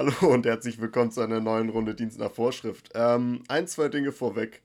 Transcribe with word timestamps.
Hallo 0.00 0.32
und 0.32 0.46
herzlich 0.46 0.80
willkommen 0.80 1.10
zu 1.10 1.20
einer 1.20 1.40
neuen 1.40 1.68
Runde 1.68 1.94
Dienst 1.94 2.18
nach 2.18 2.32
Vorschrift. 2.32 2.90
Ähm, 2.94 3.42
ein, 3.48 3.68
zwei 3.68 3.90
Dinge 3.90 4.12
vorweg. 4.12 4.62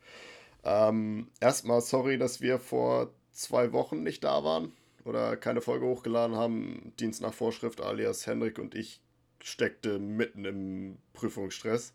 Ähm, 0.64 1.28
erstmal 1.42 1.82
sorry, 1.82 2.18
dass 2.18 2.40
wir 2.40 2.58
vor 2.58 3.12
zwei 3.34 3.74
Wochen 3.74 4.02
nicht 4.02 4.24
da 4.24 4.46
waren 4.46 4.72
oder 5.04 5.36
keine 5.36 5.60
Folge 5.60 5.88
hochgeladen 5.88 6.38
haben. 6.38 6.94
Dienst 7.02 7.22
nach 7.22 7.34
Vorschrift 7.34 7.82
alias 7.82 8.26
Henrik 8.26 8.60
und 8.60 8.76
ich 8.76 9.02
steckte 9.44 10.00
mitten 10.00 10.46
im 10.46 11.00
Prüfungsstress. 11.12 11.94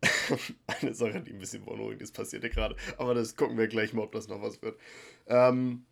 Eine 0.80 0.94
Sache, 0.94 1.20
die 1.20 1.34
ein 1.34 1.38
bisschen 1.38 1.66
beunruhigend 1.66 2.00
ist, 2.00 2.14
passierte 2.14 2.48
gerade. 2.48 2.74
Aber 2.96 3.12
das 3.12 3.36
gucken 3.36 3.58
wir 3.58 3.68
gleich 3.68 3.92
mal, 3.92 4.04
ob 4.04 4.12
das 4.12 4.28
noch 4.28 4.40
was 4.40 4.62
wird. 4.62 4.80
Ähm, 5.26 5.84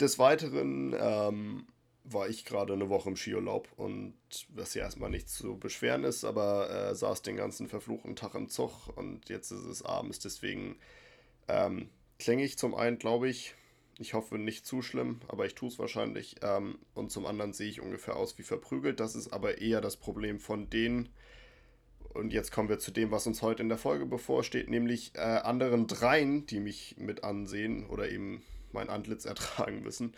des 0.00 0.18
Weiteren 0.18 0.96
ähm, 0.98 1.66
war 2.04 2.28
ich 2.28 2.44
gerade 2.44 2.72
eine 2.72 2.88
Woche 2.88 3.10
im 3.10 3.16
Skiurlaub 3.16 3.68
und 3.76 4.14
was 4.48 4.74
ja 4.74 4.82
erstmal 4.82 5.10
nicht 5.10 5.28
zu 5.28 5.58
beschweren 5.58 6.04
ist, 6.04 6.24
aber 6.24 6.70
äh, 6.70 6.94
saß 6.94 7.22
den 7.22 7.36
ganzen 7.36 7.68
verfluchten 7.68 8.16
Tag 8.16 8.34
im 8.34 8.48
Zug 8.48 8.88
und 8.96 9.28
jetzt 9.28 9.50
ist 9.50 9.64
es 9.64 9.84
abends, 9.84 10.18
deswegen 10.18 10.76
ähm, 11.48 11.90
klinge 12.18 12.44
ich 12.44 12.58
zum 12.58 12.74
einen, 12.74 12.98
glaube 12.98 13.28
ich, 13.28 13.54
ich 14.00 14.14
hoffe 14.14 14.38
nicht 14.38 14.64
zu 14.64 14.80
schlimm, 14.80 15.20
aber 15.28 15.44
ich 15.44 15.54
tue 15.54 15.68
es 15.68 15.78
wahrscheinlich. 15.78 16.36
Ähm, 16.42 16.78
und 16.94 17.12
zum 17.12 17.26
anderen 17.26 17.52
sehe 17.52 17.68
ich 17.68 17.82
ungefähr 17.82 18.16
aus 18.16 18.38
wie 18.38 18.42
verprügelt. 18.42 18.98
Das 18.98 19.14
ist 19.14 19.30
aber 19.30 19.58
eher 19.58 19.82
das 19.82 19.98
Problem 19.98 20.40
von 20.40 20.70
denen. 20.70 21.10
Und 22.14 22.32
jetzt 22.32 22.50
kommen 22.50 22.70
wir 22.70 22.78
zu 22.78 22.92
dem, 22.92 23.10
was 23.10 23.26
uns 23.26 23.42
heute 23.42 23.62
in 23.62 23.68
der 23.68 23.76
Folge 23.78 24.06
bevorsteht, 24.06 24.70
nämlich 24.70 25.12
äh, 25.14 25.20
anderen 25.20 25.86
dreien, 25.86 26.46
die 26.46 26.60
mich 26.60 26.96
mit 26.98 27.24
ansehen 27.24 27.86
oder 27.86 28.10
eben 28.10 28.42
mein 28.72 28.88
Antlitz 28.88 29.24
ertragen 29.26 29.82
müssen. 29.82 30.14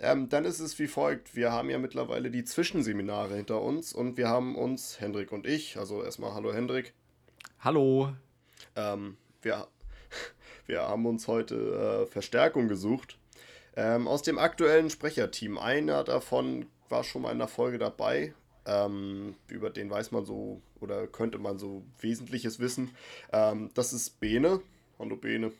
Ähm, 0.00 0.30
dann 0.30 0.46
ist 0.46 0.60
es 0.60 0.78
wie 0.78 0.86
folgt: 0.86 1.36
Wir 1.36 1.52
haben 1.52 1.68
ja 1.68 1.78
mittlerweile 1.78 2.30
die 2.30 2.44
Zwischenseminare 2.44 3.36
hinter 3.36 3.60
uns 3.60 3.92
und 3.92 4.16
wir 4.16 4.28
haben 4.28 4.56
uns, 4.56 4.98
Hendrik 4.98 5.30
und 5.30 5.46
ich, 5.46 5.76
also 5.76 6.02
erstmal 6.02 6.32
Hallo 6.32 6.54
Hendrik. 6.54 6.94
Hallo. 7.60 8.14
Ähm, 8.76 9.18
wir, 9.42 9.68
wir 10.66 10.82
haben 10.82 11.04
uns 11.04 11.28
heute 11.28 12.04
äh, 12.04 12.06
Verstärkung 12.06 12.68
gesucht 12.68 13.18
ähm, 13.76 14.08
aus 14.08 14.22
dem 14.22 14.38
aktuellen 14.38 14.88
Sprecherteam. 14.88 15.58
Einer 15.58 16.02
davon 16.02 16.66
war 16.88 17.04
schon 17.04 17.22
mal 17.22 17.32
in 17.32 17.38
der 17.38 17.48
Folge 17.48 17.78
dabei. 17.78 18.34
Ähm, 18.64 19.36
über 19.48 19.68
den 19.68 19.90
weiß 19.90 20.12
man 20.12 20.24
so 20.24 20.62
oder 20.80 21.06
könnte 21.06 21.38
man 21.38 21.58
so 21.58 21.82
Wesentliches 22.00 22.58
wissen. 22.58 22.94
Ähm, 23.32 23.70
das 23.74 23.92
ist 23.92 24.18
Bene. 24.18 24.62
Hallo 24.98 25.16
Bene. 25.16 25.52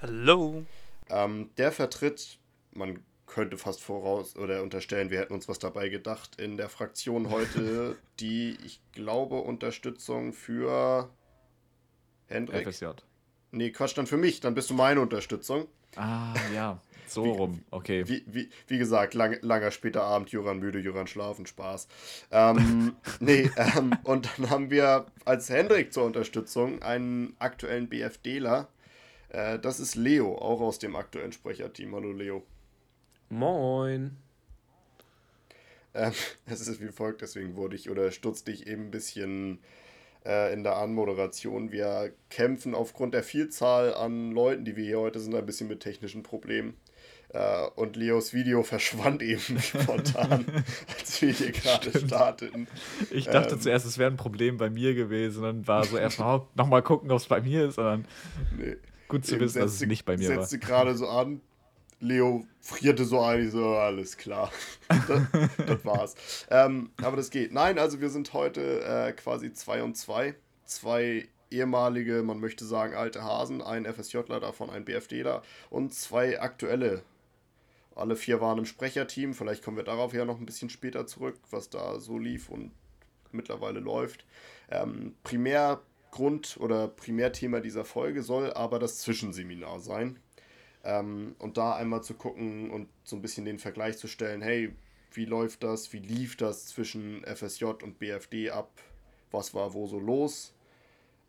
Hallo. 0.00 0.64
Ähm, 1.10 1.50
der 1.56 1.70
vertritt, 1.70 2.38
man 2.72 3.00
könnte 3.28 3.58
fast 3.58 3.80
voraus 3.80 4.36
oder 4.36 4.62
unterstellen, 4.62 5.10
wir 5.10 5.20
hätten 5.20 5.34
uns 5.34 5.48
was 5.48 5.58
dabei 5.58 5.88
gedacht, 5.88 6.40
in 6.40 6.56
der 6.56 6.68
Fraktion 6.68 7.30
heute 7.30 7.96
die, 8.20 8.56
ich 8.64 8.80
glaube, 8.92 9.36
Unterstützung 9.36 10.32
für 10.32 11.08
Hendrik. 12.26 12.68
FSJ. 12.68 12.86
Nee, 13.50 13.70
Quatsch, 13.70 13.96
dann 13.96 14.06
für 14.06 14.16
mich, 14.16 14.40
dann 14.40 14.54
bist 14.54 14.70
du 14.70 14.74
meine 14.74 15.00
Unterstützung. 15.00 15.68
Ah, 15.96 16.34
ja. 16.54 16.80
So 17.08 17.24
wie, 17.24 17.30
rum, 17.30 17.62
okay. 17.70 18.06
Wie, 18.06 18.22
wie, 18.26 18.50
wie 18.66 18.76
gesagt, 18.76 19.14
lang, 19.14 19.38
langer 19.40 19.70
später 19.70 20.02
Abend, 20.02 20.28
Juran 20.28 20.58
müde, 20.58 20.78
Juran 20.78 21.06
schlafen, 21.06 21.46
Spaß. 21.46 21.88
Ähm, 22.30 22.96
nee, 23.20 23.50
ähm, 23.56 23.92
und 24.04 24.28
dann 24.36 24.50
haben 24.50 24.70
wir 24.70 25.06
als 25.24 25.48
Hendrik 25.48 25.90
zur 25.94 26.04
Unterstützung 26.04 26.82
einen 26.82 27.34
aktuellen 27.38 27.88
BFDler. 27.88 28.68
Äh, 29.30 29.58
das 29.58 29.80
ist 29.80 29.94
Leo, 29.94 30.36
auch 30.36 30.60
aus 30.60 30.78
dem 30.80 30.96
aktuellen 30.96 31.32
Sprecherteam. 31.32 31.94
Hallo 31.94 32.12
Leo. 32.12 32.42
Moin. 33.30 34.16
Ähm, 35.94 36.12
es 36.46 36.66
ist 36.66 36.80
wie 36.80 36.88
folgt, 36.88 37.22
deswegen 37.22 37.56
wurde 37.56 37.76
ich 37.76 37.90
oder 37.90 38.10
stutzte 38.10 38.50
ich 38.50 38.66
eben 38.66 38.86
ein 38.86 38.90
bisschen 38.90 39.58
äh, 40.24 40.52
in 40.52 40.64
der 40.64 40.76
Anmoderation. 40.76 41.72
Wir 41.72 42.12
kämpfen 42.30 42.74
aufgrund 42.74 43.14
der 43.14 43.22
Vielzahl 43.22 43.94
an 43.94 44.32
Leuten, 44.32 44.64
die 44.64 44.76
wir 44.76 44.84
hier 44.84 45.00
heute 45.00 45.20
sind, 45.20 45.34
ein 45.34 45.46
bisschen 45.46 45.68
mit 45.68 45.80
technischen 45.80 46.22
Problemen. 46.22 46.76
Uh, 47.34 47.68
und 47.76 47.94
Leos 47.96 48.32
Video 48.32 48.62
verschwand 48.62 49.20
eben 49.20 49.58
spontan, 49.60 50.46
als 50.98 51.20
wir 51.20 51.30
hier 51.30 51.52
gerade 51.52 51.90
starteten. 51.98 52.66
Ich 53.10 53.26
dachte 53.26 53.56
ähm, 53.56 53.60
zuerst, 53.60 53.84
es 53.84 53.98
wäre 53.98 54.10
ein 54.10 54.16
Problem 54.16 54.56
bei 54.56 54.70
mir 54.70 54.94
gewesen 54.94 55.44
und 55.44 55.68
war 55.68 55.84
so 55.84 55.98
erstmal 55.98 56.46
nochmal 56.54 56.82
gucken, 56.82 57.10
ob 57.10 57.18
es 57.18 57.26
bei 57.26 57.42
mir 57.42 57.66
ist, 57.66 57.74
sondern 57.74 58.06
nee. 58.56 58.76
gut 59.08 59.26
zu 59.26 59.38
wissen, 59.38 59.60
dass 59.60 59.74
es 59.74 59.86
nicht 59.86 60.06
bei 60.06 60.16
mir 60.16 60.28
setzte 60.28 60.36
war. 60.38 60.46
Setzte 60.46 60.58
gerade 60.58 60.96
so 60.96 61.06
an, 61.06 61.42
Leo 62.00 62.46
frierte 62.60 63.04
so 63.04 63.20
ein, 63.20 63.46
ich 63.46 63.52
so, 63.52 63.74
alles 63.74 64.16
klar. 64.16 64.52
das, 64.88 65.22
das, 65.66 65.84
war's. 65.84 66.46
Ähm, 66.50 66.90
aber 67.02 67.16
das 67.16 67.30
geht. 67.30 67.52
Nein, 67.52 67.78
also 67.78 68.00
wir 68.00 68.10
sind 68.10 68.32
heute 68.32 68.82
äh, 68.84 69.12
quasi 69.12 69.52
zwei 69.52 69.82
und 69.82 69.96
zwei. 69.96 70.34
Zwei 70.64 71.28
ehemalige, 71.50 72.22
man 72.22 72.40
möchte 72.40 72.64
sagen, 72.64 72.94
alte 72.94 73.24
Hasen, 73.24 73.62
ein 73.62 73.86
FSJler, 73.86 74.38
davon 74.38 74.70
ein 74.70 74.84
BFDler 74.84 75.42
und 75.70 75.94
zwei 75.94 76.40
aktuelle 76.40 77.02
alle 77.98 78.16
vier 78.16 78.40
waren 78.40 78.58
im 78.58 78.64
Sprecherteam. 78.64 79.34
Vielleicht 79.34 79.64
kommen 79.64 79.76
wir 79.76 79.84
darauf 79.84 80.14
ja 80.14 80.24
noch 80.24 80.38
ein 80.38 80.46
bisschen 80.46 80.70
später 80.70 81.06
zurück, 81.06 81.36
was 81.50 81.68
da 81.68 82.00
so 82.00 82.16
lief 82.18 82.48
und 82.48 82.70
mittlerweile 83.32 83.80
läuft. 83.80 84.24
Ähm, 84.70 85.14
Primärgrund 85.24 86.56
oder 86.60 86.88
Primärthema 86.88 87.60
dieser 87.60 87.84
Folge 87.84 88.22
soll 88.22 88.52
aber 88.52 88.78
das 88.78 88.98
Zwischenseminar 88.98 89.80
sein. 89.80 90.20
Ähm, 90.88 91.36
und 91.38 91.58
da 91.58 91.76
einmal 91.76 92.02
zu 92.02 92.14
gucken 92.14 92.70
und 92.70 92.88
so 93.04 93.14
ein 93.14 93.20
bisschen 93.20 93.44
den 93.44 93.58
Vergleich 93.58 93.98
zu 93.98 94.08
stellen, 94.08 94.40
hey, 94.40 94.74
wie 95.12 95.26
läuft 95.26 95.62
das, 95.62 95.92
wie 95.92 95.98
lief 95.98 96.36
das 96.36 96.66
zwischen 96.66 97.24
FSJ 97.24 97.64
und 97.64 97.98
BFD 97.98 98.50
ab, 98.50 98.70
was 99.30 99.52
war 99.52 99.74
wo 99.74 99.86
so 99.86 99.98
los 99.98 100.54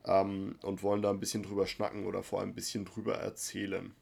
ähm, 0.06 0.56
und 0.62 0.82
wollen 0.82 1.02
da 1.02 1.10
ein 1.10 1.20
bisschen 1.20 1.44
drüber 1.44 1.68
schnacken 1.68 2.06
oder 2.06 2.24
vor 2.24 2.40
allem 2.40 2.52
ein 2.52 2.56
bisschen 2.56 2.86
drüber 2.86 3.16
erzählen 3.16 3.94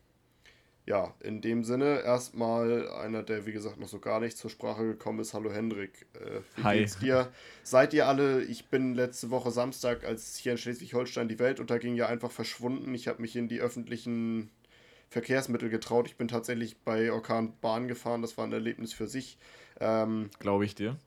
ja, 0.87 1.13
in 1.19 1.41
dem 1.41 1.65
Sinne 1.65 2.01
erstmal 2.01 2.89
einer, 2.89 3.21
der 3.21 3.45
wie 3.45 3.51
gesagt 3.51 3.77
noch 3.77 3.89
so 3.89 3.99
gar 3.99 4.21
nicht 4.21 4.37
zur 4.37 4.49
Sprache 4.49 4.85
gekommen 4.85 5.19
ist. 5.19 5.33
Hallo 5.33 5.51
Hendrik, 5.51 6.07
äh, 6.13 6.39
wie 6.55 6.63
Hi. 6.63 6.79
geht's 6.79 6.97
dir? 6.97 7.29
Seid 7.61 7.93
ihr 7.93 8.07
alle, 8.07 8.41
ich 8.43 8.67
bin 8.67 8.95
letzte 8.95 9.29
Woche 9.29 9.51
Samstag, 9.51 10.05
als 10.05 10.37
hier 10.37 10.53
in 10.53 10.57
Schleswig-Holstein 10.57 11.27
die 11.27 11.39
Welt 11.39 11.59
unterging, 11.59 11.95
ja 11.95 12.07
einfach 12.07 12.31
verschwunden. 12.31 12.95
Ich 12.95 13.09
habe 13.09 13.21
mich 13.21 13.35
in 13.35 13.49
die 13.49 13.59
öffentlichen 13.59 14.49
Verkehrsmittel 15.09 15.69
getraut. 15.69 16.07
Ich 16.07 16.17
bin 16.17 16.27
tatsächlich 16.27 16.77
bei 16.79 17.11
Orkan 17.11 17.53
Bahn 17.61 17.87
gefahren, 17.87 18.21
das 18.21 18.37
war 18.37 18.45
ein 18.45 18.53
Erlebnis 18.53 18.93
für 18.93 19.07
sich. 19.07 19.37
Ähm, 19.79 20.29
Glaube 20.39 20.65
ich 20.65 20.75
dir. 20.75 20.97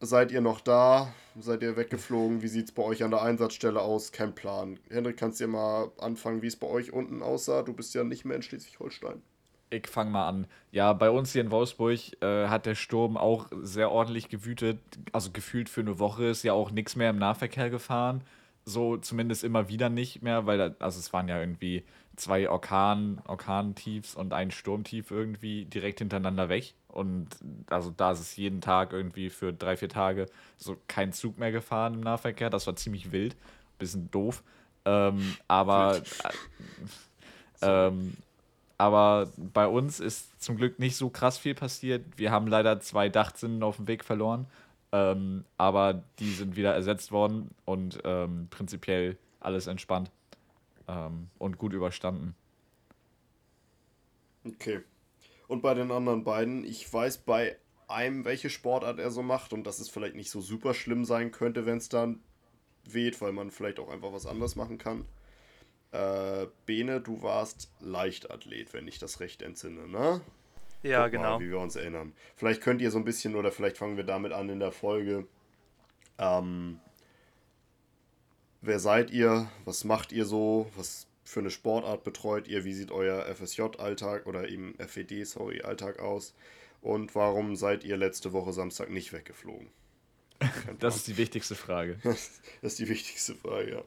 Seid 0.00 0.32
ihr 0.32 0.40
noch 0.40 0.60
da? 0.60 1.14
Seid 1.38 1.62
ihr 1.62 1.76
weggeflogen? 1.76 2.42
Wie 2.42 2.48
sieht 2.48 2.66
es 2.66 2.72
bei 2.72 2.82
euch 2.82 3.04
an 3.04 3.12
der 3.12 3.22
Einsatzstelle 3.22 3.80
aus? 3.80 4.10
Kein 4.10 4.34
Plan. 4.34 4.80
Hendrik, 4.90 5.16
kannst 5.16 5.38
du 5.38 5.44
dir 5.44 5.50
mal 5.52 5.92
anfangen, 5.98 6.42
wie 6.42 6.48
es 6.48 6.56
bei 6.56 6.66
euch 6.66 6.92
unten 6.92 7.22
aussah? 7.22 7.62
Du 7.62 7.72
bist 7.72 7.94
ja 7.94 8.02
nicht 8.02 8.24
mehr 8.24 8.34
in 8.34 8.42
Schleswig-Holstein. 8.42 9.22
Ich 9.70 9.86
fange 9.86 10.10
mal 10.10 10.28
an. 10.28 10.46
Ja, 10.72 10.92
bei 10.92 11.08
uns 11.08 11.32
hier 11.32 11.40
in 11.40 11.50
Wolfsburg 11.50 11.98
äh, 12.20 12.48
hat 12.48 12.66
der 12.66 12.74
Sturm 12.74 13.16
auch 13.16 13.46
sehr 13.62 13.90
ordentlich 13.92 14.28
gewütet. 14.28 14.80
Also 15.12 15.30
gefühlt 15.30 15.68
für 15.68 15.82
eine 15.82 15.98
Woche 15.98 16.26
ist 16.26 16.42
ja 16.42 16.52
auch 16.52 16.72
nichts 16.72 16.96
mehr 16.96 17.10
im 17.10 17.18
Nahverkehr 17.18 17.70
gefahren. 17.70 18.22
So 18.64 18.96
zumindest 18.96 19.44
immer 19.44 19.68
wieder 19.68 19.88
nicht 19.88 20.22
mehr, 20.22 20.46
weil 20.46 20.58
da, 20.58 20.74
also 20.78 20.98
es 20.98 21.12
waren 21.12 21.28
ja 21.28 21.40
irgendwie 21.40 21.84
zwei 22.16 22.48
Orkan, 22.48 23.20
Orkantiefs 23.26 24.14
und 24.14 24.32
ein 24.32 24.50
Sturmtief 24.50 25.10
irgendwie 25.10 25.64
direkt 25.64 25.98
hintereinander 25.98 26.48
weg. 26.48 26.74
Und 26.88 27.28
also 27.68 27.92
da 27.96 28.12
ist 28.12 28.20
es 28.20 28.36
jeden 28.36 28.60
Tag 28.60 28.92
irgendwie 28.92 29.30
für 29.30 29.52
drei, 29.52 29.76
vier 29.76 29.88
Tage 29.88 30.26
so 30.56 30.76
kein 30.88 31.12
Zug 31.12 31.38
mehr 31.38 31.52
gefahren 31.52 31.94
im 31.94 32.00
Nahverkehr. 32.00 32.50
Das 32.50 32.66
war 32.66 32.76
ziemlich 32.76 33.12
wild. 33.12 33.34
Bisschen 33.78 34.10
doof. 34.10 34.42
Ähm, 34.84 35.36
aber, 35.48 36.02
äh, 37.62 37.66
ähm, 37.88 38.14
aber 38.78 39.30
bei 39.36 39.66
uns 39.66 40.00
ist 40.00 40.42
zum 40.42 40.56
Glück 40.56 40.78
nicht 40.78 40.96
so 40.96 41.08
krass 41.08 41.38
viel 41.38 41.54
passiert. 41.54 42.04
Wir 42.16 42.30
haben 42.30 42.46
leider 42.46 42.80
zwei 42.80 43.08
Dachzinnen 43.08 43.62
auf 43.62 43.76
dem 43.76 43.88
Weg 43.88 44.04
verloren. 44.04 44.46
Ähm, 44.92 45.44
aber 45.56 46.04
die 46.18 46.30
sind 46.30 46.54
wieder 46.56 46.74
ersetzt 46.74 47.12
worden 47.12 47.50
und 47.64 47.98
ähm, 48.04 48.48
prinzipiell 48.50 49.16
alles 49.40 49.66
entspannt 49.66 50.10
ähm, 50.86 51.28
und 51.38 51.58
gut 51.58 51.72
überstanden. 51.72 52.34
Okay. 54.44 54.80
Und 55.48 55.62
bei 55.62 55.74
den 55.74 55.90
anderen 55.90 56.24
beiden, 56.24 56.64
ich 56.64 56.92
weiß 56.92 57.18
bei 57.18 57.56
einem, 57.88 58.24
welche 58.24 58.50
Sportart 58.50 58.98
er 58.98 59.10
so 59.10 59.22
macht 59.22 59.52
und 59.52 59.64
dass 59.64 59.78
es 59.78 59.88
vielleicht 59.88 60.14
nicht 60.14 60.30
so 60.30 60.40
super 60.40 60.74
schlimm 60.74 61.04
sein 61.04 61.30
könnte, 61.30 61.66
wenn 61.66 61.78
es 61.78 61.88
dann 61.88 62.20
weht, 62.84 63.20
weil 63.20 63.32
man 63.32 63.50
vielleicht 63.50 63.78
auch 63.78 63.90
einfach 63.90 64.12
was 64.12 64.26
anderes 64.26 64.56
machen 64.56 64.78
kann. 64.78 65.04
Äh, 65.92 66.46
Bene, 66.66 67.00
du 67.00 67.22
warst 67.22 67.70
Leichtathlet, 67.80 68.72
wenn 68.72 68.88
ich 68.88 68.98
das 68.98 69.20
recht 69.20 69.42
entsinne, 69.42 69.86
ne? 69.88 70.22
Ja, 70.82 71.04
Guck 71.04 71.12
genau. 71.12 71.38
Mal, 71.38 71.40
wie 71.40 71.50
wir 71.50 71.58
uns 71.58 71.76
erinnern. 71.76 72.12
Vielleicht 72.36 72.60
könnt 72.60 72.80
ihr 72.82 72.90
so 72.90 72.98
ein 72.98 73.04
bisschen, 73.04 73.36
oder 73.36 73.52
vielleicht 73.52 73.78
fangen 73.78 73.96
wir 73.96 74.04
damit 74.04 74.32
an 74.32 74.48
in 74.48 74.58
der 74.60 74.72
Folge. 74.72 75.26
Ähm, 76.18 76.80
wer 78.60 78.78
seid 78.78 79.10
ihr? 79.10 79.48
Was 79.64 79.84
macht 79.84 80.12
ihr 80.12 80.24
so? 80.24 80.70
Was 80.76 81.06
für 81.24 81.40
eine 81.40 81.50
Sportart 81.50 82.04
betreut 82.04 82.48
ihr? 82.48 82.64
Wie 82.64 82.74
sieht 82.74 82.90
euer 82.90 83.24
FSJ-Alltag 83.34 84.26
oder 84.26 84.48
eben 84.48 84.74
FED, 84.78 85.26
sorry, 85.26 85.62
Alltag 85.62 86.00
aus? 86.00 86.34
Und 86.80 87.14
warum 87.14 87.54
seid 87.54 87.84
ihr 87.84 87.96
letzte 87.96 88.32
Woche 88.32 88.52
Samstag 88.52 88.90
nicht 88.90 89.12
weggeflogen? 89.12 89.68
Das 90.80 90.96
ist 90.96 91.06
die 91.06 91.16
wichtigste 91.16 91.54
Frage. 91.54 91.98
das 92.02 92.40
ist 92.60 92.78
die 92.80 92.88
wichtigste 92.88 93.36
Frage, 93.36 93.70
ja. 93.70 93.82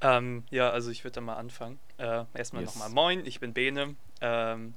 Ähm, 0.00 0.44
ja, 0.50 0.70
also 0.70 0.90
ich 0.90 1.02
würde 1.04 1.14
dann 1.14 1.24
mal 1.24 1.36
anfangen. 1.36 1.78
Äh, 1.96 2.24
erstmal 2.34 2.62
Yes. 2.62 2.74
nochmal 2.74 2.90
Moin, 2.90 3.24
ich 3.26 3.40
bin 3.40 3.54
Bene. 3.54 3.96
Ähm, 4.20 4.74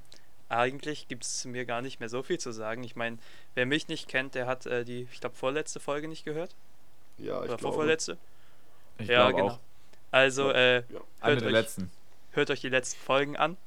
eigentlich 0.51 1.07
gibt 1.07 1.24
es 1.24 1.39
zu 1.42 1.48
mir 1.50 1.65
gar 1.65 1.81
nicht 1.81 2.00
mehr 2.00 2.09
so 2.09 2.24
viel 2.24 2.39
zu 2.39 2.51
sagen. 2.51 2.83
Ich 2.83 2.95
meine, 2.95 3.18
wer 3.56 3.65
mich 3.65 3.88
nicht 3.88 4.07
kennt, 4.07 4.36
der 4.36 4.48
hat 4.48 4.65
äh, 4.65 4.83
die, 4.86 5.07
ich 5.12 5.19
glaube, 5.19 5.36
vorletzte 5.36 5.80
Folge 5.80 6.07
nicht 6.07 6.25
gehört. 6.25 6.53
Ja, 7.18 7.33
ich 7.33 7.38
Oder 7.38 7.48
glaube. 7.48 7.62
vorvorletzte. 7.62 8.18
Ich 8.98 9.07
Ja, 9.07 9.30
glaube 9.30 9.42
genau. 9.42 9.53
auch. 9.53 9.59
Also, 10.12 10.51
äh, 10.51 10.77
Ja. 10.77 10.83
Hört 11.21 11.44
euch, 11.44 11.51
letzten. 11.51 11.92
hört 12.31 12.50
euch 12.51 12.62
die 12.62 12.69
letzten 12.69 13.00
Folgen 13.00 13.38
an. 13.38 13.57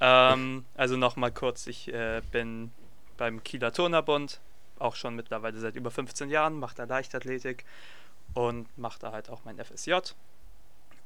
Ähm, 0.00 0.64
also 0.76 0.96
nochmal 0.96 1.32
kurz, 1.32 1.66
ich 1.66 1.92
äh, 1.92 2.22
bin 2.32 2.70
beim 3.16 3.42
Kieler 3.42 3.72
Turnerbund, 3.72 4.40
auch 4.78 4.94
schon 4.96 5.14
mittlerweile 5.16 5.58
seit 5.58 5.74
über 5.76 5.90
15 5.90 6.30
Jahren, 6.30 6.58
mache 6.58 6.74
da 6.76 6.84
Leichtathletik 6.84 7.64
und 8.34 8.66
mache 8.78 8.98
da 9.00 9.12
halt 9.12 9.28
auch 9.28 9.40
mein 9.44 9.58
FSJ. 9.58 9.94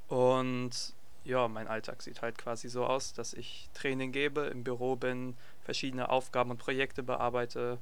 Und 0.09 0.71
ja, 1.25 1.49
mein 1.49 1.69
Alltag 1.69 2.03
sieht 2.03 2.23
halt 2.23 2.39
quasi 2.39 2.69
so 2.69 2.87
aus, 2.87 3.13
dass 3.13 3.33
ich 3.33 3.69
Training 3.75 4.13
gebe, 4.13 4.43
im 4.43 4.65
Büro 4.65 4.97
bin, 4.97 5.37
verschiedene 5.63 6.09
Aufgaben 6.09 6.51
und 6.51 6.59
Projekte 6.59 7.03
bearbeite 7.03 7.79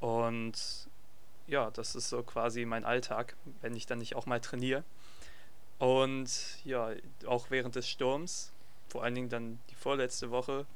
und 0.00 0.88
ja, 1.46 1.70
das 1.70 1.94
ist 1.94 2.08
so 2.08 2.22
quasi 2.22 2.64
mein 2.64 2.84
Alltag, 2.84 3.36
wenn 3.60 3.74
ich 3.74 3.86
dann 3.86 3.98
nicht 3.98 4.16
auch 4.16 4.26
mal 4.26 4.40
trainiere. 4.40 4.84
Und 5.78 6.30
ja, 6.64 6.90
auch 7.26 7.50
während 7.50 7.76
des 7.76 7.88
Sturms, 7.88 8.52
vor 8.88 9.04
allen 9.04 9.14
Dingen 9.14 9.28
dann 9.28 9.58
die 9.70 9.74
vorletzte 9.74 10.30
Woche, 10.30 10.66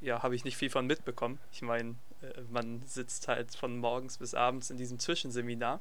ja, 0.00 0.22
habe 0.22 0.34
ich 0.34 0.44
nicht 0.44 0.56
viel 0.56 0.70
von 0.70 0.86
mitbekommen. 0.86 1.38
Ich 1.52 1.62
meine, 1.62 1.96
man 2.50 2.82
sitzt 2.86 3.28
halt 3.28 3.54
von 3.54 3.78
morgens 3.78 4.18
bis 4.18 4.34
abends 4.34 4.70
in 4.70 4.76
diesem 4.76 4.98
Zwischenseminar 4.98 5.80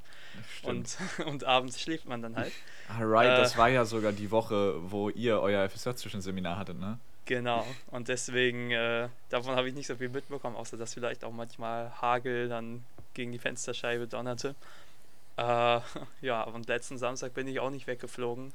Stimmt. 0.57 0.97
und, 1.17 1.25
und 1.27 1.43
abends 1.43 1.81
schläft 1.81 2.07
man 2.07 2.21
dann 2.21 2.35
halt. 2.35 2.51
Alright, 2.89 3.29
äh, 3.31 3.37
das 3.37 3.57
war 3.57 3.69
ja 3.69 3.85
sogar 3.85 4.11
die 4.11 4.31
Woche, 4.31 4.75
wo 4.91 5.09
ihr 5.09 5.39
euer 5.39 5.67
FSJ-Zwischenseminar 5.69 6.57
hattet, 6.57 6.79
ne? 6.79 6.99
Genau. 7.25 7.65
Und 7.87 8.07
deswegen, 8.07 8.71
äh, 8.71 9.09
davon 9.29 9.55
habe 9.55 9.67
ich 9.67 9.73
nicht 9.73 9.87
so 9.87 9.95
viel 9.95 10.09
mitbekommen, 10.09 10.55
außer 10.55 10.77
dass 10.77 10.93
vielleicht 10.93 11.23
auch 11.23 11.31
manchmal 11.31 11.91
Hagel 11.99 12.49
dann 12.49 12.85
gegen 13.13 13.31
die 13.31 13.39
Fensterscheibe 13.39 14.07
donnerte. 14.07 14.55
Äh, 15.37 15.79
ja, 16.21 16.43
und 16.43 16.67
letzten 16.67 16.97
Samstag 16.97 17.33
bin 17.33 17.47
ich 17.47 17.59
auch 17.59 17.71
nicht 17.71 17.87
weggeflogen, 17.87 18.53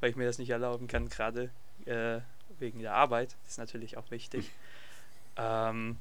weil 0.00 0.10
ich 0.10 0.16
mir 0.16 0.26
das 0.26 0.38
nicht 0.38 0.50
erlauben 0.50 0.88
kann, 0.88 1.08
gerade 1.08 1.50
äh, 1.86 2.20
wegen 2.58 2.80
der 2.80 2.94
Arbeit. 2.94 3.34
Das 3.42 3.52
ist 3.52 3.58
natürlich 3.58 3.96
auch 3.96 4.10
wichtig. 4.10 4.50
Ähm, 5.36 5.96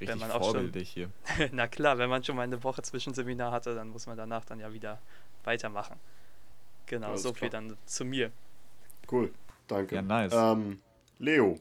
Richtig 0.00 0.20
man 0.20 0.30
auch 0.30 0.52
schon- 0.52 0.72
hier. 0.72 1.10
na 1.52 1.68
klar, 1.68 1.98
wenn 1.98 2.08
man 2.10 2.24
schon 2.24 2.36
mal 2.36 2.42
eine 2.42 2.62
Woche 2.64 2.82
Zwischenseminar 2.82 3.52
hatte, 3.52 3.74
dann 3.74 3.88
muss 3.88 4.06
man 4.06 4.16
danach 4.16 4.44
dann 4.44 4.60
ja 4.60 4.72
wieder 4.72 4.98
weitermachen. 5.44 5.96
Genau, 6.86 7.08
Alles 7.08 7.22
so 7.22 7.32
viel 7.32 7.48
klar. 7.50 7.62
dann 7.62 7.76
zu 7.86 8.04
mir. 8.04 8.30
Cool, 9.10 9.32
danke. 9.68 9.94
Ja, 9.96 10.02
nice. 10.02 10.32
Ähm, 10.34 10.80
Leo, 11.18 11.58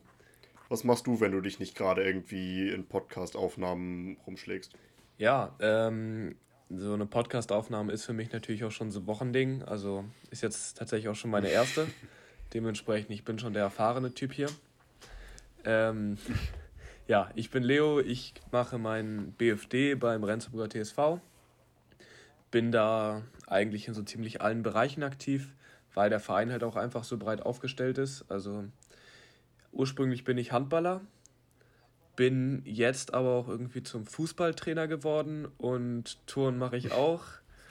was 0.70 0.84
machst 0.84 1.08
du, 1.08 1.20
wenn 1.20 1.32
du 1.32 1.42
dich 1.42 1.60
nicht 1.60 1.76
gerade 1.76 2.04
irgendwie 2.04 2.70
in 2.70 2.86
Podcast-Aufnahmen 2.86 4.18
rumschlägst? 4.26 4.72
Ja, 5.18 5.54
ähm, 5.60 6.36
so 6.70 6.94
eine 6.94 7.06
Podcast-Aufnahme 7.06 7.92
ist 7.92 8.06
für 8.06 8.14
mich 8.14 8.32
natürlich 8.32 8.64
auch 8.64 8.72
schon 8.72 8.92
so 8.92 9.00
ein 9.02 9.08
Wochending. 9.08 9.64
Also 9.64 10.06
ist 10.32 10.44
jetzt 10.44 10.78
tatsächlich 10.78 11.10
auch 11.10 11.16
schon 11.16 11.32
meine 11.32 11.50
erste. 11.50 11.88
Dementsprechend, 12.54 13.12
ich 13.12 13.24
bin 13.24 13.38
schon 13.38 13.54
der 13.54 13.64
erfahrene 13.64 14.14
Typ 14.14 14.34
hier. 14.34 14.50
Ähm, 15.66 16.18
ja, 17.10 17.32
ich 17.34 17.50
bin 17.50 17.64
Leo, 17.64 18.00
ich 18.00 18.36
mache 18.52 18.78
meinen 18.78 19.32
BFD 19.32 19.96
beim 19.96 20.24
Rendsburger 20.24 20.70
TSV. 20.70 21.20
Bin 22.52 22.72
da 22.72 23.24
eigentlich 23.48 23.88
in 23.88 23.96
so 23.96 24.04
ziemlich 24.04 24.42
allen 24.44 24.62
Bereichen 24.62 25.02
aktiv, 25.02 25.56
weil 25.96 26.12
der 26.12 26.20
Verein 26.20 26.52
halt 26.52 26.64
auch 26.64 26.76
einfach 26.76 27.04
so 27.04 27.18
breit 27.18 27.42
aufgestellt 27.42 27.98
ist. 27.98 28.26
Also 28.30 28.66
ursprünglich 29.72 30.24
bin 30.24 30.38
ich 30.38 30.52
Handballer, 30.52 31.02
bin 32.16 32.62
jetzt 32.64 33.16
aber 33.16 33.30
auch 33.30 33.48
irgendwie 33.48 33.82
zum 33.82 34.06
Fußballtrainer 34.06 34.88
geworden 34.88 35.48
und 35.58 36.20
Touren 36.28 36.60
mache 36.60 36.78
ich 36.78 36.92
auch. 36.92 37.24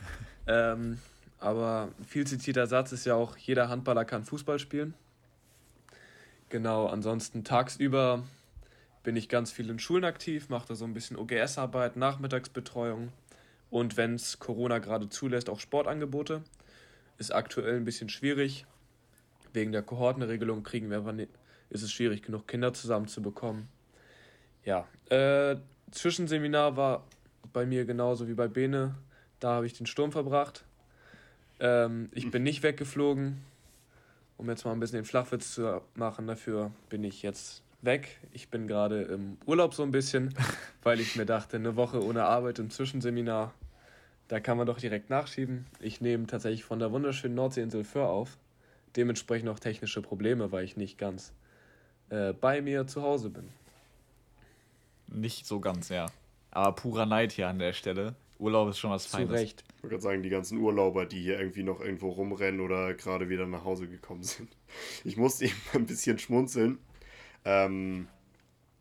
ähm, 0.48 0.98
aber 1.38 1.90
viel 2.04 2.26
zitierter 2.26 2.66
Satz 2.66 2.90
ist 2.90 3.06
ja 3.06 3.14
auch, 3.14 3.36
jeder 3.36 3.68
Handballer 3.68 4.04
kann 4.04 4.24
Fußball 4.24 4.58
spielen. 4.58 4.94
Genau, 6.48 6.88
ansonsten 6.88 7.44
tagsüber 7.44 8.24
bin 9.08 9.16
ich 9.16 9.30
ganz 9.30 9.50
viel 9.50 9.70
in 9.70 9.78
Schulen 9.78 10.04
aktiv, 10.04 10.50
mache 10.50 10.68
da 10.68 10.74
so 10.74 10.84
ein 10.84 10.92
bisschen 10.92 11.16
OGS-Arbeit, 11.16 11.96
Nachmittagsbetreuung 11.96 13.08
und 13.70 13.96
wenn 13.96 14.16
es 14.16 14.38
Corona 14.38 14.80
gerade 14.80 15.08
zulässt, 15.08 15.48
auch 15.48 15.60
Sportangebote. 15.60 16.42
Ist 17.16 17.34
aktuell 17.34 17.76
ein 17.78 17.86
bisschen 17.86 18.10
schwierig. 18.10 18.66
Wegen 19.54 19.72
der 19.72 19.80
Kohortenregelung 19.80 20.62
kriegen 20.62 20.90
wir 20.90 20.98
aber 20.98 21.14
ni- 21.14 21.26
ist 21.70 21.80
es 21.80 21.90
schwierig 21.90 22.20
genug, 22.20 22.46
Kinder 22.48 22.74
zusammenzubekommen. 22.74 23.68
Ja, 24.66 24.86
äh, 25.08 25.56
Zwischenseminar 25.90 26.76
war 26.76 27.06
bei 27.54 27.64
mir 27.64 27.86
genauso 27.86 28.28
wie 28.28 28.34
bei 28.34 28.46
Bene. 28.46 28.94
Da 29.40 29.52
habe 29.52 29.64
ich 29.64 29.72
den 29.72 29.86
Sturm 29.86 30.12
verbracht. 30.12 30.66
Ähm, 31.60 32.10
ich 32.12 32.30
bin 32.30 32.42
nicht 32.42 32.62
weggeflogen. 32.62 33.42
Um 34.36 34.50
jetzt 34.50 34.66
mal 34.66 34.72
ein 34.72 34.80
bisschen 34.80 34.98
den 34.98 35.06
Flachwitz 35.06 35.54
zu 35.54 35.80
machen, 35.94 36.26
dafür 36.26 36.72
bin 36.90 37.04
ich 37.04 37.22
jetzt 37.22 37.62
weg. 37.82 38.18
Ich 38.32 38.48
bin 38.48 38.66
gerade 38.66 39.02
im 39.02 39.38
Urlaub 39.46 39.74
so 39.74 39.82
ein 39.82 39.90
bisschen, 39.90 40.34
weil 40.82 41.00
ich 41.00 41.16
mir 41.16 41.26
dachte, 41.26 41.56
eine 41.56 41.76
Woche 41.76 42.02
ohne 42.02 42.24
Arbeit 42.24 42.58
im 42.58 42.70
Zwischenseminar, 42.70 43.52
da 44.28 44.40
kann 44.40 44.58
man 44.58 44.66
doch 44.66 44.78
direkt 44.78 45.10
nachschieben. 45.10 45.66
Ich 45.80 46.00
nehme 46.00 46.26
tatsächlich 46.26 46.64
von 46.64 46.78
der 46.78 46.92
wunderschönen 46.92 47.34
Nordseeinsel 47.34 47.84
Föhr 47.84 48.08
auf. 48.08 48.36
Dementsprechend 48.96 49.48
auch 49.48 49.58
technische 49.58 50.02
Probleme, 50.02 50.52
weil 50.52 50.64
ich 50.64 50.76
nicht 50.76 50.98
ganz 50.98 51.32
äh, 52.10 52.32
bei 52.32 52.60
mir 52.60 52.86
zu 52.86 53.02
Hause 53.02 53.30
bin. 53.30 53.48
Nicht 55.06 55.46
so 55.46 55.60
ganz, 55.60 55.88
ja. 55.88 56.06
Aber 56.50 56.74
purer 56.74 57.06
Neid 57.06 57.32
hier 57.32 57.48
an 57.48 57.58
der 57.58 57.72
Stelle. 57.72 58.14
Urlaub 58.38 58.68
ist 58.68 58.78
schon 58.78 58.90
was 58.90 59.04
Zu 59.04 59.10
Feines. 59.10 59.32
Recht. 59.32 59.64
Ich 59.76 59.82
wollte 59.82 59.94
gerade 59.94 60.02
sagen, 60.02 60.22
die 60.22 60.28
ganzen 60.28 60.58
Urlauber, 60.58 61.06
die 61.06 61.20
hier 61.20 61.38
irgendwie 61.38 61.62
noch 61.62 61.80
irgendwo 61.80 62.10
rumrennen 62.10 62.60
oder 62.60 62.94
gerade 62.94 63.28
wieder 63.28 63.46
nach 63.46 63.64
Hause 63.64 63.88
gekommen 63.88 64.22
sind. 64.22 64.48
Ich 65.04 65.16
musste 65.16 65.46
eben 65.46 65.54
ein 65.74 65.86
bisschen 65.86 66.18
schmunzeln. 66.18 66.78
Ähm, 67.48 68.08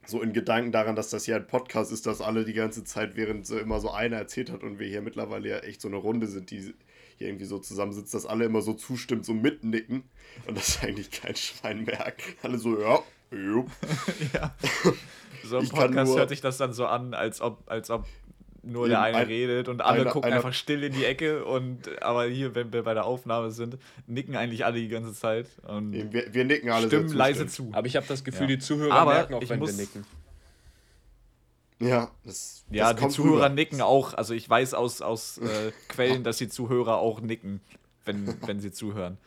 so 0.05 0.21
in 0.21 0.33
Gedanken 0.33 0.71
daran, 0.73 0.95
dass 0.95 1.09
das 1.09 1.23
hier 1.23 1.37
ein 1.37 1.47
Podcast 1.47 1.91
ist, 1.91 2.05
dass 2.05 2.21
alle 2.21 2.43
die 2.43 2.53
ganze 2.53 2.83
Zeit, 2.83 3.15
während 3.15 3.45
so 3.47 3.57
immer 3.57 3.79
so 3.79 3.91
einer 3.91 4.17
erzählt 4.17 4.51
hat 4.51 4.61
und 4.63 4.77
wir 4.77 4.87
hier 4.87 5.01
mittlerweile 5.01 5.49
ja 5.49 5.57
echt 5.59 5.81
so 5.81 5.87
eine 5.87 5.97
Runde 5.97 6.27
sind, 6.27 6.51
die 6.51 6.73
hier 7.17 7.27
irgendwie 7.27 7.45
so 7.45 7.59
zusammensitzt, 7.59 8.13
dass 8.13 8.25
alle 8.25 8.45
immer 8.45 8.61
so 8.61 8.73
zustimmt, 8.73 9.25
so 9.25 9.33
mitnicken 9.33 10.03
und 10.47 10.57
das 10.57 10.81
eigentlich 10.83 11.11
kein 11.11 11.35
Schwein 11.35 11.83
merkt. 11.85 12.21
Alle 12.41 12.57
so, 12.57 12.79
ja, 12.79 12.99
jupp. 13.31 13.69
ja. 14.33 14.55
So 15.43 15.59
kann 15.59 15.69
Podcast 15.69 16.09
nur- 16.09 16.19
hört 16.19 16.29
sich 16.29 16.41
das 16.41 16.57
dann 16.57 16.73
so 16.73 16.87
an, 16.87 17.13
als 17.13 17.39
ob, 17.39 17.63
als 17.67 17.89
ob 17.89 18.05
nur 18.67 18.83
Eben 18.85 18.89
der 18.91 19.01
eine 19.01 19.17
ein- 19.17 19.27
redet 19.27 19.67
und 19.69 19.81
alle 19.81 20.01
einer- 20.01 20.11
gucken 20.11 20.27
einer- 20.27 20.35
einfach 20.37 20.53
still 20.53 20.83
in 20.83 20.93
die 20.93 21.05
Ecke 21.05 21.45
und 21.45 22.01
aber 22.01 22.25
hier, 22.25 22.53
wenn 22.55 22.71
wir 22.73 22.83
bei 22.83 22.93
der 22.93 23.05
Aufnahme 23.05 23.51
sind, 23.51 23.77
nicken 24.07 24.35
eigentlich 24.35 24.65
alle 24.65 24.79
die 24.79 24.87
ganze 24.89 25.13
Zeit 25.13 25.47
und 25.67 25.93
Wir, 25.93 26.33
wir 26.33 26.45
nicken 26.45 26.69
alle 26.69 26.87
stimmen 26.87 27.09
leise 27.13 27.45
zustimmend. 27.47 27.73
zu. 27.73 27.77
Aber 27.77 27.87
ich 27.87 27.95
habe 27.95 28.05
das 28.07 28.23
Gefühl, 28.23 28.49
Ja. 28.49 28.55
die 28.55 28.59
Zuhörer 28.59 28.93
Aber 28.93 29.13
merken 29.13 29.33
auch, 29.35 29.41
ich 29.41 29.49
wenn 29.49 29.59
muss- 29.59 29.77
wir 29.77 29.83
nicken. 29.85 30.05
Ja, 31.79 32.09
das, 32.25 32.65
Ja, 32.71 32.85
das 32.87 32.95
die 32.95 33.01
kommt 33.01 33.13
Zuhörer 33.13 33.35
rüber. 33.45 33.49
nicken 33.49 33.81
auch. 33.81 34.13
Also 34.15 34.33
ich 34.33 34.49
weiß 34.49 34.73
aus, 34.73 35.01
aus 35.01 35.37
äh, 35.39 35.71
Quellen, 35.89 36.23
dass 36.23 36.37
die 36.37 36.49
Zuhörer 36.49 36.97
auch 36.97 37.21
nicken, 37.21 37.61
wenn, 38.05 38.35
wenn 38.47 38.59
sie 38.59 38.71
zuhören. 38.71 39.17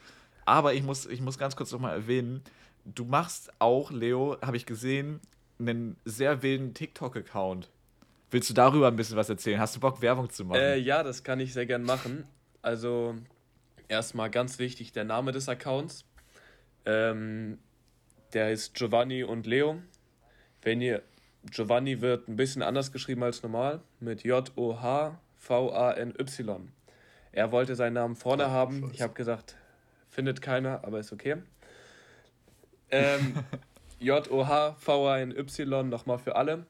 Aber 0.46 0.74
ich 0.74 0.82
muss, 0.82 1.06
ich 1.06 1.20
muss 1.20 1.38
ganz 1.38 1.54
kurz 1.54 1.70
nochmal 1.70 1.94
erwähnen, 1.94 2.42
du 2.84 3.04
machst 3.04 3.52
auch, 3.60 3.92
Leo, 3.92 4.36
habe 4.42 4.56
ich 4.56 4.66
gesehen, 4.66 5.20
einen 5.60 5.96
sehr 6.04 6.42
wilden 6.42 6.74
TikTok-Account. 6.74 7.68
Willst 8.30 8.48
du 8.48 8.54
darüber 8.54 8.88
ein 8.88 8.96
bisschen 8.96 9.16
was 9.16 9.28
erzählen? 9.28 9.58
Hast 9.58 9.74
du 9.74 9.80
Bock, 9.80 10.00
Werbung 10.02 10.30
zu 10.30 10.44
machen? 10.44 10.60
Äh, 10.60 10.76
ja, 10.76 11.02
das 11.02 11.24
kann 11.24 11.40
ich 11.40 11.52
sehr 11.52 11.66
gern 11.66 11.82
machen. 11.82 12.24
Also, 12.62 13.16
erstmal 13.88 14.30
ganz 14.30 14.60
wichtig, 14.60 14.92
der 14.92 15.04
Name 15.04 15.32
des 15.32 15.48
Accounts. 15.48 16.04
Ähm, 16.84 17.58
der 18.32 18.52
ist 18.52 18.74
Giovanni 18.74 19.24
und 19.24 19.46
Leo. 19.46 19.82
Wenn 20.62 20.80
ihr, 20.80 21.02
Giovanni 21.50 22.00
wird 22.00 22.28
ein 22.28 22.36
bisschen 22.36 22.62
anders 22.62 22.92
geschrieben 22.92 23.24
als 23.24 23.42
normal, 23.42 23.80
mit 23.98 24.22
J-O-H-V-A-N-Y. 24.22 25.18
Er 27.32 27.50
wollte 27.52 27.74
seinen 27.74 27.94
Namen 27.94 28.14
vorne 28.14 28.46
Ach, 28.46 28.50
haben. 28.50 28.80
Scheiße. 28.82 28.94
Ich 28.94 29.02
habe 29.02 29.14
gesagt, 29.14 29.56
findet 30.08 30.40
keiner, 30.40 30.84
aber 30.84 31.00
ist 31.00 31.12
okay. 31.12 31.38
Ähm, 32.90 33.34
J-O-H-V-A-N-Y 34.00 35.88
nochmal 35.88 36.18
für 36.18 36.36
alle. 36.36 36.66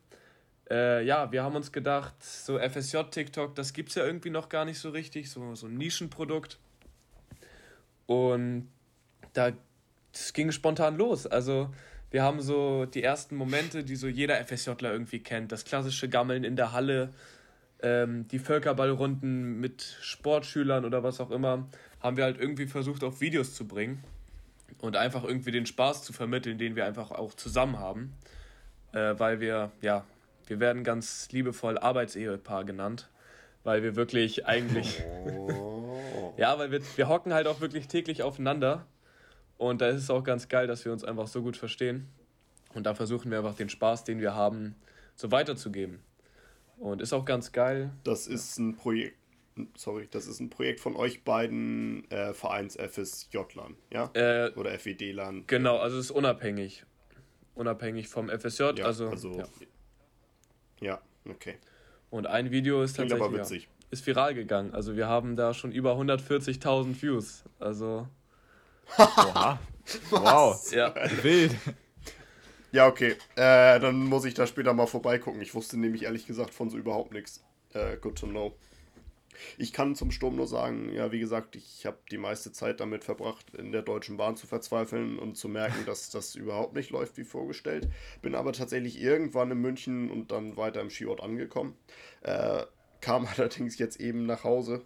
Äh, 0.71 1.05
ja, 1.05 1.33
wir 1.33 1.43
haben 1.43 1.57
uns 1.57 1.73
gedacht, 1.73 2.15
so 2.23 2.59
FSJ-TikTok, 2.59 3.55
das 3.55 3.73
gibt 3.73 3.89
es 3.89 3.97
ja 3.97 4.05
irgendwie 4.05 4.31
noch 4.31 4.49
gar 4.49 4.65
nicht 4.65 4.79
so 4.79 4.91
richtig, 4.91 5.31
so, 5.31 5.55
so 5.55 5.67
ein 5.67 5.77
Nischenprodukt. 5.77 6.59
Und 8.07 8.69
da 9.33 9.53
ging 10.33 10.53
spontan 10.53 10.97
los. 10.97 11.27
Also 11.27 11.71
wir 12.11 12.23
haben 12.23 12.41
so 12.41 12.87
die 12.87 13.03
ersten 13.03 13.37
Momente, 13.37 13.85
die 13.85 13.97
so 13.97 14.07
jeder 14.07 14.45
FSJler 14.45 14.93
irgendwie 14.93 15.21
kennt. 15.21 15.53
Das 15.53 15.65
klassische 15.65 16.09
Gammeln 16.09 16.45
in 16.45 16.57
der 16.57 16.73
Halle, 16.73 17.13
ähm, 17.83 18.29
die 18.29 18.39
Völkerballrunden 18.39 19.61
mit 19.61 19.97
Sportschülern 20.01 20.85
oder 20.85 21.03
was 21.03 21.21
auch 21.21 21.31
immer, 21.31 21.69
haben 22.01 22.17
wir 22.17 22.25
halt 22.25 22.39
irgendwie 22.39 22.67
versucht, 22.67 23.05
auf 23.05 23.21
Videos 23.21 23.55
zu 23.55 23.67
bringen 23.67 24.03
und 24.79 24.97
einfach 24.97 25.25
irgendwie 25.25 25.51
den 25.51 25.67
Spaß 25.67 26.03
zu 26.03 26.13
vermitteln, 26.13 26.59
den 26.59 26.77
wir 26.77 26.87
einfach 26.87 27.11
auch 27.11 27.35
zusammen 27.35 27.79
haben. 27.79 28.13
Äh, 28.93 29.15
weil 29.19 29.41
wir, 29.41 29.71
ja, 29.83 30.05
wir 30.51 30.59
werden 30.59 30.83
ganz 30.83 31.29
liebevoll 31.31 31.79
Arbeitsehepaar 31.79 32.65
genannt, 32.65 33.09
weil 33.63 33.85
wir 33.85 33.95
wirklich 33.95 34.47
eigentlich. 34.47 35.03
Oh. 35.25 36.35
ja, 36.37 36.59
weil 36.59 36.73
wir, 36.73 36.81
wir 36.97 37.09
hocken 37.09 37.33
halt 37.33 37.47
auch 37.47 37.61
wirklich 37.61 37.87
täglich 37.87 38.25
aufeinander. 38.25 38.87
Und 39.59 39.81
da 39.81 39.89
ist 39.89 40.03
es 40.03 40.11
auch 40.11 40.25
ganz 40.25 40.49
geil, 40.49 40.67
dass 40.67 40.85
wir 40.85 40.93
uns 40.93 41.05
einfach 41.05 41.29
so 41.29 41.43
gut 41.43 41.57
verstehen. 41.57 42.09
Und 42.75 42.85
da 42.85 42.95
versuchen 42.95 43.31
wir 43.31 43.39
einfach 43.39 43.55
den 43.55 43.69
Spaß, 43.69 44.05
den 44.05 44.21
wir 44.21 44.35
haben, 44.35 44.75
so 45.15 45.31
weiterzugeben. 45.31 46.01
Und 46.79 47.01
ist 47.01 47.13
auch 47.13 47.25
ganz 47.25 47.53
geil. 47.53 47.91
Das 48.05 48.27
ist 48.27 48.59
ein 48.59 48.75
Projekt, 48.75 49.17
sorry, 49.77 50.09
das 50.11 50.27
ist 50.27 50.41
ein 50.41 50.51
Projekt 50.51 50.81
von 50.81 50.97
euch 50.97 51.23
beiden 51.23 52.11
äh, 52.11 52.33
Vereins 52.33 52.77
FSJ-Lern, 52.77 53.77
ja? 53.93 54.11
Äh, 54.15 54.51
Oder 54.57 54.77
FED-Lern. 54.79 55.45
Genau, 55.47 55.77
also 55.77 55.99
es 55.99 56.07
ist 56.07 56.11
unabhängig. 56.11 56.85
Unabhängig 57.55 58.09
vom 58.09 58.29
FSJ. 58.31 58.63
Ja, 58.77 58.87
also, 58.87 59.11
also 59.11 59.39
ja. 59.39 59.45
Ja. 60.81 61.01
okay. 61.29 61.59
Und 62.11 62.27
ein 62.27 62.51
Video 62.51 62.83
ist 62.83 62.95
Klingt 62.95 63.11
tatsächlich 63.11 63.35
aber 63.35 63.43
witzig. 63.43 63.63
Ja, 63.65 63.87
ist 63.91 64.07
viral 64.07 64.35
gegangen. 64.35 64.75
Also 64.75 64.97
wir 64.97 65.09
haben 65.09 65.37
da 65.37 65.55
schon 65.55 65.73
über 65.73 65.95
140.000 65.95 67.01
Views. 67.01 67.45
Also. 67.59 68.09
Oha. 68.99 69.59
wow. 70.11 70.73
Ja. 70.73 70.95
Wild. 71.23 71.55
Ja, 72.73 72.87
okay. 72.87 73.17
Äh, 73.37 73.81
dann 73.81 74.07
muss 74.07 74.25
ich 74.25 74.35
da 74.35 74.47
später 74.47 74.73
mal 74.75 74.87
vorbeigucken. 74.87 75.41
Ich 75.41 75.55
wusste 75.55 75.79
nämlich 75.79 76.05
ehrlich 76.05 76.27
gesagt 76.27 76.55
von 76.55 76.71
so 76.71 76.77
überhaupt 76.77 77.13
nichts. 77.13 77.43
Äh, 77.73 77.97
good 77.97 78.19
to 78.19 78.27
know. 78.27 78.55
Ich 79.59 79.73
kann 79.73 79.95
zum 79.95 80.11
Sturm 80.11 80.37
nur 80.37 80.47
sagen, 80.47 80.93
ja, 80.93 81.13
wie 81.13 81.21
gesagt, 81.21 81.57
ich 81.57 81.87
habe 81.87 81.99
die 82.11 82.19
meiste 82.19 82.53
Zeit 82.53 82.81
damit 82.81 83.05
verbracht, 83.05 83.55
in 83.55 83.73
der 83.73 83.83
Deutschen 83.83 84.17
Bahn 84.17 84.37
zu 84.37 84.47
verzweifeln 84.47 85.19
und 85.19 85.37
zu 85.37 85.49
merken, 85.49 85.85
dass 85.87 86.11
das 86.11 86.35
überhaupt 86.35 86.75
nicht 86.75 86.91
läuft 86.91 87.17
wie 87.17 87.25
vorgestellt. 87.25 87.89
Bin 88.23 88.35
aber 88.35 88.53
tatsächlich 88.53 89.01
irgendwann 89.01 89.51
in 89.51 89.59
München 89.59 90.11
und 90.11 90.31
dann 90.33 90.57
weiter 90.57 90.81
im 90.81 90.91
Skiort 90.91 91.23
angekommen. 91.23 91.77
Äh, 92.23 92.65
kam 93.01 93.27
allerdings 93.37 93.79
jetzt 93.79 94.01
eben 94.01 94.27
nach 94.27 94.45
Hause 94.45 94.83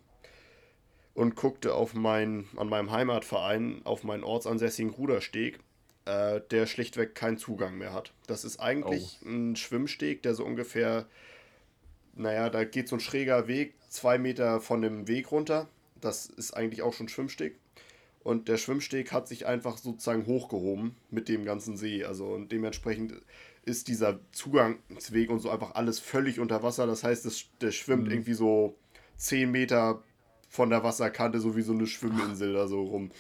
und 1.15 1.37
guckte 1.37 1.75
auf 1.75 1.95
mein, 1.95 2.47
an 2.57 2.69
meinem 2.69 2.91
Heimatverein 2.91 3.83
auf 3.85 4.03
meinen 4.03 4.25
ortsansässigen 4.25 4.91
Rudersteg 4.91 5.61
äh, 6.05 6.41
der 6.51 6.67
schlichtweg 6.67 7.15
keinen 7.15 7.39
Zugang 7.39 7.79
mehr 7.79 7.93
hat. 7.93 8.13
Das 8.27 8.45
ist 8.45 8.61
eigentlich 8.61 9.19
oh. 9.25 9.29
ein 9.29 9.57
Schwimmsteg, 9.57 10.23
der 10.23 10.35
so 10.35 10.45
ungefähr, 10.45 11.07
naja, 12.15 12.51
da 12.51 12.65
geht 12.65 12.89
so 12.89 12.97
ein 12.97 13.01
schräger 13.01 13.49
Weg, 13.49 13.75
zwei 13.95 14.19
Meter 14.19 14.61
von 14.61 14.83
dem 14.83 15.09
Weg 15.09 15.31
runter. 15.31 15.69
Das 16.01 16.27
ist 16.27 16.53
eigentlich 16.53 16.83
auch 16.83 16.93
schon 16.93 17.09
Schwimmsteg. 17.09 17.57
Und 18.23 18.49
der 18.49 18.57
Schwimmsteg 18.57 19.13
hat 19.13 19.29
sich 19.29 19.47
einfach 19.47 19.77
sozusagen 19.77 20.27
hochgehoben 20.27 20.97
mit 21.11 21.29
dem 21.29 21.45
ganzen 21.45 21.77
See. 21.77 22.05
Also 22.05 22.27
und 22.27 22.51
dementsprechend 22.53 23.15
ist 23.65 23.89
dieser 23.89 24.19
Zugangsweg 24.33 25.31
und 25.31 25.41
so 25.41 25.51
einfach 25.51 25.75
alles 25.75 26.01
völlig 26.01 26.41
unter 26.41 26.63
Wasser. 26.63 26.87
Das 26.87 27.05
heißt, 27.05 27.25
das, 27.25 27.45
der 27.61 27.71
schwimmt 27.71 28.07
mhm. 28.07 28.11
irgendwie 28.11 28.35
so 28.35 28.77
10 29.17 29.51
Meter 29.51 30.03
von 30.49 30.71
der 30.71 30.83
Wasserkante, 30.83 31.41
so 31.41 31.57
wie 31.57 31.63
so 31.63 31.73
eine 31.73 31.87
Schwimminsel 31.87 32.53
da 32.53 32.67
so 32.67 32.83
rum 32.83 33.11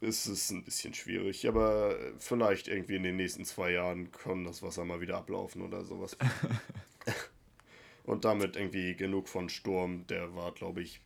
ist 0.00 0.26
es 0.26 0.50
ein 0.50 0.64
bisschen 0.64 0.94
schwierig, 0.94 1.48
aber 1.48 1.96
vielleicht 2.18 2.68
irgendwie 2.68 2.96
in 2.96 3.02
den 3.02 3.16
nächsten 3.16 3.44
zwei 3.44 3.72
Jahren 3.72 4.12
kann 4.12 4.44
das 4.44 4.62
Wasser 4.62 4.84
mal 4.84 5.00
wieder 5.00 5.16
ablaufen 5.16 5.62
oder 5.62 5.84
sowas. 5.84 6.16
Und 8.08 8.24
damit 8.24 8.56
irgendwie 8.56 8.96
genug 8.96 9.28
von 9.28 9.48
Sturm, 9.48 10.06
der 10.06 10.34
war, 10.34 10.52
glaube 10.52 10.80
ich, 10.82 11.00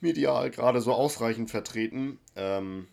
medial 0.00 0.50
gerade 0.50 0.80
so 0.80 0.92
ausreichend 0.92 1.50
vertreten. 1.50 2.18
Ähm, 2.36 2.88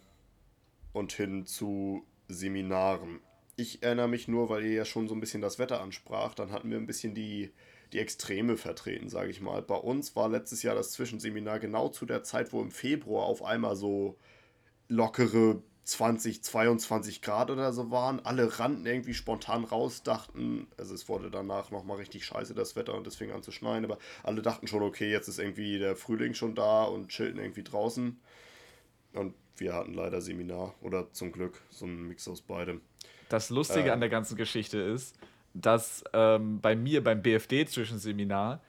und 0.93 1.13
hin 1.13 1.45
zu 1.45 2.03
Seminaren. 2.27 3.19
Ich 3.55 3.83
erinnere 3.83 4.07
mich 4.07 4.27
nur, 4.27 4.49
weil 4.49 4.65
ihr 4.65 4.73
ja 4.73 4.85
schon 4.85 5.07
so 5.07 5.15
ein 5.15 5.19
bisschen 5.19 5.41
das 5.41 5.59
Wetter 5.59 5.81
ansprach, 5.81 6.33
dann 6.33 6.51
hatten 6.51 6.69
wir 6.69 6.77
ein 6.77 6.87
bisschen 6.87 7.13
die, 7.13 7.51
die 7.91 7.99
Extreme 7.99 8.57
vertreten, 8.57 9.09
sage 9.09 9.31
ich 9.31 9.41
mal. 9.41 9.61
Bei 9.61 9.75
uns 9.75 10.15
war 10.15 10.29
letztes 10.29 10.63
Jahr 10.63 10.75
das 10.75 10.91
Zwischenseminar 10.91 11.59
genau 11.59 11.89
zu 11.89 12.05
der 12.05 12.23
Zeit, 12.23 12.53
wo 12.53 12.61
im 12.61 12.71
Februar 12.71 13.25
auf 13.25 13.43
einmal 13.43 13.75
so 13.75 14.17
lockere 14.87 15.61
20, 15.89 16.43
22 16.43 17.21
Grad 17.21 17.51
oder 17.51 17.73
so 17.73 17.91
waren. 17.91 18.19
Alle 18.25 18.59
rannten 18.59 18.85
irgendwie 18.85 19.13
spontan 19.13 19.63
raus, 19.63 20.03
dachten, 20.03 20.67
also 20.77 20.93
es 20.93 21.09
wurde 21.09 21.29
danach 21.31 21.71
nochmal 21.71 21.97
richtig 21.97 22.25
scheiße 22.25 22.53
das 22.53 22.75
Wetter 22.75 22.95
und 22.95 23.07
es 23.07 23.15
fing 23.15 23.31
an 23.31 23.43
zu 23.43 23.51
schneien, 23.51 23.85
aber 23.85 23.97
alle 24.23 24.41
dachten 24.41 24.67
schon, 24.67 24.83
okay, 24.83 25.11
jetzt 25.11 25.27
ist 25.27 25.39
irgendwie 25.39 25.79
der 25.79 25.95
Frühling 25.95 26.33
schon 26.33 26.55
da 26.55 26.83
und 26.83 27.09
chillten 27.09 27.39
irgendwie 27.39 27.63
draußen. 27.63 28.19
Und 29.13 29.33
wir 29.57 29.73
hatten 29.73 29.93
leider 29.93 30.21
Seminar 30.21 30.73
oder 30.81 31.11
zum 31.11 31.31
Glück 31.31 31.61
so 31.69 31.85
ein 31.85 32.07
Mix 32.07 32.27
aus 32.27 32.41
beidem. 32.41 32.81
Das 33.29 33.49
Lustige 33.49 33.89
äh, 33.89 33.91
an 33.91 33.99
der 33.99 34.09
ganzen 34.09 34.37
Geschichte 34.37 34.79
ist, 34.79 35.15
dass 35.53 36.03
ähm, 36.13 36.61
bei 36.61 36.75
mir 36.75 37.03
beim 37.03 37.21
BFD-Zwischenseminar 37.21 38.61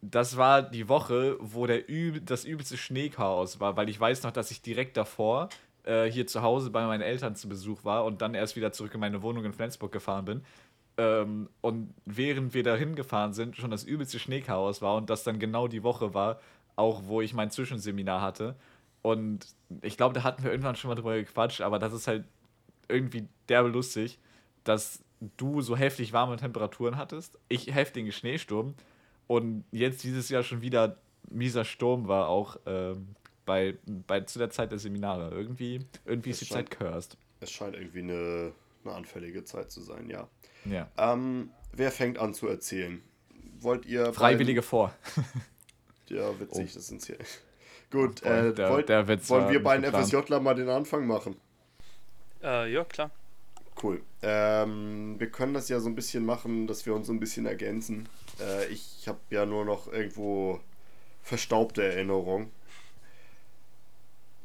das 0.00 0.36
war 0.36 0.62
die 0.62 0.88
Woche, 0.88 1.36
wo 1.40 1.66
der 1.66 1.88
üb 1.90 2.24
das 2.26 2.44
übelste 2.44 2.76
Schneechaos 2.76 3.60
war, 3.60 3.76
weil 3.76 3.88
ich 3.88 3.98
weiß 3.98 4.22
noch, 4.22 4.30
dass 4.30 4.50
ich 4.50 4.62
direkt 4.62 4.96
davor 4.96 5.48
äh, 5.84 6.10
hier 6.10 6.26
zu 6.26 6.42
Hause 6.42 6.70
bei 6.70 6.84
meinen 6.86 7.02
Eltern 7.02 7.36
zu 7.36 7.48
Besuch 7.48 7.84
war 7.84 8.04
und 8.04 8.22
dann 8.22 8.34
erst 8.34 8.56
wieder 8.56 8.72
zurück 8.72 8.94
in 8.94 9.00
meine 9.00 9.22
Wohnung 9.22 9.44
in 9.44 9.52
Flensburg 9.52 9.92
gefahren 9.92 10.24
bin. 10.24 10.44
Ähm, 10.96 11.48
und 11.60 11.92
während 12.04 12.54
wir 12.54 12.62
dahin 12.62 12.94
gefahren 12.94 13.32
sind, 13.32 13.56
schon 13.56 13.70
das 13.70 13.84
übelste 13.84 14.18
Schneechaos 14.18 14.82
war 14.82 14.96
und 14.96 15.10
das 15.10 15.24
dann 15.24 15.38
genau 15.38 15.68
die 15.68 15.82
Woche 15.82 16.14
war, 16.14 16.40
auch 16.76 17.02
wo 17.06 17.20
ich 17.20 17.34
mein 17.34 17.50
Zwischenseminar 17.50 18.20
hatte. 18.20 18.54
Und 19.02 19.46
ich 19.82 19.96
glaube, 19.96 20.14
da 20.14 20.22
hatten 20.22 20.42
wir 20.42 20.50
irgendwann 20.50 20.76
schon 20.76 20.88
mal 20.88 20.94
drüber 20.94 21.16
gequatscht, 21.16 21.60
aber 21.60 21.78
das 21.78 21.92
ist 21.92 22.06
halt 22.06 22.24
irgendwie 22.88 23.28
derbe 23.48 23.68
lustig, 23.68 24.18
dass 24.62 25.02
du 25.36 25.60
so 25.60 25.76
heftig 25.76 26.12
warme 26.12 26.36
Temperaturen 26.36 26.96
hattest, 26.96 27.38
ich 27.48 27.74
heftigen 27.74 28.12
Schneesturm 28.12 28.74
und 29.26 29.64
jetzt 29.72 30.04
dieses 30.04 30.28
Jahr 30.28 30.42
schon 30.42 30.62
wieder 30.62 30.96
mieser 31.30 31.64
Sturm 31.64 32.08
war 32.08 32.28
auch 32.28 32.56
ähm, 32.66 33.08
bei, 33.44 33.76
bei, 33.86 34.20
zu 34.20 34.38
der 34.38 34.50
Zeit 34.50 34.70
der 34.70 34.78
Seminare. 34.78 35.30
Irgendwie, 35.30 35.84
irgendwie 36.04 36.30
ist 36.30 36.40
die 36.40 36.46
scheint, 36.46 36.70
Zeit 36.70 36.78
cursed. 36.78 37.16
Es 37.40 37.50
scheint 37.50 37.74
irgendwie 37.74 38.00
eine, 38.00 38.52
eine 38.84 38.94
anfällige 38.94 39.44
Zeit 39.44 39.70
zu 39.70 39.80
sein, 39.80 40.08
ja. 40.08 40.28
ja. 40.64 40.88
Ähm, 40.96 41.50
wer 41.72 41.90
fängt 41.90 42.18
an 42.18 42.34
zu 42.34 42.48
erzählen? 42.48 43.02
Wollt 43.60 43.86
ihr. 43.86 44.12
Freiwillige 44.12 44.60
beiden... 44.60 44.68
vor. 44.68 44.94
ja, 46.08 46.38
witzig, 46.40 46.70
oh. 46.70 46.74
das 46.74 46.86
sind 46.86 47.04
hier. 47.04 47.18
Gut, 47.90 48.22
äh, 48.22 48.52
der, 48.52 48.70
wollt, 48.70 48.88
der 48.88 49.06
wollen 49.06 49.50
wir 49.50 49.62
beiden 49.62 49.84
FSJler 49.84 50.40
mal 50.40 50.54
den 50.54 50.68
Anfang 50.68 51.06
machen? 51.06 51.36
Äh, 52.42 52.72
ja, 52.72 52.84
klar. 52.84 53.10
Cool. 53.80 54.02
Ähm, 54.22 55.14
wir 55.18 55.30
können 55.30 55.54
das 55.54 55.68
ja 55.68 55.80
so 55.80 55.88
ein 55.88 55.94
bisschen 55.94 56.24
machen, 56.24 56.66
dass 56.66 56.86
wir 56.86 56.94
uns 56.94 57.06
so 57.06 57.12
ein 57.12 57.20
bisschen 57.20 57.46
ergänzen. 57.46 58.08
Äh, 58.40 58.66
ich 58.66 59.06
habe 59.06 59.18
ja 59.30 59.46
nur 59.46 59.64
noch 59.64 59.92
irgendwo 59.92 60.60
verstaubte 61.22 61.84
Erinnerungen. 61.84 62.50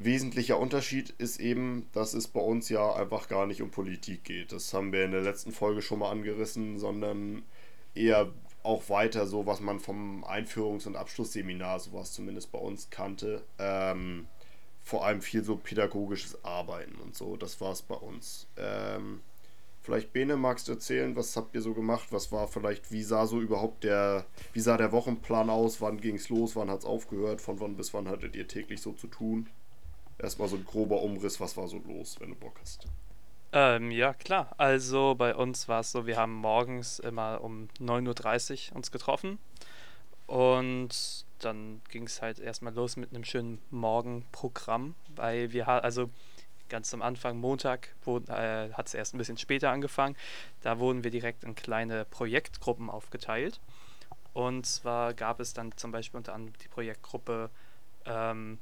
Wesentlicher 0.02 0.58
Unterschied 0.58 1.10
ist 1.18 1.40
eben, 1.40 1.86
dass 1.92 2.14
es 2.14 2.26
bei 2.26 2.40
uns 2.40 2.70
ja 2.70 2.94
einfach 2.94 3.28
gar 3.28 3.46
nicht 3.46 3.60
um 3.60 3.70
Politik 3.70 4.24
geht. 4.24 4.50
Das 4.50 4.72
haben 4.72 4.92
wir 4.92 5.04
in 5.04 5.10
der 5.10 5.20
letzten 5.20 5.52
Folge 5.52 5.82
schon 5.82 5.98
mal 5.98 6.10
angerissen, 6.10 6.78
sondern 6.78 7.42
eher 7.94 8.32
auch 8.62 8.88
weiter 8.88 9.26
so, 9.26 9.44
was 9.44 9.60
man 9.60 9.78
vom 9.78 10.24
Einführungs- 10.24 10.86
und 10.86 10.96
Abschlussseminar, 10.96 11.80
sowas 11.80 12.14
zumindest 12.14 12.50
bei 12.50 12.58
uns 12.58 12.88
kannte. 12.88 13.44
Ähm, 13.58 14.26
vor 14.82 15.04
allem 15.04 15.20
viel 15.20 15.44
so 15.44 15.56
pädagogisches 15.56 16.42
Arbeiten 16.46 16.94
und 16.94 17.14
so. 17.14 17.36
Das 17.36 17.60
war 17.60 17.72
es 17.72 17.82
bei 17.82 17.94
uns. 17.94 18.46
Ähm, 18.56 19.20
Vielleicht 19.82 20.12
Bene, 20.12 20.36
magst 20.36 20.68
du 20.68 20.72
erzählen, 20.72 21.16
was 21.16 21.36
habt 21.36 21.54
ihr 21.54 21.62
so 21.62 21.72
gemacht? 21.72 22.08
Was 22.10 22.30
war 22.32 22.48
vielleicht, 22.48 22.92
wie 22.92 23.02
sah 23.02 23.26
so 23.26 23.40
überhaupt 23.40 23.84
der, 23.84 24.26
wie 24.52 24.60
sah 24.60 24.76
der 24.76 24.92
Wochenplan 24.92 25.48
aus? 25.48 25.80
Wann 25.80 26.00
ging 26.00 26.16
es 26.16 26.28
los? 26.28 26.54
Wann 26.54 26.70
hat 26.70 26.80
es 26.80 26.84
aufgehört? 26.84 27.40
Von 27.40 27.60
wann 27.60 27.76
bis 27.76 27.94
wann 27.94 28.06
hattet 28.06 28.36
ihr 28.36 28.46
täglich 28.46 28.82
so 28.82 28.92
zu 28.92 29.06
tun? 29.06 29.48
Erstmal 30.22 30.48
so 30.48 30.56
ein 30.56 30.64
grober 30.64 31.02
Umriss, 31.02 31.40
was 31.40 31.56
war 31.56 31.66
so 31.68 31.78
los, 31.78 32.16
wenn 32.20 32.30
du 32.30 32.36
Bock 32.36 32.58
hast? 32.60 32.86
Ähm, 33.52 33.90
ja, 33.90 34.14
klar. 34.14 34.54
Also 34.58 35.14
bei 35.14 35.34
uns 35.34 35.66
war 35.68 35.80
es 35.80 35.92
so, 35.92 36.06
wir 36.06 36.16
haben 36.16 36.34
morgens 36.34 36.98
immer 36.98 37.40
um 37.42 37.68
9.30 37.80 38.70
Uhr 38.70 38.76
uns 38.76 38.90
getroffen. 38.90 39.38
Und 40.26 41.24
dann 41.40 41.80
ging 41.88 42.04
es 42.04 42.22
halt 42.22 42.38
erstmal 42.38 42.72
los 42.74 42.96
mit 42.96 43.10
einem 43.10 43.24
schönen 43.24 43.60
Morgenprogramm, 43.70 44.94
weil 45.16 45.52
wir 45.52 45.66
also 45.66 46.10
ganz 46.68 46.94
am 46.94 47.02
Anfang, 47.02 47.38
Montag, 47.38 47.94
äh, 48.06 48.70
hat 48.72 48.86
es 48.86 48.94
erst 48.94 49.14
ein 49.14 49.18
bisschen 49.18 49.38
später 49.38 49.70
angefangen. 49.70 50.16
Da 50.62 50.78
wurden 50.78 51.02
wir 51.02 51.10
direkt 51.10 51.42
in 51.42 51.54
kleine 51.54 52.04
Projektgruppen 52.04 52.88
aufgeteilt. 52.88 53.60
Und 54.32 54.64
zwar 54.64 55.12
gab 55.12 55.40
es 55.40 55.52
dann 55.52 55.76
zum 55.76 55.90
Beispiel 55.90 56.18
unter 56.18 56.34
anderem 56.34 56.56
die 56.62 56.68
Projektgruppe, 56.68 57.50
ähm, 58.06 58.58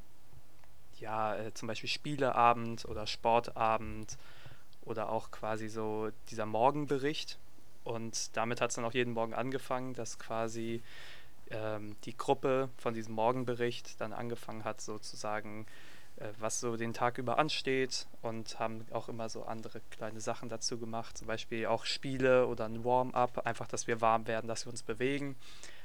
ja, 1.00 1.36
äh, 1.36 1.54
zum 1.54 1.68
Beispiel 1.68 1.88
Spieleabend 1.88 2.84
oder 2.84 3.06
Sportabend 3.06 4.16
oder 4.82 5.10
auch 5.10 5.30
quasi 5.30 5.68
so 5.68 6.10
dieser 6.30 6.46
Morgenbericht. 6.46 7.38
Und 7.84 8.36
damit 8.36 8.60
hat 8.60 8.70
es 8.70 8.76
dann 8.76 8.84
auch 8.84 8.94
jeden 8.94 9.14
Morgen 9.14 9.34
angefangen, 9.34 9.94
dass 9.94 10.18
quasi 10.18 10.82
ähm, 11.50 11.96
die 12.04 12.16
Gruppe 12.16 12.68
von 12.76 12.94
diesem 12.94 13.14
Morgenbericht 13.14 14.00
dann 14.00 14.12
angefangen 14.12 14.64
hat, 14.64 14.80
sozusagen, 14.80 15.66
äh, 16.16 16.28
was 16.38 16.60
so 16.60 16.76
den 16.76 16.92
Tag 16.92 17.18
über 17.18 17.38
ansteht 17.38 18.06
und 18.22 18.58
haben 18.58 18.84
auch 18.90 19.08
immer 19.08 19.28
so 19.28 19.44
andere 19.44 19.80
kleine 19.90 20.20
Sachen 20.20 20.48
dazu 20.48 20.78
gemacht, 20.78 21.16
zum 21.16 21.26
Beispiel 21.26 21.66
auch 21.66 21.84
Spiele 21.84 22.46
oder 22.46 22.66
ein 22.66 22.84
Warm-up, 22.84 23.46
einfach, 23.46 23.68
dass 23.68 23.86
wir 23.86 24.00
warm 24.00 24.26
werden, 24.26 24.48
dass 24.48 24.66
wir 24.66 24.72
uns 24.72 24.82
bewegen. 24.82 25.36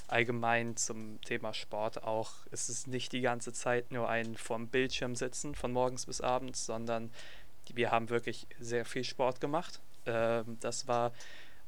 Allgemein 0.07 0.75
zum 0.77 1.19
Thema 1.21 1.53
Sport 1.53 2.03
auch 2.03 2.31
ist 2.51 2.69
es 2.69 2.87
nicht 2.87 3.11
die 3.11 3.21
ganze 3.21 3.53
Zeit 3.53 3.91
nur 3.91 4.09
ein 4.09 4.35
vorm 4.35 4.67
Bildschirm 4.67 5.15
sitzen, 5.15 5.55
von 5.55 5.71
morgens 5.71 6.05
bis 6.05 6.21
abends, 6.21 6.65
sondern 6.65 7.11
wir 7.73 7.91
haben 7.91 8.09
wirklich 8.09 8.47
sehr 8.59 8.85
viel 8.85 9.03
Sport 9.03 9.39
gemacht. 9.41 9.79
Ähm, 10.05 10.57
das 10.59 10.87
war 10.87 11.13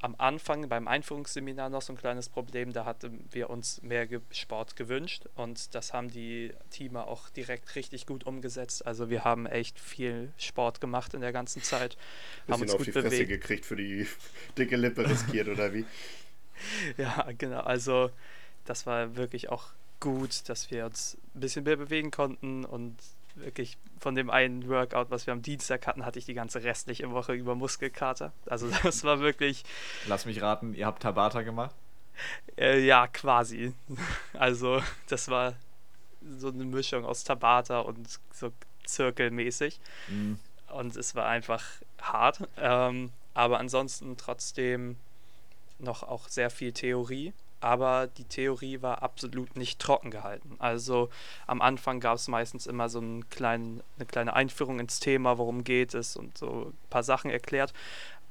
am 0.01 0.15
Anfang 0.17 0.67
beim 0.69 0.87
Einführungsseminar 0.87 1.69
noch 1.69 1.81
so 1.81 1.93
ein 1.93 1.97
kleines 1.97 2.29
Problem. 2.29 2.73
Da 2.73 2.85
hatten 2.85 3.27
wir 3.31 3.49
uns 3.49 3.81
mehr 3.81 4.07
Sport 4.31 4.75
gewünscht 4.75 5.25
und 5.35 5.73
das 5.73 5.93
haben 5.93 6.11
die 6.11 6.53
Teamer 6.69 7.07
auch 7.07 7.29
direkt 7.29 7.75
richtig 7.75 8.05
gut 8.05 8.25
umgesetzt. 8.25 8.85
Also 8.85 9.09
wir 9.09 9.23
haben 9.23 9.45
echt 9.45 9.79
viel 9.79 10.31
Sport 10.37 10.81
gemacht 10.81 11.13
in 11.13 11.21
der 11.21 11.31
ganzen 11.31 11.63
Zeit. 11.63 11.95
Bisschen 12.45 12.53
haben 12.53 12.61
uns 12.61 12.71
auf 12.73 12.77
gut 12.79 12.87
die 12.87 12.91
Fresse 12.91 13.09
bewegt. 13.09 13.29
gekriegt 13.29 13.65
für 13.65 13.77
die 13.77 14.05
dicke 14.57 14.75
Lippe 14.75 15.09
riskiert 15.09 15.47
oder 15.47 15.73
wie? 15.73 15.85
ja, 16.97 17.27
genau. 17.37 17.61
Also 17.61 18.11
das 18.65 18.85
war 18.85 19.15
wirklich 19.15 19.49
auch 19.49 19.67
gut, 19.99 20.47
dass 20.49 20.69
wir 20.71 20.85
uns 20.85 21.17
ein 21.33 21.39
bisschen 21.39 21.63
mehr 21.63 21.77
bewegen 21.77 22.11
konnten 22.11 22.65
und 22.65 22.97
wirklich 23.35 23.77
von 23.99 24.15
dem 24.15 24.29
einen 24.29 24.67
Workout, 24.69 25.09
was 25.09 25.27
wir 25.27 25.33
am 25.33 25.41
Dienstag 25.41 25.87
hatten, 25.87 26.05
hatte 26.05 26.19
ich 26.19 26.25
die 26.25 26.33
ganze 26.33 26.63
restliche 26.63 27.09
Woche 27.11 27.33
über 27.33 27.55
Muskelkater. 27.55 28.31
Also 28.45 28.69
das 28.83 29.03
war 29.03 29.19
wirklich. 29.19 29.63
Lass 30.07 30.25
mich 30.25 30.41
raten, 30.41 30.73
ihr 30.73 30.85
habt 30.85 31.03
Tabata 31.03 31.41
gemacht? 31.41 31.75
Äh, 32.57 32.85
ja, 32.85 33.07
quasi. 33.07 33.73
Also 34.33 34.81
das 35.07 35.29
war 35.29 35.53
so 36.37 36.49
eine 36.49 36.65
Mischung 36.65 37.05
aus 37.05 37.23
Tabata 37.23 37.79
und 37.79 38.19
so 38.33 38.51
zirkelmäßig. 38.83 39.79
Mhm. 40.09 40.39
Und 40.73 40.95
es 40.95 41.15
war 41.15 41.27
einfach 41.27 41.63
hart. 42.01 42.47
Ähm, 42.57 43.11
aber 43.33 43.59
ansonsten 43.59 44.17
trotzdem 44.17 44.97
noch 45.79 46.03
auch 46.03 46.27
sehr 46.27 46.49
viel 46.49 46.71
Theorie 46.73 47.33
aber 47.65 48.05
die 48.05 48.25
Theorie 48.25 48.83
war 48.83 49.01
absolut 49.01 49.55
nicht 49.55 49.79
trocken 49.79 50.11
gehalten. 50.11 50.55
Also 50.59 51.09
am 51.47 51.61
Anfang 51.63 51.99
gab 51.99 52.17
es 52.17 52.27
meistens 52.27 52.67
immer 52.67 52.89
so 52.89 52.99
einen 52.99 53.27
kleinen, 53.29 53.81
eine 53.97 54.05
kleine 54.05 54.33
Einführung 54.33 54.79
ins 54.79 54.99
Thema, 54.99 55.39
worum 55.39 55.63
geht 55.63 55.95
es 55.95 56.15
und 56.15 56.37
so 56.37 56.65
ein 56.67 56.89
paar 56.91 57.01
Sachen 57.01 57.31
erklärt. 57.31 57.73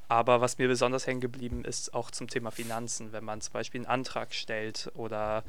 Aber 0.07 0.41
was 0.41 0.59
mir 0.59 0.69
besonders 0.69 1.09
hängen 1.09 1.21
geblieben 1.21 1.65
ist, 1.65 1.95
auch 1.95 2.13
zum 2.13 2.29
Thema 2.29 2.53
Finanzen, 2.53 3.13
wenn 3.13 3.25
man 3.25 3.41
zum 3.41 3.55
Beispiel 3.55 3.81
einen 3.81 3.87
Antrag 3.87 4.35
stellt 4.35 4.93
oder 4.95 5.43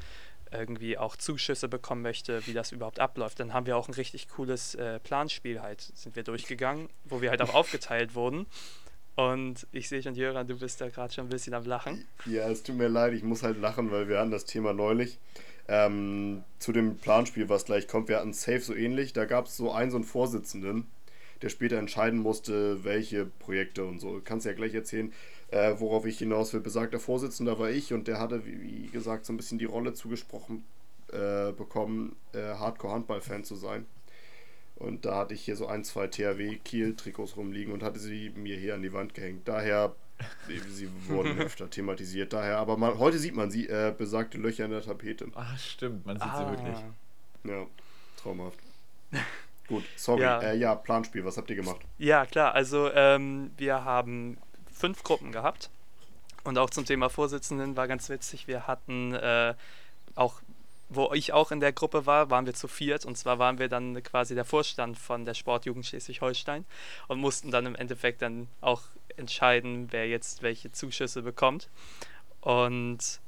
irgendwie 0.50 0.98
auch 0.98 1.14
Zuschüsse 1.14 1.68
bekommen 1.68 2.02
möchte, 2.02 2.44
wie 2.48 2.54
das 2.54 2.72
überhaupt 2.72 2.98
abläuft, 2.98 3.38
dann 3.38 3.52
haben 3.52 3.66
wir 3.66 3.76
auch 3.76 3.86
ein 3.86 3.94
richtig 3.94 4.28
cooles 4.28 4.74
äh, 4.74 4.98
Planspiel 4.98 5.62
halt, 5.62 5.92
sind 5.94 6.16
wir 6.16 6.24
durchgegangen, 6.24 6.88
wo 7.04 7.20
wir 7.20 7.30
halt 7.30 7.42
auch 7.42 7.54
aufgeteilt 7.54 8.16
wurden. 8.16 8.46
Und 9.16 9.66
ich 9.72 9.88
sehe 9.88 10.02
schon, 10.02 10.14
Jöran, 10.14 10.46
du 10.46 10.58
bist 10.58 10.80
da 10.80 10.90
gerade 10.90 11.12
schon 11.12 11.26
ein 11.26 11.30
bisschen 11.30 11.54
am 11.54 11.64
Lachen. 11.64 12.04
Ja, 12.26 12.48
es 12.50 12.62
tut 12.62 12.76
mir 12.76 12.88
leid, 12.88 13.14
ich 13.14 13.22
muss 13.22 13.42
halt 13.42 13.58
lachen, 13.58 13.90
weil 13.90 14.08
wir 14.08 14.18
hatten 14.18 14.30
das 14.30 14.44
Thema 14.44 14.74
neulich. 14.74 15.18
Ähm, 15.68 16.44
zu 16.58 16.70
dem 16.70 16.98
Planspiel, 16.98 17.48
was 17.48 17.64
gleich 17.64 17.88
kommt, 17.88 18.08
wir 18.08 18.18
hatten 18.18 18.34
Safe 18.34 18.60
so 18.60 18.74
ähnlich. 18.74 19.14
Da 19.14 19.24
gab 19.24 19.46
es 19.46 19.56
so 19.56 19.72
einen, 19.72 19.90
so 19.90 19.96
einen 19.96 20.04
Vorsitzenden, 20.04 20.86
der 21.40 21.48
später 21.48 21.78
entscheiden 21.78 22.20
musste, 22.20 22.84
welche 22.84 23.24
Projekte 23.24 23.84
und 23.86 24.00
so. 24.00 24.20
Kannst 24.22 24.44
ja 24.44 24.52
gleich 24.52 24.74
erzählen, 24.74 25.12
äh, 25.48 25.74
worauf 25.78 26.04
ich 26.04 26.18
hinaus 26.18 26.52
will. 26.52 26.60
Besagter 26.60 27.00
Vorsitzender 27.00 27.58
war 27.58 27.70
ich 27.70 27.94
und 27.94 28.08
der 28.08 28.20
hatte, 28.20 28.44
wie, 28.44 28.88
gesagt, 28.88 29.24
so 29.24 29.32
ein 29.32 29.38
bisschen 29.38 29.58
die 29.58 29.64
Rolle 29.64 29.94
zugesprochen 29.94 30.62
äh, 31.10 31.52
bekommen, 31.52 32.16
äh, 32.32 32.38
Hardcore-Handball-Fan 32.38 33.44
zu 33.44 33.56
sein. 33.56 33.86
Und 34.76 35.06
da 35.06 35.16
hatte 35.16 35.34
ich 35.34 35.42
hier 35.42 35.56
so 35.56 35.66
ein, 35.66 35.84
zwei 35.84 36.06
THW-Kiel-Trikots 36.06 37.36
rumliegen 37.36 37.72
und 37.72 37.82
hatte 37.82 37.98
sie 37.98 38.30
mir 38.36 38.56
hier 38.56 38.74
an 38.74 38.82
die 38.82 38.92
Wand 38.92 39.14
gehängt. 39.14 39.48
Daher, 39.48 39.94
sie 40.68 40.88
wurden 41.08 41.38
öfter 41.40 41.70
thematisiert. 41.70 42.32
Daher, 42.34 42.58
aber 42.58 42.76
man, 42.76 42.98
heute 42.98 43.18
sieht 43.18 43.34
man 43.34 43.50
sie, 43.50 43.68
äh, 43.68 43.94
besagte 43.96 44.36
Löcher 44.36 44.66
in 44.66 44.70
der 44.70 44.82
Tapete. 44.82 45.28
Ah, 45.34 45.56
stimmt, 45.56 46.04
man 46.04 46.18
sieht 46.18 46.28
ah. 46.28 46.38
sie 46.38 46.50
wirklich. 46.50 46.84
Ja, 47.44 47.66
traumhaft. 48.22 48.58
Gut, 49.68 49.84
sorry. 49.96 50.22
Ja. 50.22 50.40
Äh, 50.40 50.56
ja, 50.58 50.74
Planspiel, 50.74 51.24
was 51.24 51.36
habt 51.36 51.50
ihr 51.50 51.56
gemacht? 51.56 51.80
Ja, 51.98 52.26
klar, 52.26 52.54
also 52.54 52.90
ähm, 52.92 53.50
wir 53.56 53.84
haben 53.84 54.38
fünf 54.72 55.02
Gruppen 55.02 55.32
gehabt. 55.32 55.70
Und 56.44 56.58
auch 56.58 56.70
zum 56.70 56.84
Thema 56.84 57.08
Vorsitzenden 57.08 57.76
war 57.76 57.88
ganz 57.88 58.08
witzig. 58.08 58.46
Wir 58.46 58.68
hatten 58.68 59.14
äh, 59.14 59.54
auch 60.14 60.40
wo 60.88 61.12
ich 61.12 61.32
auch 61.32 61.50
in 61.50 61.60
der 61.60 61.72
Gruppe 61.72 62.06
war, 62.06 62.30
waren 62.30 62.46
wir 62.46 62.54
zu 62.54 62.68
viert. 62.68 63.04
Und 63.04 63.16
zwar 63.16 63.38
waren 63.38 63.58
wir 63.58 63.68
dann 63.68 64.02
quasi 64.02 64.34
der 64.34 64.44
Vorstand 64.44 64.98
von 64.98 65.24
der 65.24 65.34
Sportjugend 65.34 65.86
Schleswig-Holstein 65.86 66.64
und 67.08 67.18
mussten 67.18 67.50
dann 67.50 67.66
im 67.66 67.74
Endeffekt 67.74 68.22
dann 68.22 68.48
auch 68.60 68.82
entscheiden, 69.16 69.88
wer 69.90 70.08
jetzt 70.08 70.42
welche 70.42 70.70
Zuschüsse 70.72 71.22
bekommt. 71.22 71.68
Und 72.40 73.20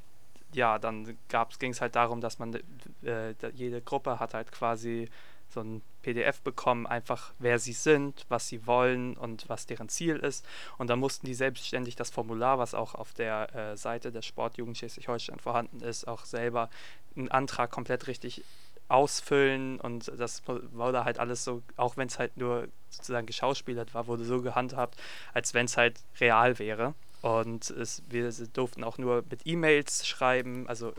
ja, 0.53 0.79
dann 0.79 1.17
ging 1.59 1.73
es 1.73 1.81
halt 1.81 1.97
darum, 1.97 2.21
dass 2.21 2.39
man, 2.39 2.55
äh, 3.03 3.35
jede 3.55 3.81
Gruppe 3.83 4.19
hat 4.19 4.35
halt 4.35 4.53
quasi 4.53 5.09
so 5.51 5.61
ein 5.61 5.83
PDF 6.03 6.41
bekommen, 6.43 6.87
einfach 6.87 7.33
wer 7.39 7.59
sie 7.59 7.73
sind, 7.73 8.27
was 8.29 8.49
sie 8.49 8.67
wollen 8.67 9.17
und 9.17 9.49
was 9.49 9.67
deren 9.67 9.89
Ziel 9.89 10.17
ist. 10.17 10.45
Und 10.77 10.89
dann 10.89 10.99
mussten 10.99 11.27
die 11.27 11.35
selbstständig 11.35 11.97
das 11.97 12.11
Formular, 12.11 12.59
was 12.59 12.75
auch 12.75 12.95
auf 12.95 13.13
der 13.15 13.55
äh, 13.55 13.77
Seite 13.77 14.13
der 14.13 14.23
Sportjugend 14.23 14.77
Schleswig-Holstein 14.77 15.39
vorhanden 15.39 15.81
ist, 15.81 16.07
auch 16.07 16.25
selber 16.25 16.71
einen 17.19 17.31
Antrag 17.31 17.71
komplett 17.71 18.07
richtig 18.07 18.45
ausfüllen 18.89 19.81
und 19.81 20.11
das 20.17 20.43
wurde 20.47 21.05
halt 21.05 21.19
alles 21.19 21.45
so, 21.45 21.63
auch 21.77 21.97
wenn 21.97 22.09
es 22.09 22.19
halt 22.19 22.37
nur 22.37 22.69
sozusagen 22.89 23.27
geschauspielert 23.27 23.93
war, 23.95 24.07
wurde 24.07 24.25
so 24.25 24.41
gehandhabt, 24.41 24.97
als 25.35 25.53
wenn 25.53 25.67
es 25.67 25.77
halt 25.77 26.01
real 26.21 26.59
wäre. 26.59 26.95
Und 27.21 27.69
es, 27.71 28.03
wir 28.09 28.31
durften 28.53 28.85
auch 28.85 28.97
nur 28.97 29.25
mit 29.29 29.41
E-Mails 29.45 30.07
schreiben, 30.07 30.67
also 30.69 30.95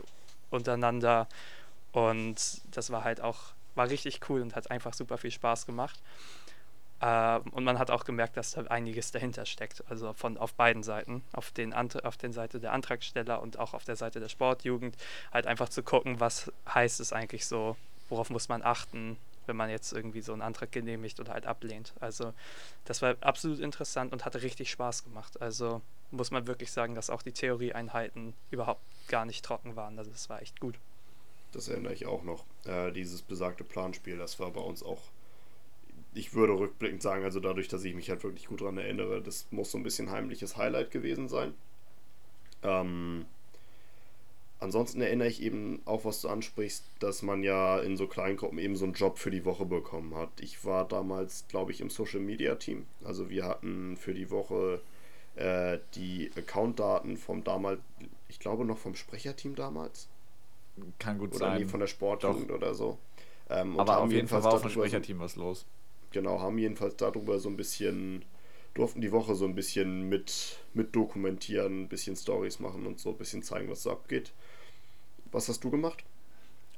untereinander. 0.50 1.26
Und 1.92 2.36
das 2.70 2.90
war 2.90 3.02
halt 3.02 3.20
auch, 3.20 3.38
war 3.74 3.88
richtig 3.88 4.20
cool 4.28 4.42
und 4.42 4.54
hat 4.54 4.70
einfach 4.70 4.94
super 4.94 5.18
viel 5.18 5.30
Spaß 5.30 5.66
gemacht. 5.66 5.98
Ähm, 7.00 7.42
und 7.52 7.64
man 7.64 7.78
hat 7.78 7.90
auch 7.90 8.04
gemerkt, 8.04 8.36
dass 8.36 8.52
da 8.52 8.62
einiges 8.62 9.10
dahinter 9.10 9.46
steckt. 9.46 9.82
Also 9.88 10.12
von 10.12 10.36
auf 10.36 10.54
beiden 10.54 10.82
Seiten, 10.82 11.22
auf 11.32 11.50
den 11.50 11.72
auf 11.72 12.16
den 12.16 12.32
Seite 12.32 12.60
der 12.60 12.72
Antragsteller 12.72 13.40
und 13.40 13.58
auch 13.58 13.74
auf 13.74 13.84
der 13.84 13.96
Seite 13.96 14.20
der 14.20 14.28
Sportjugend, 14.28 14.96
halt 15.32 15.46
einfach 15.46 15.68
zu 15.68 15.82
gucken, 15.82 16.20
was 16.20 16.52
heißt 16.68 17.00
es 17.00 17.12
eigentlich 17.12 17.46
so, 17.46 17.76
worauf 18.08 18.30
muss 18.30 18.48
man 18.48 18.62
achten, 18.62 19.16
wenn 19.46 19.56
man 19.56 19.70
jetzt 19.70 19.92
irgendwie 19.92 20.20
so 20.20 20.32
einen 20.32 20.42
Antrag 20.42 20.72
genehmigt 20.72 21.18
oder 21.20 21.32
halt 21.32 21.46
ablehnt. 21.46 21.94
Also 22.00 22.34
das 22.84 23.00
war 23.02 23.16
absolut 23.20 23.60
interessant 23.60 24.12
und 24.12 24.24
hatte 24.24 24.42
richtig 24.42 24.70
Spaß 24.70 25.04
gemacht. 25.04 25.40
Also 25.40 25.80
muss 26.10 26.30
man 26.30 26.46
wirklich 26.46 26.70
sagen, 26.70 26.94
dass 26.94 27.08
auch 27.08 27.22
die 27.22 27.32
Theorieeinheiten 27.32 28.34
überhaupt 28.50 28.82
gar 29.08 29.24
nicht 29.24 29.44
trocken 29.44 29.76
waren. 29.76 29.98
Also 29.98 30.10
es 30.10 30.28
war 30.28 30.42
echt 30.42 30.60
gut. 30.60 30.78
Das 31.52 31.68
erinnere 31.68 31.94
ich 31.94 32.06
auch 32.06 32.22
noch. 32.22 32.44
Äh, 32.64 32.92
dieses 32.92 33.22
besagte 33.22 33.64
Planspiel, 33.64 34.18
das 34.18 34.38
war 34.38 34.50
bei 34.50 34.60
uns 34.60 34.82
auch 34.82 35.00
ich 36.14 36.34
würde 36.34 36.54
rückblickend 36.54 37.02
sagen, 37.02 37.24
also 37.24 37.40
dadurch, 37.40 37.68
dass 37.68 37.84
ich 37.84 37.94
mich 37.94 38.10
halt 38.10 38.24
wirklich 38.24 38.46
gut 38.46 38.60
daran 38.60 38.78
erinnere, 38.78 39.22
das 39.22 39.46
muss 39.50 39.70
so 39.70 39.78
ein 39.78 39.84
bisschen 39.84 40.10
heimliches 40.10 40.56
Highlight 40.56 40.90
gewesen 40.90 41.28
sein. 41.28 41.54
Ähm, 42.62 43.26
ansonsten 44.58 45.00
erinnere 45.00 45.28
ich 45.28 45.40
eben 45.40 45.80
auch, 45.84 46.04
was 46.04 46.20
du 46.20 46.28
ansprichst, 46.28 46.84
dass 46.98 47.22
man 47.22 47.42
ja 47.42 47.78
in 47.78 47.96
so 47.96 48.08
kleinen 48.08 48.36
Gruppen 48.36 48.58
eben 48.58 48.76
so 48.76 48.84
einen 48.84 48.94
Job 48.94 49.18
für 49.18 49.30
die 49.30 49.44
Woche 49.44 49.64
bekommen 49.64 50.16
hat. 50.16 50.30
Ich 50.40 50.64
war 50.64 50.86
damals, 50.86 51.46
glaube 51.48 51.70
ich, 51.70 51.80
im 51.80 51.90
Social 51.90 52.20
Media 52.20 52.56
Team. 52.56 52.86
Also 53.04 53.30
wir 53.30 53.44
hatten 53.44 53.96
für 53.96 54.12
die 54.12 54.30
Woche 54.30 54.80
äh, 55.36 55.78
die 55.94 56.32
Account-Daten 56.36 57.16
vom 57.18 57.44
damals, 57.44 57.80
ich 58.28 58.40
glaube 58.40 58.64
noch 58.64 58.78
vom 58.78 58.96
Sprecherteam 58.96 59.54
damals. 59.54 60.08
Kann 60.98 61.18
gut 61.18 61.30
oder 61.30 61.38
sein. 61.38 61.60
Oder 61.62 61.68
von 61.68 61.80
der 61.80 61.86
Sportjugend 61.86 62.50
oder 62.50 62.74
so. 62.74 62.98
Ähm, 63.48 63.78
Aber 63.78 63.98
auf 63.98 64.10
jeden 64.10 64.26
Fall 64.26 64.42
war 64.42 64.54
auch 64.54 64.60
vom 64.60 64.70
Sprecherteam 64.70 65.20
was 65.20 65.36
los 65.36 65.66
genau, 66.12 66.40
haben 66.40 66.58
jedenfalls 66.58 66.96
darüber 66.96 67.38
so 67.38 67.48
ein 67.48 67.56
bisschen, 67.56 68.24
durften 68.74 69.00
die 69.00 69.12
Woche 69.12 69.34
so 69.34 69.44
ein 69.44 69.54
bisschen 69.54 70.08
mit, 70.08 70.58
mit 70.74 70.94
dokumentieren, 70.94 71.82
ein 71.82 71.88
bisschen 71.88 72.16
Stories 72.16 72.60
machen 72.60 72.86
und 72.86 72.98
so 72.98 73.10
ein 73.10 73.16
bisschen 73.16 73.42
zeigen, 73.42 73.70
was 73.70 73.82
so 73.82 73.90
abgeht. 73.90 74.32
Was 75.32 75.48
hast 75.48 75.62
du 75.62 75.70
gemacht? 75.70 76.04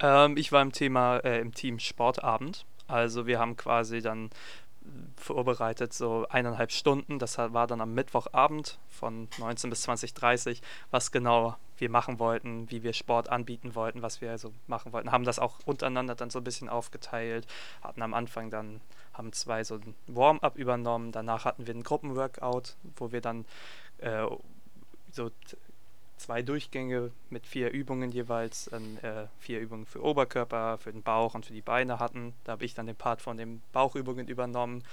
Ähm, 0.00 0.36
ich 0.36 0.52
war 0.52 0.62
im 0.62 0.72
Thema, 0.72 1.18
äh, 1.18 1.40
im 1.40 1.54
Team 1.54 1.78
Sportabend. 1.78 2.66
Also 2.86 3.26
wir 3.26 3.38
haben 3.38 3.56
quasi 3.56 4.02
dann 4.02 4.30
vorbereitet, 5.16 5.92
so 5.92 6.26
eineinhalb 6.28 6.72
Stunden. 6.72 7.18
Das 7.18 7.38
war 7.38 7.66
dann 7.66 7.80
am 7.80 7.94
Mittwochabend 7.94 8.78
von 8.88 9.28
19 9.38 9.70
bis 9.70 9.88
20.30 9.88 10.60
was 10.90 11.12
genau 11.12 11.56
wir 11.78 11.90
machen 11.90 12.18
wollten, 12.18 12.70
wie 12.70 12.82
wir 12.82 12.92
Sport 12.92 13.28
anbieten 13.28 13.74
wollten, 13.74 14.02
was 14.02 14.20
wir 14.20 14.30
also 14.30 14.52
machen 14.66 14.92
wollten. 14.92 15.12
Haben 15.12 15.24
das 15.24 15.38
auch 15.38 15.58
untereinander 15.64 16.14
dann 16.14 16.30
so 16.30 16.38
ein 16.40 16.44
bisschen 16.44 16.68
aufgeteilt, 16.68 17.46
hatten 17.82 18.02
am 18.02 18.14
Anfang 18.14 18.50
dann 18.50 18.80
haben 19.12 19.32
zwei 19.32 19.64
so 19.64 19.76
ein 19.76 19.94
Warm-up 20.06 20.56
übernommen. 20.56 21.12
Danach 21.12 21.44
hatten 21.44 21.66
wir 21.66 21.74
einen 21.74 21.82
Gruppenworkout, 21.82 22.74
wo 22.96 23.12
wir 23.12 23.20
dann 23.20 23.44
äh, 23.98 24.26
so 25.10 25.30
zwei 26.16 26.42
Durchgänge 26.42 27.10
mit 27.30 27.46
vier 27.46 27.70
Übungen 27.70 28.12
jeweils, 28.12 28.66
dann, 28.70 28.96
äh, 28.98 29.26
vier 29.38 29.60
Übungen 29.60 29.86
für 29.86 30.02
Oberkörper, 30.02 30.78
für 30.78 30.92
den 30.92 31.02
Bauch 31.02 31.34
und 31.34 31.46
für 31.46 31.52
die 31.52 31.62
Beine 31.62 31.98
hatten. 31.98 32.32
Da 32.44 32.52
habe 32.52 32.64
ich 32.64 32.74
dann 32.74 32.86
den 32.86 32.96
Part 32.96 33.20
von 33.20 33.36
den 33.36 33.60
Bauchübungen 33.72 34.28
übernommen. 34.28 34.84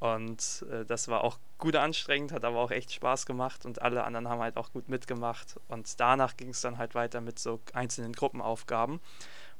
Und 0.00 0.64
äh, 0.70 0.84
das 0.84 1.08
war 1.08 1.22
auch 1.22 1.38
gut 1.58 1.76
anstrengend, 1.76 2.32
hat 2.32 2.44
aber 2.44 2.58
auch 2.58 2.70
echt 2.70 2.92
Spaß 2.92 3.26
gemacht 3.26 3.64
und 3.64 3.80
alle 3.80 4.04
anderen 4.04 4.28
haben 4.28 4.40
halt 4.40 4.56
auch 4.56 4.72
gut 4.72 4.88
mitgemacht. 4.88 5.60
Und 5.68 5.98
danach 6.00 6.36
ging 6.36 6.50
es 6.50 6.60
dann 6.60 6.78
halt 6.78 6.94
weiter 6.94 7.20
mit 7.20 7.38
so 7.38 7.60
einzelnen 7.72 8.12
Gruppenaufgaben, 8.12 9.00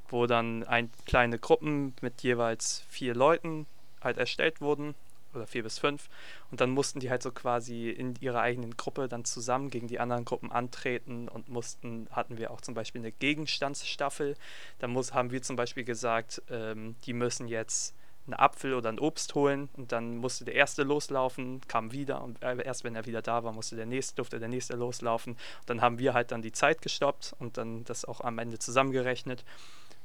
wo 0.09 0.27
dann 0.27 0.63
ein, 0.63 0.91
kleine 1.05 1.39
Gruppen 1.39 1.95
mit 2.01 2.21
jeweils 2.21 2.83
vier 2.89 3.15
Leuten 3.15 3.65
halt 4.05 4.17
erstellt 4.17 4.61
wurden 4.61 4.95
oder 5.35 5.47
vier 5.47 5.63
bis 5.63 5.79
fünf. 5.79 6.09
Und 6.51 6.61
dann 6.61 6.71
mussten 6.71 6.99
die 6.99 7.09
halt 7.09 7.21
so 7.21 7.31
quasi 7.31 7.89
in 7.89 8.15
ihrer 8.19 8.41
eigenen 8.41 8.77
Gruppe 8.77 9.07
dann 9.07 9.25
zusammen 9.25 9.69
gegen 9.69 9.87
die 9.87 9.99
anderen 9.99 10.25
Gruppen 10.25 10.51
antreten 10.51 11.27
und 11.27 11.49
mussten, 11.49 12.07
hatten 12.11 12.37
wir 12.37 12.51
auch 12.51 12.61
zum 12.61 12.73
Beispiel 12.73 13.01
eine 13.01 13.11
Gegenstandsstaffel. 13.11 14.35
Da 14.79 14.87
muss, 14.87 15.13
haben 15.13 15.31
wir 15.31 15.41
zum 15.41 15.55
Beispiel 15.55 15.83
gesagt, 15.83 16.41
ähm, 16.49 16.95
die 17.05 17.13
müssen 17.13 17.47
jetzt 17.47 17.93
einen 18.27 18.33
Apfel 18.33 18.73
oder 18.73 18.89
ein 18.89 18.99
Obst 18.99 19.35
holen 19.35 19.69
und 19.73 19.91
dann 19.91 20.17
musste 20.17 20.45
der 20.45 20.55
erste 20.55 20.81
loslaufen, 20.81 21.61
kam 21.67 21.91
wieder 21.91 22.23
und 22.23 22.41
äh, 22.41 22.59
erst 22.63 22.83
wenn 22.83 22.95
er 22.95 23.05
wieder 23.05 23.21
da 23.21 23.43
war, 23.43 23.53
musste 23.53 23.75
der 23.75 23.85
nächste, 23.85 24.15
durfte 24.15 24.39
der 24.39 24.49
nächste 24.49 24.75
loslaufen. 24.75 25.33
Und 25.33 25.69
dann 25.69 25.81
haben 25.81 25.99
wir 25.99 26.15
halt 26.15 26.31
dann 26.31 26.41
die 26.41 26.51
Zeit 26.51 26.81
gestoppt 26.81 27.35
und 27.37 27.57
dann 27.57 27.83
das 27.83 28.03
auch 28.03 28.21
am 28.21 28.39
Ende 28.39 28.57
zusammengerechnet 28.57 29.43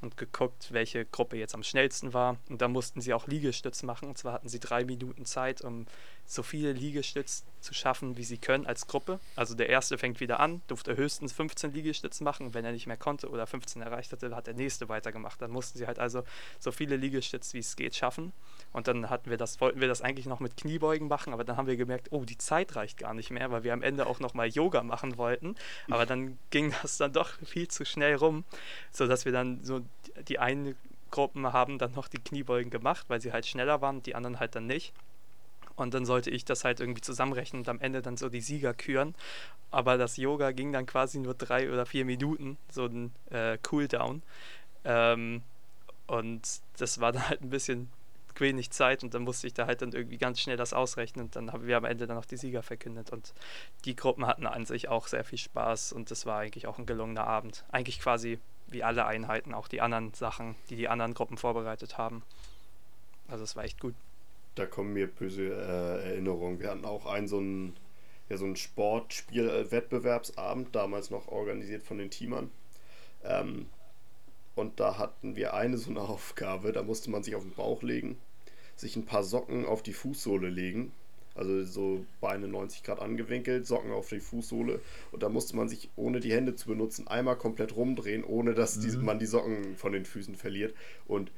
und 0.01 0.17
geguckt, 0.17 0.73
welche 0.73 1.05
Gruppe 1.05 1.37
jetzt 1.37 1.55
am 1.55 1.63
schnellsten 1.63 2.15
war. 2.15 2.39
Und 2.49 2.63
dann 2.63 2.73
mussten 2.73 3.01
sie 3.01 3.13
auch 3.13 3.27
Liegestütz 3.27 3.83
machen. 3.83 4.09
Und 4.09 4.19
zwar 4.19 4.33
hatten 4.33 4.49
sie 4.49 4.61
drei 4.61 4.85
Minuten 4.85 5.25
Zeit, 5.25 5.61
um 5.63 5.87
so 6.27 6.43
viele 6.43 6.73
Liegestütz 6.73 7.45
zu 7.61 7.75
schaffen, 7.75 8.17
wie 8.17 8.25
sie 8.25 8.39
können 8.39 8.67
als 8.67 8.87
Gruppe. 8.87 9.21
Also 9.37 9.55
der 9.55 9.69
erste 9.69 9.99
fängt 9.99 10.21
wieder 10.21 10.41
an, 10.41 10.63
durfte 10.69 10.97
höchstens 10.97 11.33
15 11.33 11.73
Liegestütz 11.73 12.21
machen. 12.21 12.55
Wenn 12.55 12.65
er 12.65 12.73
nicht 12.73 12.87
mehr 12.87 12.97
konnte 12.97 13.29
oder 13.29 13.47
15 13.47 13.83
erreicht 13.83 14.13
hatte, 14.13 14.35
hat 14.35 14.47
der 14.47 14.55
nächste 14.55 14.89
weitergemacht. 14.89 15.43
Dann 15.43 15.51
mussten 15.51 15.79
sie 15.79 15.87
halt 15.87 15.99
also 15.99 16.23
so 16.59 16.73
viele 16.73 16.97
Liegestütz, 16.97 17.53
wie 17.53 17.59
es 17.59 17.77
geht, 17.77 17.95
schaffen. 17.95 18.33
Und 18.73 18.87
dann 18.87 19.11
hatten 19.11 19.31
wir 19.31 19.37
das, 19.37 19.61
wollten 19.61 19.81
wir 19.81 19.89
das 19.89 20.01
eigentlich 20.01 20.27
noch 20.27 20.39
mit 20.39 20.57
Kniebeugen 20.57 21.09
machen, 21.09 21.33
aber 21.33 21.43
dann 21.43 21.57
haben 21.57 21.67
wir 21.67 21.77
gemerkt, 21.77 22.09
oh, 22.13 22.25
die 22.25 22.39
Zeit 22.39 22.77
reicht 22.77 22.99
gar 22.99 23.15
nicht 23.15 23.31
mehr, 23.31 23.51
weil 23.51 23.65
wir 23.65 23.73
am 23.73 23.83
Ende 23.83 24.07
auch 24.07 24.21
nochmal 24.21 24.49
Yoga 24.49 24.83
machen 24.83 25.17
wollten. 25.17 25.57
Aber 25.91 26.07
dann 26.07 26.39
ging 26.51 26.73
das 26.83 26.97
dann 26.97 27.13
doch 27.13 27.31
viel 27.45 27.69
zu 27.69 27.85
schnell 27.85 28.15
rum, 28.15 28.45
sodass 28.93 29.25
wir 29.25 29.33
dann 29.33 29.65
so 29.65 29.81
die 30.29 30.39
einen 30.39 30.77
Gruppen 31.11 31.53
haben 31.53 31.79
dann 31.79 31.93
noch 31.93 32.07
die 32.07 32.19
Kniebeugen 32.19 32.71
gemacht, 32.71 33.07
weil 33.09 33.21
sie 33.21 33.33
halt 33.33 33.47
schneller 33.47 33.81
waren, 33.81 34.03
die 34.03 34.15
anderen 34.15 34.39
halt 34.39 34.55
dann 34.55 34.67
nicht. 34.67 34.93
Und 35.75 35.95
dann 35.95 36.05
sollte 36.05 36.31
ich 36.31 36.45
das 36.45 36.65
halt 36.65 36.79
irgendwie 36.79 37.01
zusammenrechnen 37.01 37.63
und 37.63 37.69
am 37.69 37.81
Ende 37.81 38.03
dann 38.03 38.17
so 38.17 38.29
die 38.29 38.41
Sieger 38.41 38.75
küren. 38.75 39.15
Aber 39.71 39.97
das 39.97 40.17
Yoga 40.17 40.53
ging 40.53 40.73
dann 40.73 40.87
quasi 40.87 41.19
nur 41.19 41.35
drei 41.35 41.73
oder 41.73 41.87
vier 41.87 42.05
Minuten, 42.05 42.59
so 42.71 42.85
ein 42.85 43.13
äh, 43.31 43.57
Cooldown. 43.63 44.23
Ähm, 44.85 45.43
und 46.07 46.43
das 46.79 47.01
war 47.01 47.13
dann 47.13 47.29
halt 47.29 47.41
ein 47.41 47.51
bisschen 47.51 47.91
wenig 48.39 48.71
Zeit 48.71 49.03
und 49.03 49.15
dann 49.15 49.23
musste 49.23 49.47
ich 49.47 49.55
da 49.55 49.67
halt 49.67 49.81
dann 49.83 49.93
irgendwie 49.93 50.19
ganz 50.19 50.41
schnell 50.41 50.57
das 50.57 50.73
ausrechnen 50.73 51.27
und 51.27 51.37
dann 51.37 51.53
haben 51.53 51.67
wir 51.67 51.77
am 51.77 51.85
Ende 51.85 52.07
dann 52.07 52.17
auch 52.19 52.25
die 52.25 52.37
Sieger 52.37 52.63
verkündet 52.63 53.11
und 53.11 53.35
die 53.85 53.97
Gruppen 53.97 54.27
hatten 54.27 54.47
an 54.47 54.65
sich 54.67 54.89
auch 54.89 55.09
sehr 55.09 55.25
viel 55.25 55.39
Spaß 55.39 55.93
und 55.93 56.11
das 56.11 56.27
war 56.27 56.39
eigentlich 56.39 56.67
auch 56.67 56.79
ein 56.79 56.87
gelungener 56.87 57.27
Abend. 57.27 57.65
Eigentlich 57.73 58.01
quasi 58.01 58.39
wie 58.69 58.85
alle 58.85 59.07
Einheiten, 59.07 59.55
auch 59.55 59.69
die 59.69 59.81
anderen 59.81 60.13
Sachen, 60.15 60.55
die 60.69 60.77
die 60.77 60.89
anderen 60.89 61.15
Gruppen 61.15 61.37
vorbereitet 61.37 61.99
haben. 61.99 62.23
Also 63.29 63.45
es 63.45 63.57
war 63.57 63.65
echt 63.65 63.81
gut. 63.81 63.95
Da 64.55 64.67
kommen 64.67 64.93
mir 64.93 65.07
böse 65.07 65.45
äh, 65.45 66.11
Erinnerungen. 66.11 66.61
Wir 66.61 66.71
hatten 66.71 66.85
auch 66.85 67.07
einen 67.07 67.29
so 67.29 67.39
einen, 67.39 67.75
ja, 68.29 68.37
so 68.37 68.45
einen 68.45 68.57
Sportspiel-Wettbewerbsabend, 68.57 70.75
damals 70.75 71.11
noch 71.11 71.29
organisiert 71.29 71.83
von 71.83 71.97
den 71.99 72.11
Teamern. 72.11 72.51
Ähm, 73.25 73.69
und 74.55 74.81
da 74.81 74.99
hatten 74.99 75.37
wir 75.37 75.55
eine 75.55 75.79
so 75.79 75.91
eine 75.91 76.01
Aufgabe, 76.09 76.73
da 76.73 76.83
musste 76.83 77.11
man 77.11 77.23
sich 77.23 77.35
auf 77.35 77.43
den 77.43 77.55
Bauch 77.55 77.83
legen, 77.83 78.19
sich 78.77 78.97
ein 78.97 79.07
paar 79.07 79.25
Socken 79.25 79.67
auf 79.67 79.83
die 79.83 79.93
Fußsohle 79.93 80.49
legen 80.49 80.93
also 81.35 81.65
so 81.65 82.05
Beine 82.21 82.49
90 82.49 82.83
Grad 82.83 83.01
angewinkelt, 83.01 83.67
Socken 83.67 83.93
auf 83.93 84.09
die 84.09 84.21
Fußsohle. 84.21 84.81
Und 85.13 85.23
da 85.23 85.29
musste 85.29 85.57
man 85.57 85.69
sich, 85.69 85.91
ohne 85.97 86.21
die 86.21 86.33
Hände 86.33 86.55
zu 86.55 86.69
benutzen, 86.69 87.09
einmal 87.09 87.37
komplett 87.37 87.75
rumdrehen, 87.77 88.25
ohne 88.25 88.55
dass 88.55 88.77
mhm. 88.77 88.81
die, 88.83 88.97
man 88.99 89.19
die 89.19 89.27
Socken 89.27 89.77
von 89.77 89.93
den 89.93 90.05
Füßen 90.05 90.35
verliert. 90.35 90.75
Und 91.07 91.31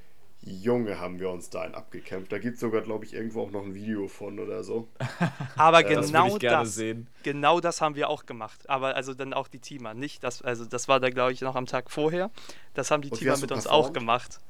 Junge, 0.45 0.99
haben 0.99 1.21
wir 1.21 1.31
uns 1.31 1.51
da 1.51 1.63
einen 1.63 1.75
abgekämpft. 1.77 2.33
Da 2.33 2.39
gibt 2.39 2.55
es 2.55 2.61
sogar, 2.61 2.83
glaube 2.83 3.05
ich, 3.05 3.15
irgendwo 3.15 3.43
auch 3.43 3.53
noch 3.53 3.63
ein 3.63 3.75
Video 3.75 4.09
von 4.09 4.41
oder 4.41 4.65
so. 4.65 4.89
Aber 5.57 5.81
äh, 5.81 5.95
genau 5.95 6.37
das, 6.37 6.75
das 6.75 6.97
genau 7.23 7.61
das 7.61 7.81
haben 7.81 7.95
wir 7.95 8.09
auch 8.09 8.27
gemacht. 8.27 8.69
Aber 8.69 8.97
also 8.97 9.15
dann 9.15 9.35
auch 9.35 9.47
die 9.47 9.61
Teamer, 9.61 9.95
nicht 9.95 10.25
das, 10.25 10.43
also 10.43 10.65
das 10.65 10.89
war 10.89 10.99
da, 10.99 11.11
glaube 11.11 11.33
ich, 11.33 11.41
noch 11.43 11.55
am 11.55 11.67
Tag 11.67 11.91
vorher. 11.93 12.31
Das 12.75 12.91
haben 12.91 13.03
die 13.03 13.11
Und 13.11 13.19
Teamer 13.19 13.39
mit 13.39 13.53
uns 13.53 13.69
auch 13.69 13.93
gemacht. 13.93 14.41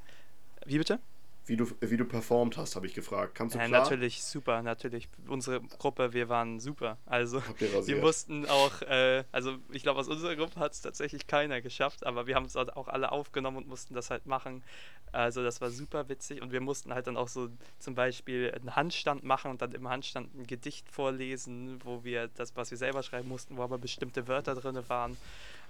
Wie 0.65 0.79
bitte? 0.79 0.99
Wie 1.47 1.57
du, 1.57 1.67
wie 1.81 1.97
du 1.97 2.05
performt 2.05 2.57
hast, 2.57 2.77
habe 2.77 2.87
ich 2.87 2.95
gefragt. 2.95 3.35
Kamst 3.35 3.55
du 3.55 3.59
ja, 3.59 3.67
klar? 3.67 3.83
Natürlich, 3.83 4.23
super, 4.23 4.63
natürlich. 4.63 5.09
Unsere 5.27 5.61
Gruppe, 5.61 6.13
wir 6.13 6.29
waren 6.29 6.61
super. 6.61 6.99
Also 7.07 7.43
wir 7.59 7.97
mussten 7.97 8.47
auch, 8.47 8.83
äh, 8.83 9.25
also 9.33 9.57
ich 9.71 9.83
glaube, 9.83 9.99
aus 10.01 10.09
unserer 10.09 10.37
Gruppe 10.37 10.61
hat 10.61 10.73
es 10.73 10.83
tatsächlich 10.83 11.27
keiner 11.27 11.61
geschafft, 11.61 12.07
aber 12.07 12.27
wir 12.27 12.37
haben 12.37 12.47
es 12.47 12.57
auch 12.57 12.89
alle 12.89 13.11
aufgenommen 13.11 13.57
und 13.57 13.69
mussten 13.69 13.95
das 13.95 14.11
halt 14.11 14.27
machen. 14.27 14.63
Also 15.11 15.43
das 15.43 15.61
war 15.61 15.71
super 15.71 16.09
witzig 16.09 16.41
und 16.41 16.53
wir 16.53 16.61
mussten 16.61 16.95
halt 16.95 17.07
dann 17.07 17.17
auch 17.17 17.29
so 17.29 17.49
zum 17.79 17.95
Beispiel 17.95 18.53
einen 18.55 18.77
Handstand 18.77 19.25
machen 19.25 19.51
und 19.51 19.61
dann 19.61 19.73
im 19.73 19.89
Handstand 19.89 20.35
ein 20.35 20.47
Gedicht 20.47 20.89
vorlesen, 20.89 21.81
wo 21.85 22.05
wir 22.05 22.29
das, 22.29 22.57
was 22.57 22.71
wir 22.71 22.79
selber 22.79 23.03
schreiben 23.03 23.29
mussten, 23.29 23.57
wo 23.57 23.63
aber 23.63 23.79
bestimmte 23.79 24.29
Wörter 24.29 24.55
drin 24.55 24.79
waren. 24.89 25.17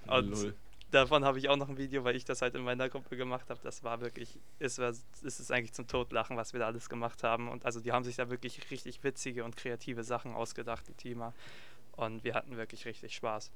Und 0.06 0.30
Lol 0.30 0.54
davon 0.92 1.24
habe 1.24 1.38
ich 1.38 1.48
auch 1.48 1.56
noch 1.56 1.68
ein 1.68 1.78
Video, 1.78 2.04
weil 2.04 2.16
ich 2.16 2.24
das 2.24 2.42
halt 2.42 2.54
in 2.54 2.62
meiner 2.62 2.88
Gruppe 2.88 3.16
gemacht 3.16 3.50
habe. 3.50 3.60
Das 3.62 3.82
war 3.82 4.00
wirklich, 4.00 4.38
es, 4.58 4.78
war, 4.78 4.90
es 4.90 5.22
ist 5.22 5.50
eigentlich 5.50 5.72
zum 5.72 5.86
Totlachen, 5.86 6.36
was 6.36 6.52
wir 6.52 6.60
da 6.60 6.66
alles 6.66 6.88
gemacht 6.88 7.24
haben. 7.24 7.48
Und 7.48 7.64
also 7.64 7.80
die 7.80 7.92
haben 7.92 8.04
sich 8.04 8.16
da 8.16 8.30
wirklich 8.30 8.70
richtig 8.70 9.02
witzige 9.02 9.44
und 9.44 9.56
kreative 9.56 10.04
Sachen 10.04 10.34
ausgedacht, 10.34 10.86
die 10.88 10.94
Teamer. 10.94 11.34
Und 11.92 12.24
wir 12.24 12.34
hatten 12.34 12.56
wirklich 12.56 12.84
richtig 12.86 13.14
Spaß. 13.14 13.50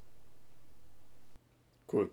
Cool. 1.93 2.11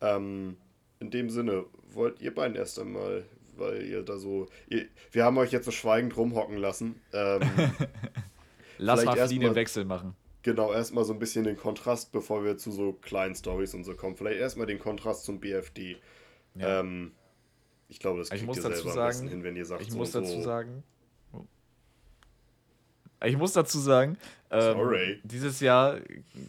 Ähm, 0.00 0.56
in 1.00 1.10
dem 1.10 1.30
Sinne, 1.30 1.66
wollt 1.90 2.20
ihr 2.20 2.34
beiden 2.34 2.56
erst 2.56 2.78
einmal, 2.78 3.24
weil 3.56 3.82
ihr 3.82 4.02
da 4.02 4.16
so. 4.16 4.48
Ihr, 4.68 4.86
wir 5.12 5.24
haben 5.24 5.36
euch 5.38 5.52
jetzt 5.52 5.66
so 5.66 5.70
schweigend 5.70 6.16
rumhocken 6.16 6.56
lassen. 6.56 7.00
Ähm, 7.12 7.42
Lass 8.78 9.04
mal 9.04 9.28
den 9.28 9.54
Wechsel 9.54 9.84
machen. 9.84 10.16
Genau, 10.44 10.74
erstmal 10.74 11.04
so 11.04 11.14
ein 11.14 11.18
bisschen 11.18 11.44
den 11.44 11.56
Kontrast, 11.56 12.12
bevor 12.12 12.44
wir 12.44 12.58
zu 12.58 12.70
so 12.70 12.92
kleinen 12.92 13.34
Stories 13.34 13.72
und 13.72 13.84
so 13.84 13.94
kommen. 13.94 14.14
Vielleicht 14.14 14.38
erstmal 14.38 14.66
den 14.66 14.78
Kontrast 14.78 15.24
zum 15.24 15.40
BFD. 15.40 15.96
Ja. 16.54 16.80
Ähm, 16.80 17.12
ich 17.88 17.98
glaube, 17.98 18.18
das 18.18 18.28
kriegt 18.28 18.42
ich 18.42 18.46
muss 18.46 18.58
ihr 18.58 18.64
dazu 18.64 18.90
sagen, 18.90 19.26
hin, 19.26 19.42
wenn 19.42 19.56
ihr 19.56 19.64
sagt, 19.64 19.80
ich 19.80 19.90
so 19.90 19.96
muss 19.96 20.12
dazu 20.12 20.32
so. 20.32 20.42
sagen. 20.42 20.84
Ich 23.24 23.38
muss 23.38 23.54
dazu 23.54 23.78
sagen, 23.78 24.18
ähm, 24.50 25.20
dieses 25.22 25.60
Jahr 25.60 26.00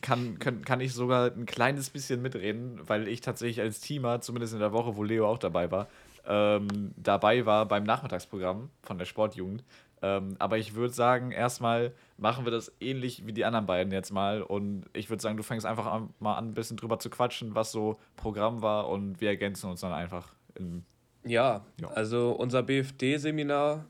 kann, 0.01 0.39
kann, 0.39 0.65
kann 0.65 0.81
ich 0.81 0.93
sogar 0.93 1.31
ein 1.31 1.45
kleines 1.45 1.89
bisschen 1.89 2.21
mitreden, 2.21 2.81
weil 2.85 3.07
ich 3.07 3.21
tatsächlich 3.21 3.61
als 3.61 3.79
Teamer, 3.79 4.19
zumindest 4.19 4.55
in 4.55 4.59
der 4.59 4.73
Woche, 4.73 4.97
wo 4.97 5.03
Leo 5.03 5.25
auch 5.25 5.37
dabei 5.37 5.71
war, 5.71 5.87
ähm, 6.27 6.93
dabei 6.97 7.45
war 7.45 7.65
beim 7.65 7.85
Nachmittagsprogramm 7.85 8.69
von 8.81 8.97
der 8.97 9.05
Sportjugend. 9.05 9.63
Ähm, 10.01 10.35
aber 10.39 10.57
ich 10.57 10.75
würde 10.75 10.93
sagen, 10.93 11.31
erstmal 11.31 11.93
machen 12.17 12.45
wir 12.45 12.51
das 12.51 12.71
ähnlich 12.79 13.25
wie 13.25 13.33
die 13.33 13.45
anderen 13.45 13.65
beiden 13.65 13.91
jetzt 13.91 14.11
mal. 14.11 14.41
Und 14.41 14.85
ich 14.93 15.09
würde 15.09 15.21
sagen, 15.21 15.37
du 15.37 15.43
fängst 15.43 15.65
einfach 15.65 15.85
an, 15.85 16.13
mal 16.19 16.35
an, 16.35 16.49
ein 16.49 16.53
bisschen 16.53 16.77
drüber 16.77 16.99
zu 16.99 17.09
quatschen, 17.09 17.55
was 17.55 17.71
so 17.71 17.99
Programm 18.15 18.61
war 18.61 18.89
und 18.89 19.21
wir 19.21 19.29
ergänzen 19.29 19.69
uns 19.69 19.81
dann 19.81 19.93
einfach. 19.93 20.33
In, 20.55 20.85
ja, 21.23 21.65
ja, 21.81 21.87
also 21.89 22.31
unser 22.31 22.61
BFD-Seminar 22.63 23.85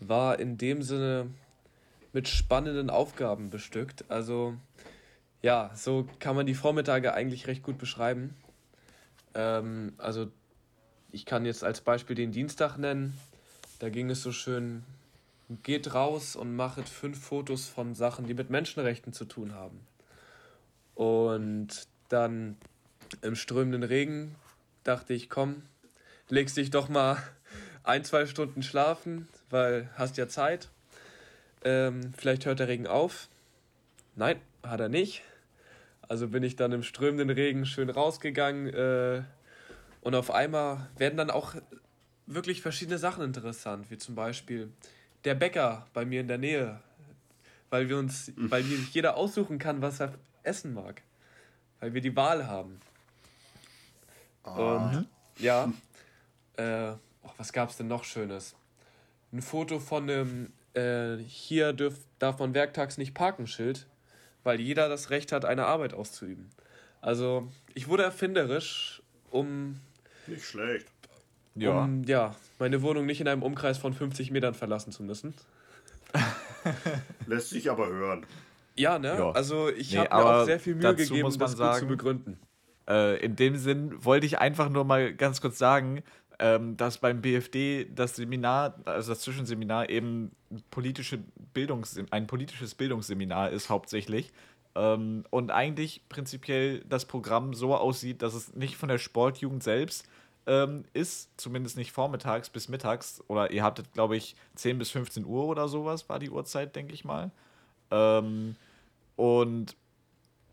war 0.00 0.38
in 0.38 0.58
dem 0.58 0.82
Sinne 0.82 1.28
mit 2.12 2.26
spannenden 2.28 2.90
Aufgaben 2.90 3.50
bestückt. 3.50 4.04
Also 4.08 4.54
ja, 5.42 5.70
so 5.74 6.06
kann 6.18 6.36
man 6.36 6.46
die 6.46 6.54
Vormittage 6.54 7.14
eigentlich 7.14 7.46
recht 7.46 7.62
gut 7.62 7.78
beschreiben. 7.78 8.34
Ähm, 9.34 9.92
also 9.98 10.26
ich 11.12 11.26
kann 11.26 11.44
jetzt 11.44 11.64
als 11.64 11.80
Beispiel 11.80 12.16
den 12.16 12.32
Dienstag 12.32 12.76
nennen. 12.76 13.16
Da 13.78 13.88
ging 13.88 14.10
es 14.10 14.22
so 14.22 14.32
schön 14.32 14.84
geht 15.62 15.94
raus 15.94 16.36
und 16.36 16.54
macht 16.54 16.88
fünf 16.88 17.20
Fotos 17.20 17.68
von 17.68 17.94
Sachen, 17.94 18.26
die 18.26 18.34
mit 18.34 18.50
Menschenrechten 18.50 19.12
zu 19.12 19.24
tun 19.24 19.54
haben. 19.54 19.80
Und 20.94 21.88
dann 22.08 22.56
im 23.22 23.34
strömenden 23.34 23.82
Regen 23.82 24.36
dachte 24.84 25.14
ich, 25.14 25.28
komm, 25.28 25.62
legst 26.28 26.56
dich 26.56 26.70
doch 26.70 26.88
mal 26.88 27.16
ein, 27.82 28.04
zwei 28.04 28.26
Stunden 28.26 28.62
schlafen, 28.62 29.28
weil 29.48 29.90
hast 29.94 30.16
ja 30.16 30.28
Zeit. 30.28 30.68
Ähm, 31.64 32.12
vielleicht 32.16 32.46
hört 32.46 32.60
der 32.60 32.68
Regen 32.68 32.86
auf. 32.86 33.28
Nein, 34.16 34.40
hat 34.62 34.80
er 34.80 34.88
nicht. 34.88 35.22
Also 36.02 36.28
bin 36.28 36.42
ich 36.42 36.56
dann 36.56 36.72
im 36.72 36.82
strömenden 36.82 37.30
Regen 37.30 37.66
schön 37.66 37.90
rausgegangen 37.90 38.68
äh, 38.68 39.22
und 40.00 40.14
auf 40.14 40.30
einmal 40.30 40.88
werden 40.96 41.16
dann 41.16 41.30
auch 41.30 41.54
wirklich 42.26 42.62
verschiedene 42.62 42.98
Sachen 42.98 43.24
interessant, 43.24 43.90
wie 43.90 43.98
zum 43.98 44.14
Beispiel 44.14 44.72
der 45.24 45.34
Bäcker 45.34 45.86
bei 45.92 46.04
mir 46.04 46.20
in 46.20 46.28
der 46.28 46.38
Nähe, 46.38 46.80
weil 47.70 47.88
wir 47.88 47.98
uns, 47.98 48.32
weil 48.36 48.62
jeder 48.92 49.16
aussuchen 49.16 49.58
kann, 49.58 49.82
was 49.82 50.00
er 50.00 50.14
essen 50.42 50.74
mag. 50.74 51.02
weil 51.80 51.94
wir 51.94 52.00
die 52.00 52.14
Wahl 52.14 52.46
haben. 52.46 52.80
Und 54.44 55.08
ja, 55.38 55.72
äh, 56.56 56.92
oh, 57.22 57.30
was 57.36 57.52
gab 57.52 57.70
es 57.70 57.76
denn 57.76 57.88
noch 57.88 58.04
Schönes? 58.04 58.54
Ein 59.32 59.42
Foto 59.42 59.78
von 59.78 60.08
einem 60.08 60.52
äh, 60.74 61.16
hier 61.18 61.72
dürf, 61.72 61.98
darf 62.18 62.38
man 62.38 62.54
werktags 62.54 62.98
nicht 62.98 63.14
parken 63.14 63.46
Schild, 63.46 63.86
weil 64.42 64.60
jeder 64.60 64.88
das 64.88 65.10
Recht 65.10 65.32
hat, 65.32 65.44
eine 65.44 65.66
Arbeit 65.66 65.94
auszuüben. 65.94 66.50
Also 67.00 67.50
ich 67.74 67.88
wurde 67.88 68.02
erfinderisch, 68.02 69.02
um, 69.30 69.80
Nicht 70.26 70.44
schlecht. 70.44 70.86
Ja. 71.54 71.84
um 71.84 72.04
ja, 72.04 72.34
meine 72.60 72.82
Wohnung 72.82 73.06
nicht 73.06 73.20
in 73.20 73.28
einem 73.28 73.42
Umkreis 73.42 73.78
von 73.78 73.92
50 73.92 74.30
Metern 74.30 74.54
verlassen 74.54 74.92
zu 74.92 75.02
müssen. 75.02 75.34
Lässt 77.26 77.50
sich 77.50 77.70
aber 77.70 77.88
hören. 77.88 78.26
Ja, 78.76 78.98
ne? 78.98 79.14
Ja. 79.18 79.30
Also 79.32 79.68
ich 79.68 79.92
Nee, 79.92 79.98
habe 79.98 80.14
mir 80.14 80.40
auch 80.40 80.44
sehr 80.44 80.60
viel 80.60 80.74
Mühe 80.74 80.94
gegeben, 80.94 81.22
muss 81.22 81.38
man 81.38 81.46
das 81.48 81.56
gut 81.56 81.58
zu 81.58 81.72
sagen- 81.74 81.88
begründen. 81.88 82.38
Äh, 82.88 83.22
in 83.24 83.36
dem 83.36 83.56
Sinn 83.56 84.04
wollte 84.04 84.26
ich 84.26 84.38
einfach 84.38 84.68
nur 84.68 84.84
mal 84.84 85.14
ganz 85.14 85.40
kurz 85.40 85.58
sagen, 85.58 86.02
ähm, 86.38 86.76
dass 86.76 86.98
beim 86.98 87.20
BFD 87.20 87.86
das 87.94 88.16
Seminar, 88.16 88.74
also 88.86 89.12
das 89.12 89.20
Zwischenseminar 89.20 89.90
eben 89.90 90.32
politische 90.70 91.18
Bildungs 91.52 91.98
ein 92.10 92.26
politisches 92.26 92.74
Bildungsseminar 92.74 93.50
ist 93.50 93.68
hauptsächlich. 93.68 94.32
Ähm, 94.74 95.24
und 95.30 95.50
eigentlich 95.50 96.08
prinzipiell 96.08 96.80
das 96.88 97.04
Programm 97.04 97.54
so 97.54 97.76
aussieht, 97.76 98.22
dass 98.22 98.34
es 98.34 98.54
nicht 98.54 98.76
von 98.76 98.88
der 98.88 98.98
Sportjugend 98.98 99.62
selbst 99.62 100.06
ähm, 100.50 100.84
ist, 100.94 101.30
zumindest 101.36 101.76
nicht 101.76 101.92
vormittags 101.92 102.50
bis 102.50 102.68
mittags. 102.68 103.22
Oder 103.28 103.52
ihr 103.52 103.62
hattet, 103.62 103.92
glaube 103.92 104.16
ich, 104.16 104.34
10 104.56 104.78
bis 104.78 104.90
15 104.90 105.24
Uhr 105.24 105.44
oder 105.46 105.68
sowas 105.68 106.08
war 106.08 106.18
die 106.18 106.28
Uhrzeit, 106.30 106.74
denke 106.74 106.92
ich 106.92 107.04
mal. 107.04 107.30
Ähm, 107.92 108.56
und 109.16 109.76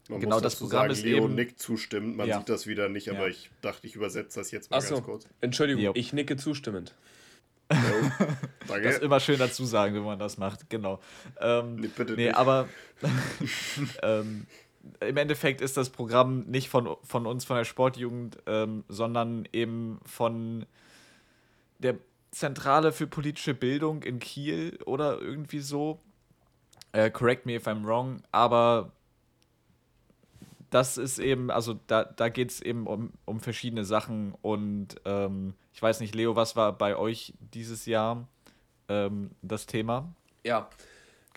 Man 0.10 0.21
Genau, 0.21 0.36
muss 0.36 0.43
das 0.43 0.55
Programm 0.55 0.81
sagen, 0.83 0.91
ist 0.93 1.03
Leo 1.03 1.25
eben- 1.25 1.36
nickt 1.36 1.60
zustimmt. 1.60 2.15
Man 2.15 2.27
Ja. 2.27 2.38
sieht 2.38 2.47
das 2.49 2.65
wieder 2.67 2.88
nicht, 2.89 3.10
aber 3.10 3.23
Ja. 3.23 3.27
ich 3.27 3.49
dachte, 3.62 3.86
ich 3.88 3.95
übersetze 3.95 4.39
das 4.39 4.51
jetzt 4.51 4.71
mal 4.71 4.77
Achso, 4.77 4.93
ganz 4.95 5.05
kurz. 5.05 5.27
Entschuldigung, 5.41 5.83
Jo. 5.83 5.91
ich 5.95 6.13
nicke 6.13 6.38
zustimmend. 6.38 6.93
Das 7.67 7.79
Danke. 8.67 8.89
immer 9.01 9.19
schön 9.19 9.38
dazu 9.39 9.65
sagen, 9.65 9.95
wenn 9.95 10.03
man 10.03 10.17
das 10.19 10.38
macht, 10.38 10.69
genau. 10.69 11.01
Ähm, 11.41 11.75
Nee, 11.75 11.88
bitte 11.88 12.13
nee, 12.13 12.27
nicht. 12.27 12.36
aber 12.38 12.69
ähm, 14.03 14.45
im 14.99 15.17
Endeffekt 15.17 15.61
ist 15.61 15.77
das 15.77 15.89
Programm 15.89 16.45
nicht 16.47 16.69
von, 16.69 16.95
von 17.03 17.25
uns, 17.25 17.45
von 17.45 17.57
der 17.57 17.65
Sportjugend, 17.65 18.37
ähm, 18.45 18.83
sondern 18.87 19.47
eben 19.51 19.99
von 20.05 20.65
der 21.79 21.95
Zentrale 22.31 22.91
für 22.91 23.07
politische 23.07 23.53
Bildung 23.53 24.03
in 24.03 24.19
Kiel 24.19 24.77
oder 24.85 25.19
irgendwie 25.19 25.59
so. 25.59 25.99
Äh, 26.91 27.09
correct 27.09 27.45
me 27.45 27.55
if 27.55 27.67
I'm 27.67 27.85
wrong, 27.85 28.21
aber 28.31 28.91
das 30.69 30.97
ist 30.97 31.19
eben, 31.19 31.49
also 31.51 31.79
da, 31.87 32.03
da 32.03 32.29
geht 32.29 32.51
es 32.51 32.61
eben 32.61 32.87
um, 32.87 33.11
um 33.25 33.39
verschiedene 33.39 33.85
Sachen 33.85 34.33
und 34.41 34.95
ähm, 35.05 35.53
ich 35.73 35.81
weiß 35.81 35.99
nicht, 35.99 36.15
Leo, 36.15 36.35
was 36.35 36.55
war 36.55 36.73
bei 36.73 36.95
euch 36.95 37.33
dieses 37.53 37.85
Jahr 37.85 38.27
ähm, 38.89 39.31
das 39.41 39.65
Thema? 39.65 40.13
Ja, 40.43 40.69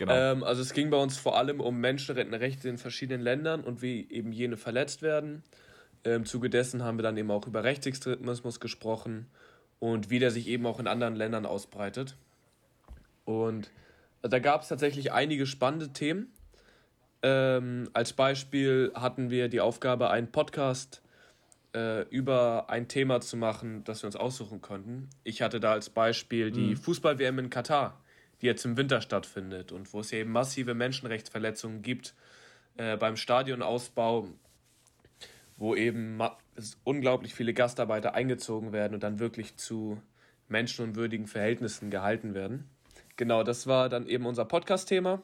Genau. 0.00 0.14
Ähm, 0.14 0.44
also 0.44 0.62
es 0.62 0.72
ging 0.72 0.88
bei 0.88 0.96
uns 0.96 1.18
vor 1.18 1.36
allem 1.36 1.60
um 1.60 1.78
Menschenrechte 1.78 2.70
in 2.70 2.78
verschiedenen 2.78 3.20
Ländern 3.20 3.60
und 3.60 3.82
wie 3.82 4.08
eben 4.08 4.32
jene 4.32 4.56
verletzt 4.56 5.02
werden. 5.02 5.42
Im 6.04 6.24
Zuge 6.24 6.48
dessen 6.48 6.82
haben 6.82 6.96
wir 6.96 7.02
dann 7.02 7.18
eben 7.18 7.30
auch 7.30 7.46
über 7.46 7.64
Rechtsextremismus 7.64 8.60
gesprochen 8.60 9.26
und 9.78 10.08
wie 10.08 10.18
der 10.18 10.30
sich 10.30 10.48
eben 10.48 10.64
auch 10.64 10.80
in 10.80 10.86
anderen 10.86 11.16
Ländern 11.16 11.44
ausbreitet. 11.44 12.16
Und 13.26 13.70
da 14.22 14.38
gab 14.38 14.62
es 14.62 14.68
tatsächlich 14.68 15.12
einige 15.12 15.44
spannende 15.44 15.90
Themen. 15.90 16.32
Ähm, 17.22 17.90
als 17.92 18.14
Beispiel 18.14 18.92
hatten 18.94 19.28
wir 19.28 19.48
die 19.48 19.60
Aufgabe, 19.60 20.08
einen 20.08 20.32
Podcast 20.32 21.02
äh, 21.74 22.08
über 22.08 22.70
ein 22.70 22.88
Thema 22.88 23.20
zu 23.20 23.36
machen, 23.36 23.84
das 23.84 24.02
wir 24.02 24.06
uns 24.06 24.16
aussuchen 24.16 24.62
konnten. 24.62 25.10
Ich 25.24 25.42
hatte 25.42 25.60
da 25.60 25.72
als 25.72 25.90
Beispiel 25.90 26.50
die 26.50 26.74
Fußball-WM 26.74 27.38
in 27.38 27.50
Katar, 27.50 28.00
die 28.40 28.46
jetzt 28.46 28.64
im 28.64 28.76
Winter 28.76 29.00
stattfindet 29.00 29.72
und 29.72 29.92
wo 29.92 30.00
es 30.00 30.10
ja 30.10 30.18
eben 30.18 30.32
massive 30.32 30.74
Menschenrechtsverletzungen 30.74 31.82
gibt 31.82 32.14
äh, 32.76 32.96
beim 32.96 33.16
Stadionausbau, 33.16 34.28
wo 35.56 35.74
eben 35.74 36.18
unglaublich 36.84 37.34
viele 37.34 37.52
Gastarbeiter 37.52 38.14
eingezogen 38.14 38.72
werden 38.72 38.94
und 38.94 39.02
dann 39.02 39.18
wirklich 39.18 39.56
zu 39.56 40.00
menschenunwürdigen 40.48 41.26
Verhältnissen 41.26 41.90
gehalten 41.90 42.34
werden. 42.34 42.68
Genau, 43.16 43.42
das 43.42 43.66
war 43.66 43.88
dann 43.88 44.06
eben 44.06 44.26
unser 44.26 44.44
Podcast-Thema. 44.44 45.22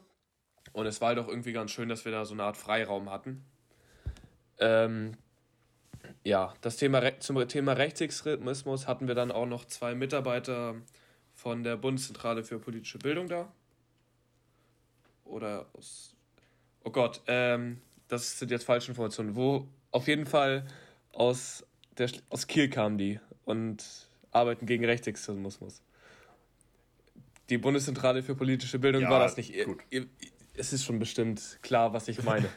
Und 0.73 0.87
es 0.87 1.01
war 1.01 1.09
halt 1.09 1.19
auch 1.19 1.29
irgendwie 1.29 1.53
ganz 1.53 1.71
schön, 1.71 1.89
dass 1.89 2.05
wir 2.05 2.13
da 2.13 2.25
so 2.25 2.35
eine 2.35 2.45
Art 2.45 2.57
Freiraum 2.57 3.11
hatten. 3.11 3.45
Ähm, 4.59 5.13
ja, 6.25 6.53
das 6.61 6.77
Thema 6.77 7.19
zum 7.21 7.49
Thema 7.49 7.73
Rechtsextremismus 7.73 8.87
hatten 8.87 9.09
wir 9.09 9.15
dann 9.15 9.31
auch 9.33 9.47
noch 9.47 9.65
zwei 9.65 9.95
Mitarbeiter 9.95 10.75
von 11.37 11.63
der 11.63 11.77
Bundeszentrale 11.77 12.43
für 12.43 12.59
politische 12.59 12.99
Bildung 12.99 13.29
da. 13.29 13.53
Oder 15.25 15.67
aus. 15.75 16.17
Oh 16.83 16.91
Gott, 16.91 17.21
ähm, 17.27 17.81
das 18.09 18.39
sind 18.39 18.51
jetzt 18.51 18.65
falsche 18.65 18.91
Informationen. 18.91 19.37
Wo 19.37 19.69
auf 19.91 20.09
jeden 20.09 20.27
Fall 20.27 20.67
aus, 21.13 21.65
der, 21.99 22.11
aus 22.31 22.47
Kiel 22.47 22.69
kamen 22.71 22.97
die 22.99 23.21
und 23.45 23.85
arbeiten 24.33 24.67
gegen 24.67 24.85
Rechtsextremismus. 24.85 25.83
Die 27.51 27.59
Bundeszentrale 27.59 28.23
für 28.23 28.35
politische 28.35 28.79
Bildung 28.79 29.03
Ja, 29.03 29.11
war 29.11 29.21
das 29.21 29.37
nicht. 29.37 29.53
Gut. 29.65 29.83
es 30.55 30.73
ist 30.73 30.85
schon 30.85 30.99
bestimmt 30.99 31.59
klar, 31.63 31.93
was 31.93 32.09
ich 32.09 32.23
meine. 32.25 32.49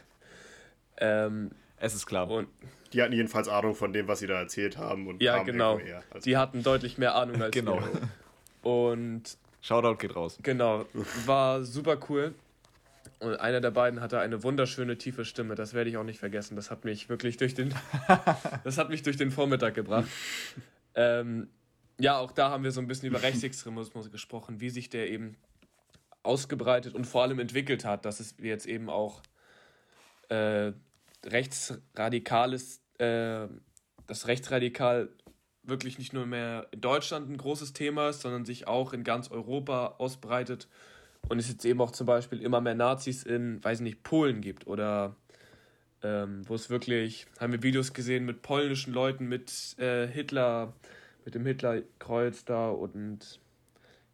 ähm, 0.97 1.51
es 1.77 1.93
ist 1.93 2.05
klar. 2.05 2.29
und 2.29 2.47
Die 2.93 3.01
hatten 3.01 3.13
jedenfalls 3.13 3.47
Ahnung 3.47 3.75
von 3.75 3.93
dem, 3.93 4.07
was 4.07 4.19
sie 4.19 4.27
da 4.27 4.39
erzählt 4.39 4.77
haben. 4.77 5.07
Und 5.07 5.21
ja, 5.21 5.43
genau. 5.43 5.79
Also, 6.11 6.23
Die 6.25 6.37
hatten 6.37 6.63
deutlich 6.63 6.97
mehr 6.97 7.15
Ahnung 7.15 7.41
als 7.41 7.51
Genau. 7.55 7.79
wir. 7.79 8.09
Und 8.61 9.37
Shoutout 9.61 9.97
geht 9.97 10.15
raus. 10.15 10.37
genau, 10.41 10.85
war 11.25 11.63
super 11.63 11.97
cool. 12.09 12.33
Und 13.19 13.35
einer 13.35 13.59
der 13.59 13.71
beiden 13.71 13.99
hatte 13.99 14.19
eine 14.19 14.43
wunderschöne 14.43 14.97
tiefe 14.97 15.25
Stimme. 15.25 15.55
Das 15.55 15.73
werde 15.73 15.89
ich 15.89 15.97
auch 15.97 16.03
nicht 16.03 16.19
vergessen. 16.19 16.55
Das 16.55 16.71
hat 16.71 16.85
mich 16.85 17.09
wirklich 17.09 17.35
durch 17.37 17.53
den, 17.53 17.73
das 18.63 18.77
hat 18.77 18.89
mich 18.89 19.03
durch 19.03 19.17
den 19.17 19.31
Vormittag 19.31 19.73
gebracht. 19.73 20.07
Ähm, 20.95 21.49
ja, 21.99 22.17
auch 22.17 22.31
da 22.31 22.49
haben 22.49 22.63
wir 22.63 22.71
so 22.71 22.79
ein 22.79 22.87
bisschen 22.87 23.09
über 23.09 23.21
Rechtsextremismus 23.21 24.09
gesprochen, 24.09 24.61
wie 24.61 24.69
sich 24.69 24.89
der 24.89 25.09
eben 25.09 25.35
ausgebreitet 26.23 26.95
und 26.95 27.05
vor 27.05 27.23
allem 27.23 27.39
entwickelt 27.39 27.83
hat, 27.83 28.05
dass 28.05 28.21
es 28.21 28.35
jetzt 28.39 28.65
eben 28.65 28.89
auch 28.89 29.21
äh, 30.29 30.71
rechtsradikales, 31.25 32.81
äh, 32.99 33.47
das 34.07 34.27
rechtsradikal 34.27 35.09
wirklich 35.63 35.97
nicht 35.97 36.13
nur 36.13 36.25
mehr 36.25 36.67
in 36.71 36.81
Deutschland 36.81 37.29
ein 37.29 37.37
großes 37.37 37.73
Thema 37.73 38.09
ist, 38.09 38.21
sondern 38.21 38.45
sich 38.45 38.67
auch 38.67 38.93
in 38.93 39.03
ganz 39.03 39.29
Europa 39.29 39.95
ausbreitet 39.97 40.67
und 41.27 41.39
es 41.39 41.49
jetzt 41.49 41.65
eben 41.65 41.81
auch 41.81 41.91
zum 41.91 42.07
Beispiel 42.07 42.41
immer 42.41 42.61
mehr 42.61 42.75
Nazis 42.75 43.23
in, 43.23 43.63
weiß 43.63 43.79
ich 43.79 43.83
nicht, 43.83 44.03
Polen 44.03 44.41
gibt 44.41 44.67
oder 44.67 45.15
ähm, 46.01 46.47
wo 46.47 46.55
es 46.55 46.69
wirklich, 46.69 47.27
haben 47.39 47.51
wir 47.51 47.61
Videos 47.61 47.93
gesehen 47.93 48.25
mit 48.25 48.41
polnischen 48.41 48.93
Leuten, 48.93 49.27
mit 49.27 49.77
äh, 49.77 50.07
Hitler, 50.07 50.73
mit 51.25 51.35
dem 51.35 51.45
Hitlerkreuz 51.45 52.45
da 52.45 52.69
und 52.69 53.39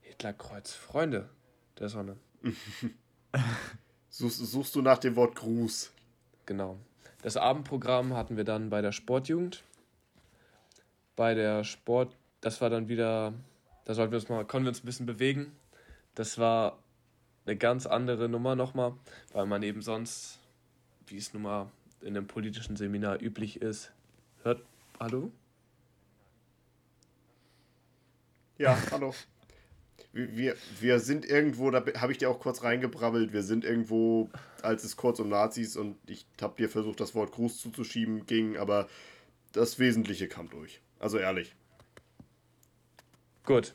Hitlerkreuz, 0.02 0.74
Freunde 0.74 1.30
der 1.80 1.90
Sonne. 1.90 2.18
suchst, 4.10 4.40
suchst 4.40 4.76
du 4.76 4.82
nach 4.82 4.98
dem 4.98 5.16
Wort 5.16 5.36
Gruß? 5.36 5.92
Genau. 6.46 6.80
Das 7.22 7.38
Abendprogramm 7.38 8.14
hatten 8.14 8.38
wir 8.38 8.44
dann 8.44 8.70
bei 8.70 8.82
der 8.82 8.92
Sportjugend. 8.92 9.64
Bei 11.16 11.34
der 11.34 11.64
Sport, 11.64 12.16
das 12.42 12.62
war 12.62 12.70
dann 12.70 12.88
wieder, 12.88 13.34
da 13.86 13.94
sollten 13.94 14.12
wir 14.12 14.20
uns 14.20 14.30
mal, 14.30 14.46
konnten 14.46 14.66
wir 14.66 14.70
uns 14.70 14.84
ein 14.84 14.86
bisschen 14.86 15.06
bewegen. 15.06 15.52
Das 16.14 16.38
war 16.38 16.80
eine 17.46 17.56
ganz 17.56 17.86
andere 17.86 18.28
Nummer 18.30 18.56
nochmal, 18.56 18.94
weil 19.34 19.46
man 19.46 19.64
eben 19.64 19.82
sonst, 19.82 20.40
wie 21.08 21.18
es 21.18 21.34
nun 21.34 21.44
mal 21.44 21.72
in 22.02 22.16
einem 22.16 22.28
politischen 22.28 22.76
Seminar 22.76 23.22
üblich 23.22 23.62
ist, 23.62 23.92
hört, 24.44 24.62
hallo? 25.00 25.32
Ja, 28.58 28.78
hallo. 28.92 29.14
Wir, 30.14 30.56
wir, 30.80 31.00
sind 31.02 31.26
irgendwo, 31.26 31.72
da 31.72 31.84
habe 32.00 32.14
ich 32.14 32.18
dir 32.18 32.30
auch 32.30 32.40
kurz 32.40 32.64
reingebrabbelt, 32.64 33.34
wir 33.34 33.44
sind 33.44 33.66
irgendwo, 33.66 34.30
als 34.62 34.86
es 34.86 34.96
kurz 34.96 35.20
um 35.20 35.28
Nazis 35.28 35.76
und 35.76 35.98
ich 36.08 36.26
habe 36.42 36.56
dir 36.56 36.70
versucht, 36.70 37.02
das 37.02 37.16
Wort 37.16 37.34
Gruß 37.34 37.60
zuzuschieben, 37.60 38.26
ging, 38.26 38.56
aber 38.56 38.88
das 39.52 39.78
Wesentliche 39.78 40.30
kam 40.30 40.50
durch. 40.50 40.82
Also 41.00 41.18
ehrlich. 41.18 41.56
Gut. 43.46 43.74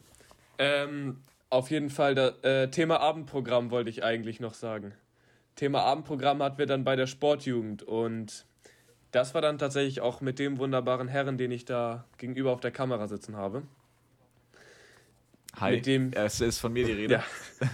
Ähm, 0.58 1.22
auf 1.48 1.70
jeden 1.70 1.90
Fall, 1.90 2.14
da, 2.14 2.28
äh, 2.42 2.70
Thema 2.70 3.00
Abendprogramm 3.00 3.70
wollte 3.70 3.90
ich 3.90 4.02
eigentlich 4.04 4.40
noch 4.40 4.54
sagen. 4.54 4.92
Thema 5.56 5.82
Abendprogramm 5.82 6.42
hatten 6.42 6.58
wir 6.58 6.66
dann 6.66 6.84
bei 6.84 6.96
der 6.96 7.06
Sportjugend 7.06 7.82
und 7.82 8.46
das 9.10 9.34
war 9.34 9.42
dann 9.42 9.58
tatsächlich 9.58 10.00
auch 10.00 10.20
mit 10.20 10.38
dem 10.38 10.58
wunderbaren 10.58 11.08
Herren, 11.08 11.36
den 11.38 11.50
ich 11.50 11.64
da 11.64 12.04
gegenüber 12.18 12.52
auf 12.52 12.60
der 12.60 12.70
Kamera 12.70 13.06
sitzen 13.08 13.36
habe. 13.36 13.62
Hi, 15.58 15.74
mit 15.76 15.86
dem, 15.86 16.12
es 16.12 16.40
ist 16.40 16.58
von 16.60 16.72
mir 16.72 16.84
die 16.86 16.92
Rede. 16.92 17.14
Ja, 17.14 17.24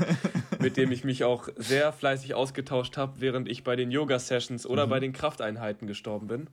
mit 0.60 0.78
dem 0.78 0.90
ich 0.90 1.04
mich 1.04 1.24
auch 1.24 1.48
sehr 1.56 1.92
fleißig 1.92 2.34
ausgetauscht 2.34 2.96
habe, 2.96 3.20
während 3.20 3.48
ich 3.48 3.64
bei 3.64 3.76
den 3.76 3.90
Yoga-Sessions 3.90 4.66
oder 4.66 4.86
Mhm. 4.86 4.90
bei 4.90 5.00
den 5.00 5.12
Krafteinheiten 5.12 5.86
gestorben 5.86 6.26
bin. 6.26 6.46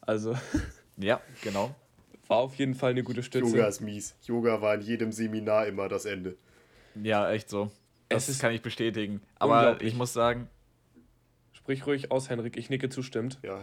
Also 0.00 0.36
Ja, 0.96 1.20
genau. 1.42 1.74
War 2.32 2.38
auf 2.38 2.54
jeden 2.56 2.74
Fall 2.74 2.90
eine 2.90 3.02
gute 3.02 3.22
Stütze. 3.22 3.50
Yoga 3.50 3.66
ist 3.68 3.80
mies. 3.80 4.14
Yoga 4.22 4.60
war 4.60 4.74
in 4.74 4.80
jedem 4.80 5.12
Seminar 5.12 5.66
immer 5.66 5.88
das 5.88 6.04
Ende. 6.04 6.36
Ja, 7.02 7.30
echt 7.30 7.48
so. 7.48 7.70
Das 8.08 8.24
Es 8.24 8.36
ist 8.36 8.40
kann 8.40 8.52
ich 8.52 8.62
bestätigen. 8.62 9.20
Aber 9.38 9.80
ich 9.80 9.94
muss 9.94 10.12
sagen, 10.12 10.48
Sprich 11.62 11.86
ruhig 11.86 12.10
aus, 12.10 12.28
Henrik. 12.28 12.56
Ich 12.56 12.70
nicke 12.70 12.88
zustimmt. 12.88 13.38
Ja, 13.42 13.60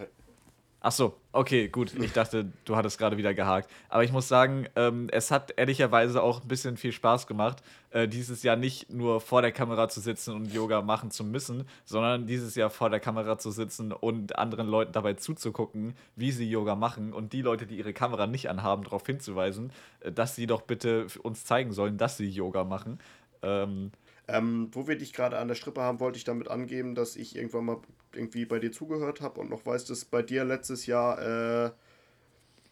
Ach 0.81 0.93
so, 0.93 1.17
okay, 1.33 1.67
gut. 1.67 1.93
Ich 1.99 2.13
dachte, 2.13 2.53
du 2.63 2.77
hattest 2.77 2.97
gerade 2.97 3.17
wieder 3.17 3.33
gehakt. 3.33 3.69
Aber 3.89 4.05
ich 4.05 4.13
muss 4.13 4.29
sagen, 4.29 4.65
ähm, 4.77 5.09
es 5.11 5.29
hat 5.29 5.51
ehrlicherweise 5.57 6.23
auch 6.23 6.41
ein 6.41 6.47
bisschen 6.47 6.77
viel 6.77 6.93
Spaß 6.93 7.27
gemacht, 7.27 7.61
äh, 7.89 8.07
dieses 8.07 8.43
Jahr 8.43 8.55
nicht 8.55 8.89
nur 8.89 9.19
vor 9.19 9.41
der 9.41 9.51
Kamera 9.51 9.89
zu 9.89 9.99
sitzen 9.99 10.33
und 10.33 10.53
Yoga 10.53 10.81
machen 10.81 11.11
zu 11.11 11.25
müssen, 11.25 11.65
sondern 11.83 12.27
dieses 12.27 12.55
Jahr 12.55 12.69
vor 12.69 12.89
der 12.89 13.01
Kamera 13.01 13.37
zu 13.37 13.51
sitzen 13.51 13.91
und 13.91 14.37
anderen 14.37 14.69
Leuten 14.69 14.93
dabei 14.93 15.15
zuzugucken, 15.15 15.95
wie 16.15 16.31
sie 16.31 16.49
Yoga 16.49 16.75
machen 16.75 17.11
und 17.11 17.33
die 17.33 17.41
Leute, 17.41 17.65
die 17.67 17.77
ihre 17.77 17.91
Kamera 17.91 18.25
nicht 18.25 18.49
anhaben, 18.49 18.85
darauf 18.85 19.05
hinzuweisen, 19.05 19.73
äh, 19.99 20.13
dass 20.13 20.37
sie 20.37 20.47
doch 20.47 20.61
bitte 20.61 21.07
uns 21.23 21.43
zeigen 21.43 21.73
sollen, 21.73 21.97
dass 21.97 22.15
sie 22.15 22.29
Yoga 22.29 22.63
machen. 22.63 22.99
Ähm, 23.41 23.91
Ähm, 24.31 24.69
wo 24.73 24.87
wir 24.87 24.95
dich 24.97 25.11
gerade 25.11 25.39
an 25.39 25.47
der 25.47 25.55
Strippe 25.55 25.81
haben, 25.81 25.99
wollte 25.99 26.17
ich 26.17 26.23
damit 26.23 26.49
angeben, 26.49 26.93
dass 26.95 27.15
ich 27.15 27.35
irgendwann 27.35 27.65
mal 27.65 27.77
irgendwie 28.13 28.45
bei 28.45 28.59
dir 28.59 28.71
zugehört 28.71 29.21
habe 29.21 29.39
und 29.39 29.49
noch 29.49 29.65
weiß, 29.65 29.85
dass 29.85 30.05
bei 30.05 30.21
dir 30.21 30.45
letztes 30.45 30.85
Jahr 30.85 31.65
äh, 31.65 31.71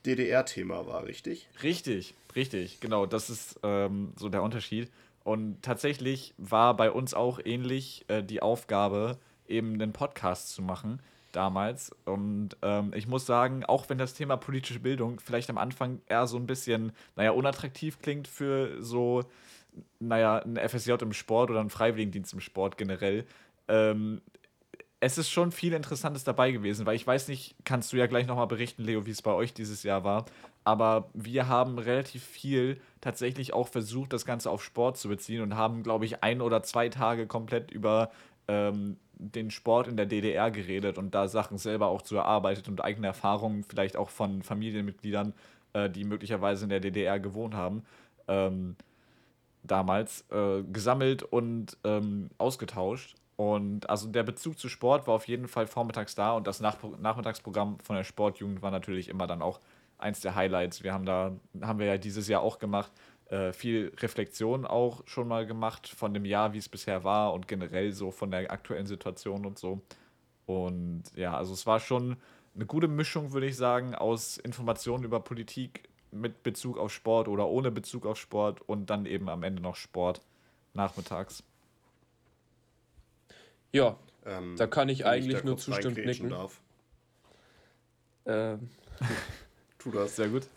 DDR-Thema 0.05 0.87
war, 0.87 1.05
richtig? 1.05 1.49
Richtig, 1.63 2.15
richtig, 2.35 2.79
genau. 2.79 3.05
Das 3.05 3.29
ist 3.29 3.59
ähm, 3.63 4.13
so 4.15 4.29
der 4.29 4.43
Unterschied. 4.43 4.89
Und 5.23 5.61
tatsächlich 5.61 6.33
war 6.37 6.77
bei 6.77 6.89
uns 6.89 7.13
auch 7.13 7.39
ähnlich 7.43 8.05
äh, 8.07 8.23
die 8.23 8.41
Aufgabe, 8.41 9.17
eben 9.47 9.73
einen 9.73 9.93
Podcast 9.93 10.53
zu 10.53 10.61
machen 10.61 11.01
damals. 11.31 11.91
Und 12.05 12.57
ähm, 12.61 12.91
ich 12.95 13.07
muss 13.07 13.25
sagen, 13.25 13.65
auch 13.65 13.89
wenn 13.89 13.97
das 13.97 14.13
Thema 14.13 14.37
politische 14.37 14.79
Bildung 14.79 15.19
vielleicht 15.19 15.49
am 15.49 15.57
Anfang 15.57 16.01
eher 16.07 16.27
so 16.27 16.37
ein 16.37 16.47
bisschen, 16.47 16.93
naja, 17.15 17.31
unattraktiv 17.31 17.99
klingt 17.99 18.27
für 18.27 18.81
so, 18.81 19.23
naja, 19.99 20.39
ein 20.39 20.57
FSJ 20.57 20.93
im 21.01 21.13
Sport 21.13 21.49
oder 21.49 21.59
einen 21.59 21.69
Freiwilligendienst 21.69 22.33
im 22.33 22.39
Sport 22.39 22.77
generell, 22.77 23.25
ähm, 23.67 24.21
es 24.99 25.17
ist 25.17 25.29
schon 25.29 25.51
viel 25.51 25.73
Interessantes 25.73 26.23
dabei 26.23 26.51
gewesen, 26.51 26.85
weil 26.85 26.95
ich 26.95 27.05
weiß 27.05 27.27
nicht, 27.27 27.55
kannst 27.63 27.93
du 27.93 27.97
ja 27.97 28.07
gleich 28.07 28.25
nochmal 28.25 28.47
berichten, 28.47 28.83
Leo, 28.83 29.05
wie 29.05 29.11
es 29.11 29.21
bei 29.21 29.31
euch 29.31 29.53
dieses 29.53 29.83
Jahr 29.83 30.03
war. 30.03 30.25
Aber 30.63 31.09
wir 31.13 31.47
haben 31.47 31.77
relativ 31.77 32.23
viel 32.23 32.81
tatsächlich 32.99 33.53
auch 33.53 33.67
versucht, 33.67 34.11
das 34.11 34.25
Ganze 34.25 34.49
auf 34.49 34.63
Sport 34.63 34.97
zu 34.97 35.07
beziehen 35.07 35.41
und 35.41 35.55
haben, 35.55 35.83
glaube 35.83 36.05
ich, 36.05 36.23
ein 36.23 36.41
oder 36.41 36.63
zwei 36.63 36.89
Tage 36.89 37.27
komplett 37.27 37.71
über 37.71 38.11
ähm, 38.47 38.97
den 39.13 39.51
Sport 39.51 39.87
in 39.87 39.97
der 39.97 40.07
DDR 40.07 40.51
geredet 40.51 40.97
und 40.97 41.13
da 41.15 41.27
Sachen 41.27 41.57
selber 41.57 41.87
auch 41.87 42.01
zu 42.01 42.15
erarbeitet 42.15 42.67
und 42.67 42.83
eigene 42.83 43.07
Erfahrungen 43.07 43.63
vielleicht 43.63 43.97
auch 43.97 44.09
von 44.09 44.41
Familienmitgliedern, 44.41 45.33
äh, 45.73 45.89
die 45.89 46.03
möglicherweise 46.03 46.65
in 46.65 46.69
der 46.69 46.79
DDR 46.79 47.19
gewohnt 47.19 47.53
haben. 47.53 47.83
Ähm, 48.27 48.75
damals 49.63 50.25
äh, 50.31 50.63
gesammelt 50.63 51.23
und 51.23 51.77
ähm, 51.83 52.29
ausgetauscht. 52.37 53.15
Und 53.37 53.89
also 53.89 54.09
der 54.09 54.23
Bezug 54.23 54.57
zu 54.57 54.67
Sport 54.67 55.07
war 55.07 55.13
auf 55.13 55.27
jeden 55.27 55.47
Fall 55.47 55.67
vormittags 55.67 56.15
da 56.15 56.33
und 56.33 56.47
das 56.47 56.59
Nach 56.59 56.77
Nachmittagsprogramm 56.99 57.79
von 57.79 57.95
der 57.95 58.03
Sportjugend 58.03 58.63
war 58.63 58.71
natürlich 58.71 59.09
immer 59.09 59.27
dann 59.27 59.43
auch 59.43 59.59
eins 59.99 60.21
der 60.21 60.35
Highlights. 60.35 60.83
Wir 60.83 60.91
haben 60.91 61.05
da, 61.05 61.35
haben 61.61 61.79
wir 61.79 61.85
ja 61.85 61.97
dieses 61.99 62.27
Jahr 62.27 62.41
auch 62.41 62.57
gemacht, 62.57 62.91
äh, 63.29 63.53
viel 63.53 63.93
Reflexion 63.99 64.65
auch 64.65 65.05
schon 65.05 65.27
mal 65.27 65.45
gemacht 65.45 65.87
von 65.87 66.13
dem 66.15 66.25
Jahr, 66.25 66.53
wie 66.53 66.57
es 66.57 66.67
bisher 66.67 67.03
war 67.03 67.33
und 67.33 67.47
generell 67.47 67.91
so 67.93 68.09
von 68.09 68.31
der 68.31 68.51
aktuellen 68.51 68.87
Situation 68.87 69.45
und 69.45 69.59
so. 69.59 69.81
Und 70.47 71.03
ja, 71.15 71.37
also 71.37 71.53
es 71.53 71.67
war 71.67 71.79
schon 71.79 72.17
eine 72.55 72.65
gute 72.65 72.87
Mischung, 72.87 73.33
würde 73.33 73.47
ich 73.47 73.55
sagen, 73.55 73.93
aus 73.93 74.37
Informationen 74.37 75.03
über 75.03 75.19
Politik 75.19 75.89
mit 76.11 76.41
Bezug 76.41 76.77
auf 76.79 76.91
Sport 76.91 77.27
oder 77.27 77.47
ohne 77.47 77.69
Bezug 77.69 78.07
auf 78.07 78.17
Sport 78.17 78.61
und 78.61 78.89
dann 78.89 79.05
eben 79.05 79.29
am 79.29 79.43
Ende 79.43 79.61
noch 79.61 79.75
Sport 79.75 80.21
nachmittags. 80.73 81.43
Ja, 83.71 83.97
Ähm, 84.25 84.55
da 84.57 84.67
kann 84.67 84.89
ich 84.89 85.05
eigentlich 85.05 85.39
da 85.39 85.45
nur 85.45 85.57
reingrätschen 85.57 86.05
nicken. 86.05 86.29
Darf. 86.29 86.61
Ähm, 88.25 88.69
Tu 89.79 89.91
das. 89.91 90.15
Sehr 90.15 90.29
gut. 90.29 90.47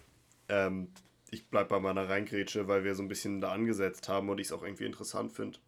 Ähm, 0.49 0.89
ich 1.31 1.47
bleibe 1.49 1.69
bei 1.69 1.81
meiner 1.81 2.09
Reingrätsche, 2.09 2.67
weil 2.67 2.85
wir 2.85 2.95
so 2.95 3.03
ein 3.03 3.09
bisschen 3.09 3.41
da 3.41 3.53
angesetzt 3.53 4.09
haben 4.09 4.29
und 4.29 4.39
ich 4.39 4.49
es 4.49 4.53
auch 4.53 4.63
irgendwie 4.63 4.87
interessant 4.87 5.33
finde. 5.33 5.59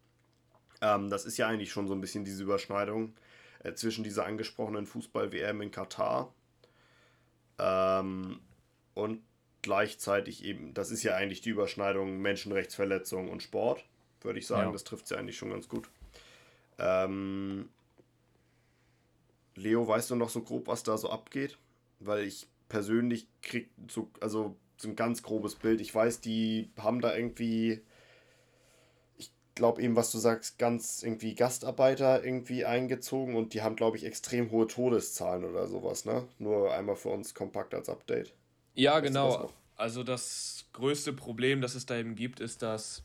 Ähm, 0.81 1.09
das 1.09 1.25
ist 1.25 1.37
ja 1.37 1.47
eigentlich 1.47 1.71
schon 1.71 1.87
so 1.87 1.93
ein 1.93 2.01
bisschen 2.01 2.25
diese 2.25 2.43
Überschneidung 2.43 3.13
äh, 3.63 3.73
zwischen 3.73 4.03
dieser 4.03 4.25
angesprochenen 4.25 4.85
Fußball-WM 4.85 5.61
in 5.61 5.71
Katar 5.71 6.33
ähm, 7.59 8.41
und 8.93 9.21
gleichzeitig 9.61 10.43
eben, 10.43 10.73
das 10.73 10.91
ist 10.91 11.03
ja 11.03 11.15
eigentlich 11.15 11.41
die 11.41 11.51
Überschneidung 11.51 12.17
Menschenrechtsverletzung 12.17 13.29
und 13.29 13.41
Sport, 13.41 13.85
würde 14.21 14.39
ich 14.39 14.47
sagen. 14.47 14.67
Ja. 14.67 14.71
Das 14.73 14.83
trifft 14.83 15.05
es 15.05 15.11
ja 15.11 15.17
eigentlich 15.17 15.37
schon 15.37 15.51
ganz 15.51 15.69
gut. 15.69 15.87
Ähm, 16.79 17.69
Leo, 19.55 19.87
weißt 19.87 20.11
du 20.11 20.15
noch 20.15 20.29
so 20.29 20.41
grob, 20.41 20.67
was 20.67 20.83
da 20.83 20.97
so 20.97 21.09
abgeht? 21.09 21.57
Weil 21.99 22.23
ich 22.23 22.47
persönlich 22.69 23.27
krieg 23.41 23.69
so, 23.87 24.09
also 24.19 24.55
so 24.77 24.89
ein 24.89 24.95
ganz 24.95 25.23
grobes 25.23 25.55
Bild. 25.55 25.81
Ich 25.81 25.93
weiß, 25.93 26.21
die 26.21 26.69
haben 26.77 27.01
da 27.01 27.15
irgendwie, 27.15 27.81
ich 29.17 29.31
glaube 29.55 29.81
eben, 29.81 29.95
was 29.95 30.11
du 30.11 30.17
sagst, 30.17 30.57
ganz 30.57 31.03
irgendwie 31.03 31.35
Gastarbeiter 31.35 32.23
irgendwie 32.23 32.65
eingezogen 32.65 33.35
und 33.35 33.53
die 33.53 33.61
haben, 33.61 33.75
glaube 33.75 33.97
ich, 33.97 34.05
extrem 34.05 34.51
hohe 34.51 34.67
Todeszahlen 34.67 35.45
oder 35.45 35.67
sowas, 35.67 36.05
ne? 36.05 36.27
Nur 36.39 36.73
einmal 36.73 36.95
für 36.95 37.09
uns 37.09 37.33
kompakt 37.33 37.73
als 37.73 37.89
Update. 37.89 38.33
ja, 38.73 38.95
Weißt 38.95 39.03
genau. 39.03 39.51
Also 39.75 40.03
das 40.03 40.65
größte 40.73 41.13
Problem, 41.13 41.61
das 41.61 41.75
es 41.75 41.85
da 41.85 41.97
eben 41.97 42.15
gibt, 42.15 42.39
ist, 42.39 42.61
dass 42.61 43.03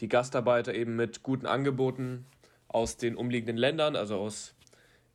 die 0.00 0.08
Gastarbeiter 0.08 0.74
eben 0.74 0.96
mit 0.96 1.22
guten 1.22 1.46
Angeboten 1.46 2.26
aus 2.72 2.96
den 2.96 3.16
umliegenden 3.16 3.56
Ländern, 3.56 3.96
also 3.96 4.16
aus 4.16 4.54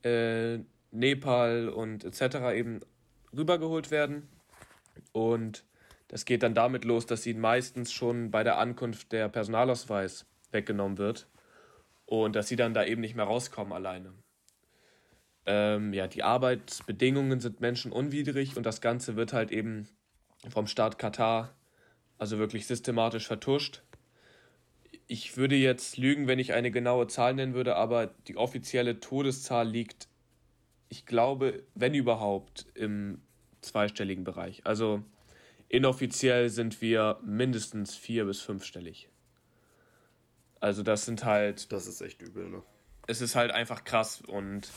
äh, 0.04 0.60
Nepal 0.92 1.70
und 1.70 2.04
etc. 2.04 2.36
eben 2.56 2.80
rübergeholt 3.36 3.92
werden. 3.92 4.28
Und 5.12 5.66
das 6.08 6.26
geht 6.26 6.44
dann 6.44 6.54
damit 6.54 6.86
los, 6.86 7.06
dass 7.06 7.26
ihnen 7.26 7.42
meistens 7.42 7.92
schon 7.92 8.32
bei 8.32 8.44
der 8.44 8.58
Ankunft 8.58 9.12
der 9.12 9.30
Personalausweis 9.30 10.26
weggenommen 10.52 10.98
wird 10.98 11.28
und 12.06 12.36
dass 12.36 12.48
sie 12.48 12.56
dann 12.56 12.74
da 12.74 12.86
eben 12.86 13.02
nicht 13.02 13.16
mehr 13.16 13.26
rauskommen 13.26 13.74
alleine. 13.74 14.14
Ähm, 15.46 15.94
ja, 15.94 16.08
die 16.08 16.24
Arbeitsbedingungen 16.24 17.40
sind 17.40 17.60
menschenunwidrig 17.62 18.58
und 18.58 18.66
das 18.66 18.82
Ganze 18.82 19.16
wird 19.16 19.34
halt 19.34 19.52
eben 19.52 19.88
vom 20.50 20.68
Staat 20.68 20.98
Katar 20.98 21.56
also 22.18 22.38
wirklich 22.38 22.68
systematisch 22.68 23.28
vertuscht. 23.28 23.82
Ich 25.08 25.38
würde 25.38 25.56
jetzt 25.56 25.98
lügen, 25.98 26.28
wenn 26.28 26.40
ich 26.40 26.54
eine 26.54 26.72
genaue 26.72 27.08
Zahl 27.08 27.34
nennen 27.36 27.54
würde, 27.54 27.76
aber 27.76 28.08
die 28.28 28.38
offizielle 28.38 29.00
Todeszahl 29.00 29.68
liegt, 29.68 30.08
ich 30.90 31.06
glaube, 31.06 31.64
wenn 31.76 31.94
überhaupt, 31.94 32.66
im 32.74 33.22
zweistelligen 33.62 34.24
Bereich. 34.24 34.66
Also 34.66 35.04
inoffiziell 35.70 36.50
sind 36.50 36.82
wir 36.82 37.20
mindestens 37.24 37.96
vier- 37.96 38.26
bis 38.26 38.42
fünfstellig. 38.42 39.10
Also 40.60 40.84
das 40.84 41.06
sind 41.06 41.26
halt 41.26 41.72
Das 41.72 41.86
ist 41.88 42.02
echt 42.02 42.22
übel, 42.22 42.50
ne? 42.50 42.64
es 43.08 43.22
ist 43.22 43.36
halt 43.36 43.52
einfach 43.52 43.84
krass 43.84 44.22
und 44.22 44.72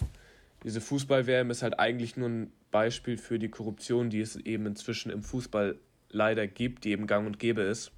diese 0.65 0.81
Fußball-WM 0.81 1.51
ist 1.51 1.63
halt 1.63 1.79
eigentlich 1.79 2.17
nur 2.17 2.29
ein 2.29 2.53
Beispiel 2.71 3.17
für 3.17 3.39
die 3.39 3.49
Korruption, 3.49 4.11
die 4.11 4.21
es 4.21 4.37
eben 4.37 4.67
inzwischen 4.67 5.11
im 5.11 5.23
Fußball 5.23 5.79
leider 6.11 6.47
gibt, 6.47 6.85
die 6.85 6.91
eben 6.91 7.07
gang 7.07 7.27
und 7.27 7.39
gäbe 7.39 7.63
ist. 7.63 7.93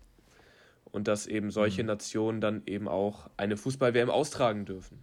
Und 0.92 1.06
dass 1.08 1.26
eben 1.26 1.50
solche 1.50 1.84
Nationen 1.84 2.40
dann 2.40 2.62
eben 2.66 2.88
auch 2.88 3.30
eine 3.36 3.56
Fußball-WM 3.56 4.10
austragen 4.10 4.64
dürfen. 4.64 4.98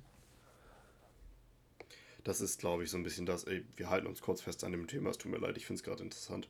Das 2.24 2.42
ist, 2.42 2.60
glaube 2.60 2.84
ich, 2.84 2.90
so 2.90 2.98
ein 2.98 3.04
bisschen 3.04 3.26
das, 3.26 3.46
ey, 3.46 3.64
wir 3.78 3.90
halten 3.90 4.06
uns 4.06 4.22
kurz 4.22 4.42
fest 4.42 4.66
an 4.66 4.74
dem 4.74 4.88
Thema, 4.88 5.12
es 5.12 5.18
tut 5.18 5.32
mir 5.32 5.38
leid, 5.38 5.56
ich 5.56 5.66
finde 5.66 5.80
es 5.80 5.84
gerade 5.84 6.04
interessant. 6.04 6.50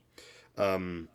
Ähm, 0.58 1.08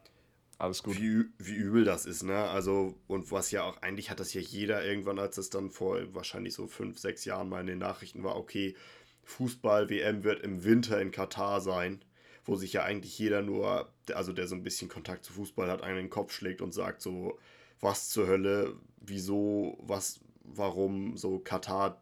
Alles 0.57 0.85
gut. 0.85 0.97
Wie, 1.01 1.25
wie 1.39 1.55
übel 1.55 1.85
das 1.85 2.07
ist, 2.07 2.23
ne? 2.23 2.49
Also, 2.49 2.95
und 3.09 3.33
was 3.33 3.51
ja 3.51 3.65
auch, 3.65 3.83
eigentlich 3.83 4.09
hat 4.11 4.21
das 4.21 4.33
ja 4.35 4.41
jeder 4.41 4.85
irgendwann, 4.85 5.19
als 5.19 5.37
es 5.37 5.51
dann 5.51 5.71
vor 5.71 5.99
wahrscheinlich 6.15 6.55
so 6.55 6.69
fünf, 6.69 7.01
sechs 7.01 7.25
Jahren 7.25 7.49
mal 7.49 7.61
in 7.61 7.67
den 7.67 7.79
Nachrichten 7.79 8.23
war, 8.23 8.37
okay, 8.37 8.77
Fußball-WM 9.25 10.23
wird 10.23 10.45
im 10.45 10.63
Winter 10.63 11.01
in 11.01 11.11
Katar 11.11 11.61
sein, 11.61 12.05
wo 12.45 12.55
sich 12.55 12.73
ja 12.73 12.85
eigentlich 12.85 13.19
jeder 13.19 13.43
nur, 13.43 13.93
also 14.15 14.33
der 14.33 14.47
so 14.47 14.55
ein 14.55 14.63
bisschen 14.63 14.89
Kontakt 14.89 15.25
zu 15.25 15.33
Fußball 15.33 15.69
hat, 15.69 15.83
einen 15.83 15.99
in 15.99 16.05
den 16.05 16.11
Kopf 16.11 16.33
schlägt 16.33 16.61
und 16.61 16.73
sagt 16.73 17.03
so, 17.03 17.39
was 17.83 18.09
zur 18.09 18.27
Hölle, 18.27 18.75
wieso, 19.01 19.77
was, 19.83 20.21
warum 20.45 21.19
so 21.19 21.39
Katar 21.39 22.01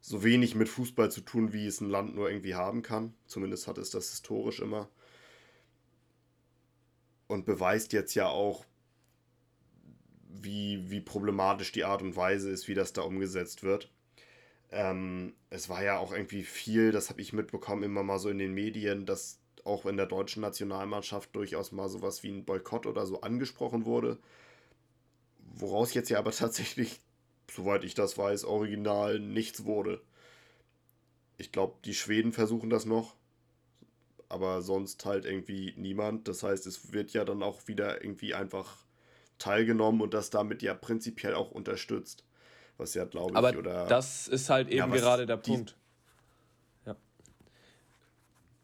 so 0.00 0.24
wenig 0.24 0.54
mit 0.54 0.68
Fußball 0.68 1.10
zu 1.10 1.20
tun, 1.20 1.52
wie 1.52 1.66
es 1.66 1.80
ein 1.80 1.90
Land 1.90 2.14
nur 2.14 2.28
irgendwie 2.30 2.54
haben 2.54 2.82
kann. 2.82 3.14
Zumindest 3.26 3.68
hat 3.68 3.78
es 3.78 3.90
das 3.90 4.10
historisch 4.10 4.60
immer 4.60 4.88
und 7.32 7.46
beweist 7.46 7.92
jetzt 7.92 8.14
ja 8.14 8.28
auch 8.28 8.64
wie, 10.28 10.90
wie 10.90 11.00
problematisch 11.00 11.72
die 11.72 11.84
Art 11.84 12.02
und 12.02 12.16
Weise 12.16 12.50
ist, 12.50 12.68
wie 12.68 12.74
das 12.74 12.92
da 12.92 13.02
umgesetzt 13.02 13.62
wird. 13.62 13.90
Ähm, 14.70 15.34
es 15.50 15.68
war 15.68 15.82
ja 15.82 15.98
auch 15.98 16.12
irgendwie 16.12 16.42
viel, 16.42 16.92
das 16.92 17.10
habe 17.10 17.20
ich 17.20 17.32
mitbekommen, 17.32 17.82
immer 17.82 18.02
mal 18.02 18.18
so 18.18 18.28
in 18.28 18.38
den 18.38 18.54
Medien, 18.54 19.06
dass 19.06 19.38
auch 19.64 19.86
in 19.86 19.96
der 19.96 20.06
deutschen 20.06 20.42
Nationalmannschaft 20.42 21.34
durchaus 21.36 21.72
mal 21.72 21.88
sowas 21.88 22.22
wie 22.22 22.32
ein 22.32 22.44
Boykott 22.44 22.86
oder 22.86 23.06
so 23.06 23.20
angesprochen 23.20 23.84
wurde. 23.84 24.18
Woraus 25.54 25.94
jetzt 25.94 26.08
ja 26.10 26.18
aber 26.18 26.30
tatsächlich, 26.32 27.00
soweit 27.50 27.84
ich 27.84 27.94
das 27.94 28.16
weiß, 28.18 28.44
original 28.44 29.18
nichts 29.18 29.64
wurde. 29.64 30.00
Ich 31.38 31.52
glaube, 31.52 31.74
die 31.84 31.94
Schweden 31.94 32.32
versuchen 32.32 32.70
das 32.70 32.84
noch, 32.84 33.16
aber 34.28 34.62
sonst 34.62 35.04
halt 35.04 35.24
irgendwie 35.24 35.74
niemand. 35.76 36.28
Das 36.28 36.42
heißt, 36.42 36.66
es 36.66 36.92
wird 36.92 37.12
ja 37.12 37.24
dann 37.24 37.42
auch 37.42 37.66
wieder 37.66 38.02
irgendwie 38.02 38.34
einfach 38.34 38.76
teilgenommen 39.38 40.00
und 40.00 40.14
das 40.14 40.30
damit 40.30 40.62
ja 40.62 40.74
prinzipiell 40.74 41.34
auch 41.34 41.50
unterstützt. 41.50 42.24
Was 42.78 42.94
ja, 42.94 43.04
glaube 43.04 43.32
ich, 43.32 43.36
Aber 43.36 43.56
oder. 43.56 43.86
das 43.86 44.28
ist 44.28 44.48
halt 44.48 44.68
eben 44.68 44.78
Ja, 44.78 44.86
gerade 44.86 45.26
der 45.26 45.36
Punkt. 45.36 45.76
Ja. 46.86 46.96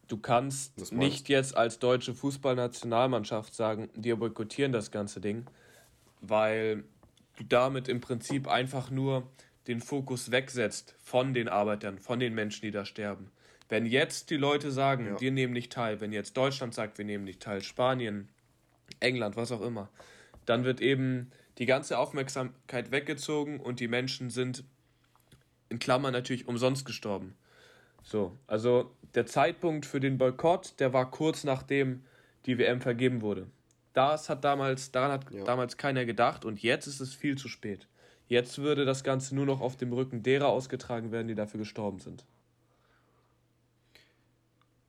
Du 0.07 0.17
kannst 0.17 0.93
nicht 0.93 1.29
jetzt 1.29 1.57
als 1.57 1.79
deutsche 1.79 2.15
Fußballnationalmannschaft 2.15 3.55
sagen, 3.55 3.91
wir 3.95 4.17
boykottieren 4.17 4.73
das 4.73 4.91
ganze 4.91 5.21
Ding, 5.21 5.47
weil 6.21 6.85
du 7.37 7.45
damit 7.45 7.89
im 7.89 8.01
Prinzip 8.01 8.49
einfach 8.49 8.91
nur 8.91 9.29
den 9.67 9.81
Fokus 9.81 10.31
wegsetzt 10.31 10.95
von 10.99 11.35
den 11.35 11.49
Arbeitern, 11.49 11.99
von 11.99 12.19
den 12.19 12.35
Menschen, 12.35 12.63
die 12.63 12.71
da 12.71 12.85
sterben. 12.85 13.31
Wenn 13.69 13.85
jetzt 13.85 14.31
die 14.31 14.37
Leute 14.37 14.71
sagen, 14.71 15.07
Ja. 15.07 15.21
wir 15.21 15.31
nehmen 15.31 15.53
nicht 15.53 15.71
teil, 15.73 16.01
wenn 16.01 16.13
jetzt 16.13 16.37
Deutschland 16.37 16.75
sagt, 16.75 16.97
wir 16.99 17.05
nehmen 17.05 17.25
nicht 17.25 17.41
teil, 17.41 17.63
Spanien, 17.63 18.29
England, 19.01 19.37
was 19.37 19.53
auch 19.53 19.61
immer, 19.61 19.91
dann 20.47 20.65
wird 20.65 20.81
eben 20.81 21.31
die 21.59 21.67
ganze 21.67 21.99
Aufmerksamkeit 21.99 22.91
weggezogen 22.91 23.61
und 23.61 23.81
die 23.81 23.89
Menschen 23.89 24.31
sind 24.31 24.65
in 25.69 25.79
Klammern 25.79 26.13
natürlich 26.13 26.49
umsonst 26.49 26.87
gestorben. 26.87 27.35
So, 28.03 28.37
also 28.47 28.91
der 29.15 29.27
Zeitpunkt 29.27 29.85
für 29.85 30.01
den 30.01 30.17
Boykott, 30.17 30.81
der 30.81 30.95
war 30.95 31.11
kurz 31.11 31.45
nachdem 31.45 32.05
die 32.47 32.57
WM 32.57 32.81
vergeben 32.81 33.21
wurde. 33.21 33.49
Das 33.99 34.29
hat 34.29 34.45
damals, 34.45 34.93
daran 34.93 35.11
hat 35.11 35.29
Ja. 35.33 35.43
damals 35.43 35.77
keiner 35.77 36.05
gedacht 36.05 36.45
und 36.45 36.63
jetzt 36.63 36.87
ist 36.87 37.01
es 37.01 37.15
viel 37.15 37.37
zu 37.37 37.49
spät. 37.49 37.89
Jetzt 38.29 38.59
würde 38.59 38.85
das 38.85 39.03
Ganze 39.03 39.35
nur 39.35 39.45
noch 39.45 39.61
auf 39.61 39.77
dem 39.77 39.93
Rücken 39.93 40.23
derer 40.23 40.47
ausgetragen 40.47 41.11
werden, 41.11 41.27
die 41.27 41.35
dafür 41.35 41.59
gestorben 41.59 41.99
sind. 41.99 42.25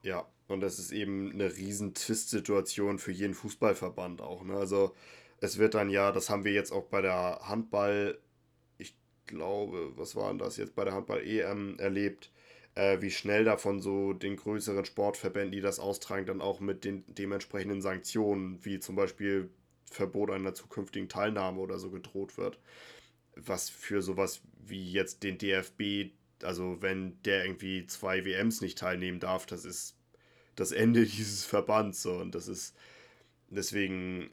Ja, 0.04 0.28
und 0.48 0.62
das 0.62 0.78
ist 0.78 0.92
eben 0.92 1.32
eine 1.32 1.56
riesen 1.56 1.96
Twist-Situation 1.96 3.00
für 3.00 3.12
jeden 3.12 3.34
Fußballverband 3.34 4.22
auch. 4.22 4.44
Ne? 4.44 4.54
Also 4.54 4.94
es 5.42 5.58
wird 5.58 5.74
dann 5.74 5.90
ja, 5.90 6.12
das 6.12 6.30
haben 6.30 6.44
wir 6.44 6.54
jetzt 6.54 6.72
auch 6.72 6.86
bei 6.86 7.02
der 7.02 7.40
Handball, 7.42 8.20
ich 8.78 8.96
glaube, 9.26 9.92
was 9.98 10.16
war 10.16 10.30
denn 10.30 10.38
das 10.38 10.58
jetzt 10.58 10.76
bei 10.76 10.84
der 10.86 10.94
Handball-EM 10.94 11.80
erlebt, 11.80 12.30
äh, 12.76 13.02
wie 13.02 13.12
schnell 13.12 13.44
davon 13.44 13.80
so 13.82 14.14
den 14.14 14.36
größeren 14.36 14.86
Sportverbänden, 14.86 15.52
die 15.52 15.62
das 15.62 15.80
austragen, 15.80 16.26
dann 16.26 16.42
auch 16.42 16.60
mit 16.60 16.86
den 16.86 17.04
dementsprechenden 17.08 17.82
Sanktionen, 17.82 18.64
wie 18.64 18.80
zum 18.80 18.96
Beispiel 18.96 19.50
Verbot 19.92 20.32
einer 20.32 20.54
zukünftigen 20.54 21.10
Teilnahme 21.10 21.60
oder 21.60 21.80
so 21.80 21.90
gedroht 21.90 22.38
wird. 22.38 22.60
Was 23.36 23.70
für 23.70 24.02
sowas 24.02 24.42
wie 24.66 24.92
jetzt 24.92 25.24
den 25.24 25.38
DFB, 25.38 26.12
also 26.44 26.82
wenn 26.82 27.22
der 27.24 27.46
irgendwie 27.46 27.86
zwei 27.88 28.26
WMs 28.26 28.62
nicht 28.62 28.78
teilnehmen 28.78 29.20
darf, 29.20 29.46
das 29.46 29.66
ist 29.66 29.96
das 30.56 30.72
Ende 30.72 31.06
dieses 31.06 31.46
Verbands 31.46 32.02
so 32.02 32.18
und 32.18 32.36
das 32.36 32.48
ist 32.48 32.76
deswegen 33.50 34.30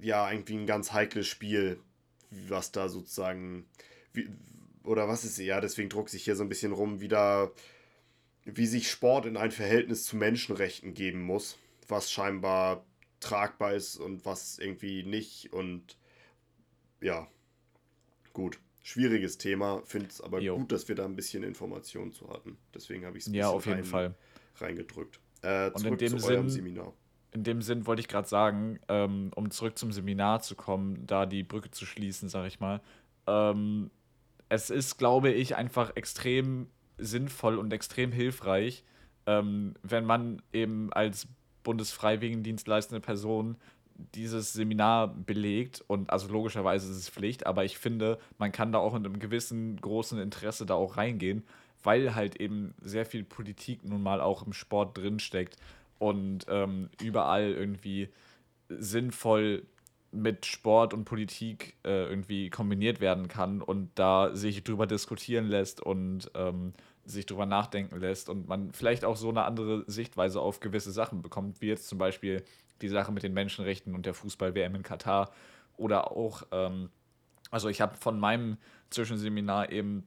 ja 0.00 0.30
irgendwie 0.30 0.56
ein 0.56 0.66
ganz 0.66 0.92
heikles 0.92 1.26
Spiel, 1.26 1.80
was 2.30 2.72
da 2.72 2.88
sozusagen 2.88 3.66
wie, 4.12 4.28
oder 4.88 5.06
was 5.08 5.24
ist 5.24 5.38
ja, 5.38 5.60
deswegen 5.60 5.88
druckt 5.88 6.10
sich 6.10 6.24
hier 6.24 6.34
so 6.36 6.42
ein 6.42 6.48
bisschen 6.48 6.72
rum, 6.72 7.00
wieder 7.00 7.52
wie 8.44 8.66
sich 8.66 8.90
Sport 8.90 9.26
in 9.26 9.36
ein 9.36 9.50
Verhältnis 9.50 10.04
zu 10.04 10.16
Menschenrechten 10.16 10.94
geben 10.94 11.22
muss, 11.22 11.58
was 11.86 12.10
scheinbar 12.10 12.84
tragbar 13.20 13.74
ist 13.74 13.96
und 13.96 14.24
was 14.24 14.58
irgendwie 14.58 15.02
nicht 15.04 15.52
und 15.52 15.96
ja, 17.00 17.26
gut. 18.32 18.58
Schwieriges 18.82 19.36
Thema, 19.36 19.82
finde 19.84 20.08
es 20.08 20.20
aber 20.22 20.40
Jo. 20.40 20.56
gut, 20.56 20.72
dass 20.72 20.88
wir 20.88 20.94
da 20.94 21.04
ein 21.04 21.14
bisschen 21.14 21.42
Informationen 21.42 22.12
zu 22.12 22.30
hatten. 22.30 22.56
Deswegen 22.74 23.04
habe 23.04 23.18
ich 23.18 23.26
es 23.26 23.32
Ja, 23.34 23.50
auf 23.50 23.66
jeden 23.66 23.84
Fall. 23.84 24.14
reingedrückt. 24.56 25.20
Äh, 25.42 25.66
Und 25.66 25.74
in 25.76 25.82
zurück 25.82 25.98
dem 25.98 26.18
zu 26.18 26.26
eurem 26.26 26.48
Sinn- 26.48 26.64
Seminar. 26.64 26.94
In 27.32 27.44
dem 27.44 27.60
Sinn 27.60 27.86
wollte 27.86 28.00
ich 28.00 28.08
gerade 28.08 28.26
sagen, 28.26 28.78
ähm, 28.88 29.30
um 29.36 29.50
zurück 29.50 29.76
zum 29.76 29.92
Seminar 29.92 30.40
zu 30.40 30.54
kommen, 30.56 31.06
da 31.06 31.26
die 31.26 31.42
Brücke 31.42 31.70
zu 31.70 31.84
schließen, 31.84 32.30
sage 32.30 32.48
ich 32.48 32.60
mal. 32.60 32.80
Ähm, 33.26 33.90
es 34.48 34.70
ist, 34.70 34.98
glaube 34.98 35.30
ich, 35.30 35.56
einfach 35.56 35.92
extrem 35.94 36.68
sinnvoll 36.96 37.58
und 37.58 37.72
extrem 37.72 38.12
hilfreich, 38.12 38.84
ähm, 39.26 39.74
wenn 39.82 40.04
man 40.04 40.42
eben 40.52 40.92
als 40.92 41.28
Bundesfreiwilligendienst 41.62 42.66
leistende 42.66 43.00
Person 43.00 43.56
dieses 44.14 44.52
Seminar 44.52 45.08
belegt 45.08 45.84
und 45.86 46.10
also 46.10 46.28
logischerweise 46.28 46.90
ist 46.90 46.98
es 46.98 47.08
Pflicht, 47.08 47.46
aber 47.46 47.64
ich 47.64 47.78
finde, 47.78 48.18
man 48.38 48.52
kann 48.52 48.72
da 48.72 48.78
auch 48.78 48.94
mit 48.94 49.04
einem 49.04 49.18
gewissen 49.18 49.76
großen 49.80 50.20
Interesse 50.20 50.66
da 50.66 50.74
auch 50.74 50.96
reingehen, 50.96 51.42
weil 51.82 52.14
halt 52.14 52.40
eben 52.40 52.74
sehr 52.80 53.06
viel 53.06 53.24
Politik 53.24 53.84
nun 53.84 54.02
mal 54.02 54.20
auch 54.20 54.46
im 54.46 54.52
Sport 54.52 54.96
drinsteckt 54.96 55.56
und 55.98 56.46
ähm, 56.48 56.90
überall 57.02 57.50
irgendwie 57.50 58.08
sinnvoll 58.68 59.64
mit 60.10 60.46
Sport 60.46 60.94
und 60.94 61.04
Politik 61.04 61.76
äh, 61.84 62.04
irgendwie 62.04 62.50
kombiniert 62.50 63.00
werden 63.00 63.28
kann 63.28 63.60
und 63.60 63.90
da 63.94 64.34
sich 64.34 64.64
drüber 64.64 64.86
diskutieren 64.86 65.46
lässt 65.46 65.80
und 65.80 66.30
ähm, 66.34 66.72
sich 67.04 67.26
drüber 67.26 67.46
nachdenken 67.46 67.98
lässt 68.00 68.28
und 68.28 68.48
man 68.48 68.72
vielleicht 68.72 69.04
auch 69.04 69.16
so 69.16 69.28
eine 69.28 69.44
andere 69.44 69.84
Sichtweise 69.86 70.40
auf 70.40 70.60
gewisse 70.60 70.92
Sachen 70.92 71.22
bekommt, 71.22 71.60
wie 71.60 71.68
jetzt 71.68 71.88
zum 71.88 71.98
Beispiel 71.98 72.42
die 72.80 72.88
Sache 72.88 73.12
mit 73.12 73.22
den 73.22 73.34
Menschenrechten 73.34 73.94
und 73.94 74.06
der 74.06 74.14
Fußball-WM 74.14 74.74
in 74.74 74.82
Katar 74.82 75.30
oder 75.76 76.12
auch, 76.12 76.42
ähm, 76.52 76.90
also 77.50 77.68
ich 77.68 77.80
habe 77.80 77.96
von 77.96 78.18
meinem 78.18 78.56
Zwischenseminar 78.90 79.70
eben 79.70 80.06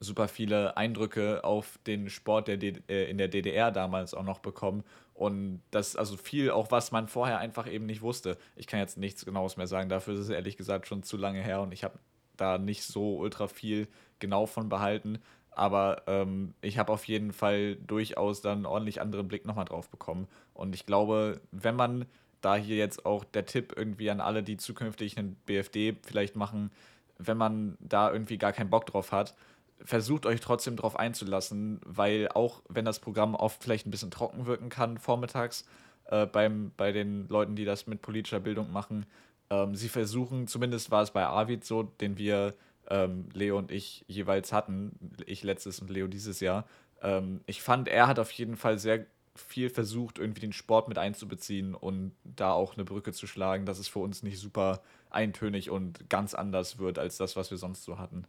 super 0.00 0.28
viele 0.28 0.76
Eindrücke 0.76 1.42
auf 1.44 1.78
den 1.86 2.10
Sport 2.10 2.48
der 2.48 2.56
D 2.56 2.74
äh, 2.88 3.10
in 3.10 3.18
der 3.18 3.28
DDR 3.28 3.70
damals 3.70 4.14
auch 4.14 4.22
noch 4.22 4.38
bekommen. 4.38 4.84
Und 5.14 5.62
das 5.70 5.90
ist 5.90 5.96
also 5.96 6.16
viel, 6.16 6.50
auch 6.50 6.72
was 6.72 6.90
man 6.90 7.06
vorher 7.08 7.38
einfach 7.38 7.70
eben 7.70 7.86
nicht 7.86 8.02
wusste. 8.02 8.36
Ich 8.56 8.66
kann 8.66 8.80
jetzt 8.80 8.98
nichts 8.98 9.24
Genaues 9.24 9.56
mehr 9.56 9.68
sagen, 9.68 9.88
dafür 9.88 10.14
ist 10.14 10.20
es 10.20 10.28
ehrlich 10.28 10.56
gesagt 10.56 10.88
schon 10.88 11.04
zu 11.04 11.16
lange 11.16 11.40
her 11.40 11.60
und 11.60 11.72
ich 11.72 11.84
habe 11.84 11.98
da 12.36 12.58
nicht 12.58 12.82
so 12.82 13.16
ultra 13.16 13.46
viel 13.46 13.86
genau 14.18 14.46
von 14.46 14.68
behalten. 14.68 15.20
Aber 15.52 16.02
ähm, 16.08 16.54
ich 16.62 16.78
habe 16.78 16.92
auf 16.92 17.06
jeden 17.06 17.32
Fall 17.32 17.76
durchaus 17.76 18.40
dann 18.40 18.66
ordentlich 18.66 19.00
anderen 19.00 19.28
Blick 19.28 19.46
nochmal 19.46 19.66
drauf 19.66 19.88
bekommen. 19.88 20.26
Und 20.52 20.74
ich 20.74 20.84
glaube, 20.84 21.40
wenn 21.52 21.76
man 21.76 22.06
da 22.40 22.56
hier 22.56 22.76
jetzt 22.76 23.06
auch 23.06 23.24
der 23.24 23.46
Tipp 23.46 23.72
irgendwie 23.76 24.10
an 24.10 24.20
alle, 24.20 24.42
die 24.42 24.56
zukünftig 24.56 25.16
einen 25.16 25.36
BFD 25.46 25.96
vielleicht 26.02 26.34
machen, 26.34 26.72
wenn 27.18 27.36
man 27.36 27.76
da 27.80 28.12
irgendwie 28.12 28.36
gar 28.36 28.52
keinen 28.52 28.70
Bock 28.70 28.86
drauf 28.86 29.12
hat, 29.12 29.34
versucht 29.82 30.26
euch 30.26 30.40
trotzdem 30.40 30.76
drauf 30.76 30.96
einzulassen, 30.96 31.80
weil 31.84 32.28
auch 32.28 32.62
wenn 32.68 32.84
das 32.84 33.00
Programm 33.00 33.34
oft 33.34 33.62
vielleicht 33.62 33.86
ein 33.86 33.90
bisschen 33.90 34.10
trocken 34.10 34.46
wirken 34.46 34.68
kann 34.68 34.98
vormittags 34.98 35.66
äh, 36.06 36.26
beim, 36.26 36.72
bei 36.76 36.92
den 36.92 37.28
Leuten, 37.28 37.56
die 37.56 37.64
das 37.64 37.86
mit 37.86 38.02
politischer 38.02 38.40
Bildung 38.40 38.72
machen, 38.72 39.06
ähm, 39.50 39.74
sie 39.74 39.88
versuchen, 39.88 40.46
zumindest 40.46 40.90
war 40.90 41.02
es 41.02 41.10
bei 41.10 41.24
Arvid 41.24 41.64
so, 41.64 41.82
den 41.82 42.16
wir, 42.18 42.54
ähm, 42.88 43.28
Leo 43.32 43.58
und 43.58 43.70
ich 43.70 44.04
jeweils 44.08 44.52
hatten, 44.52 44.92
ich 45.26 45.42
letztes 45.42 45.80
und 45.80 45.90
Leo 45.90 46.06
dieses 46.06 46.40
Jahr, 46.40 46.66
ähm, 47.02 47.40
ich 47.46 47.62
fand, 47.62 47.88
er 47.88 48.06
hat 48.06 48.18
auf 48.18 48.30
jeden 48.32 48.56
Fall 48.56 48.78
sehr 48.78 49.06
viel 49.36 49.68
versucht, 49.68 50.18
irgendwie 50.18 50.40
den 50.40 50.52
Sport 50.52 50.88
mit 50.88 50.98
einzubeziehen 50.98 51.74
und 51.74 52.12
da 52.24 52.52
auch 52.52 52.74
eine 52.74 52.84
Brücke 52.84 53.12
zu 53.12 53.26
schlagen, 53.26 53.66
dass 53.66 53.78
es 53.78 53.88
für 53.88 53.98
uns 53.98 54.22
nicht 54.22 54.38
super 54.38 54.80
eintönig 55.10 55.70
und 55.70 56.08
ganz 56.08 56.34
anders 56.34 56.78
wird 56.78 56.98
als 56.98 57.16
das, 57.16 57.36
was 57.36 57.50
wir 57.50 57.58
sonst 57.58 57.84
so 57.84 57.98
hatten. 57.98 58.26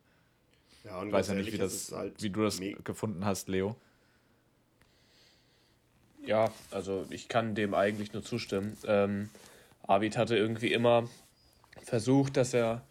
Ja, 0.85 0.99
und 0.99 1.07
Ich 1.07 1.13
weiß 1.13 1.29
ja 1.29 1.33
nicht, 1.33 1.51
wie, 1.51 1.57
das, 1.57 1.91
halt 1.91 2.21
wie 2.21 2.29
du 2.29 2.43
das 2.43 2.59
gefunden 2.83 3.25
hast, 3.25 3.49
Leo. 3.49 3.75
Ja, 6.25 6.51
also 6.71 7.05
ich 7.09 7.27
kann 7.27 7.55
dem 7.55 7.73
eigentlich 7.73 8.13
nur 8.13 8.23
zustimmen. 8.23 8.77
Ähm, 8.85 9.29
Arvid 9.83 10.17
hatte 10.17 10.35
irgendwie 10.37 10.73
immer 10.73 11.07
versucht, 11.83 12.37
dass 12.37 12.53
er 12.53 12.81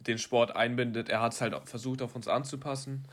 den 0.00 0.18
Sport 0.18 0.56
einbindet. 0.56 1.08
Er 1.08 1.20
hat 1.20 1.32
es 1.32 1.40
halt 1.40 1.54
auch 1.54 1.66
versucht, 1.66 2.02
auf 2.02 2.16
uns 2.16 2.26
anzupassen. 2.26 3.04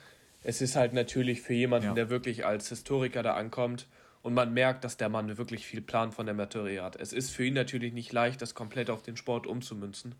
Es 0.43 0.61
ist 0.61 0.75
halt 0.75 0.93
natürlich 0.93 1.41
für 1.41 1.53
jemanden, 1.53 1.89
Ja. 1.89 1.93
der 1.93 2.09
wirklich 2.09 2.45
als 2.45 2.69
Historiker 2.69 3.21
da 3.23 3.33
ankommt 3.33 3.87
und 4.23 4.33
man 4.33 4.53
merkt, 4.53 4.83
dass 4.83 4.97
der 4.97 5.09
Mann 5.09 5.37
wirklich 5.37 5.65
viel 5.65 5.81
Plan 5.81 6.11
von 6.11 6.25
der 6.25 6.35
Materie 6.35 6.81
hat. 6.81 6.95
Es 6.95 7.11
ist 7.13 7.31
für 7.31 7.45
ihn 7.45 7.53
natürlich 7.53 7.93
nicht 7.93 8.11
leicht, 8.13 8.41
das 8.41 8.55
komplett 8.55 8.89
auf 8.89 9.03
den 9.03 9.17
Sport 9.17 9.45
umzumünzen. 9.45 10.15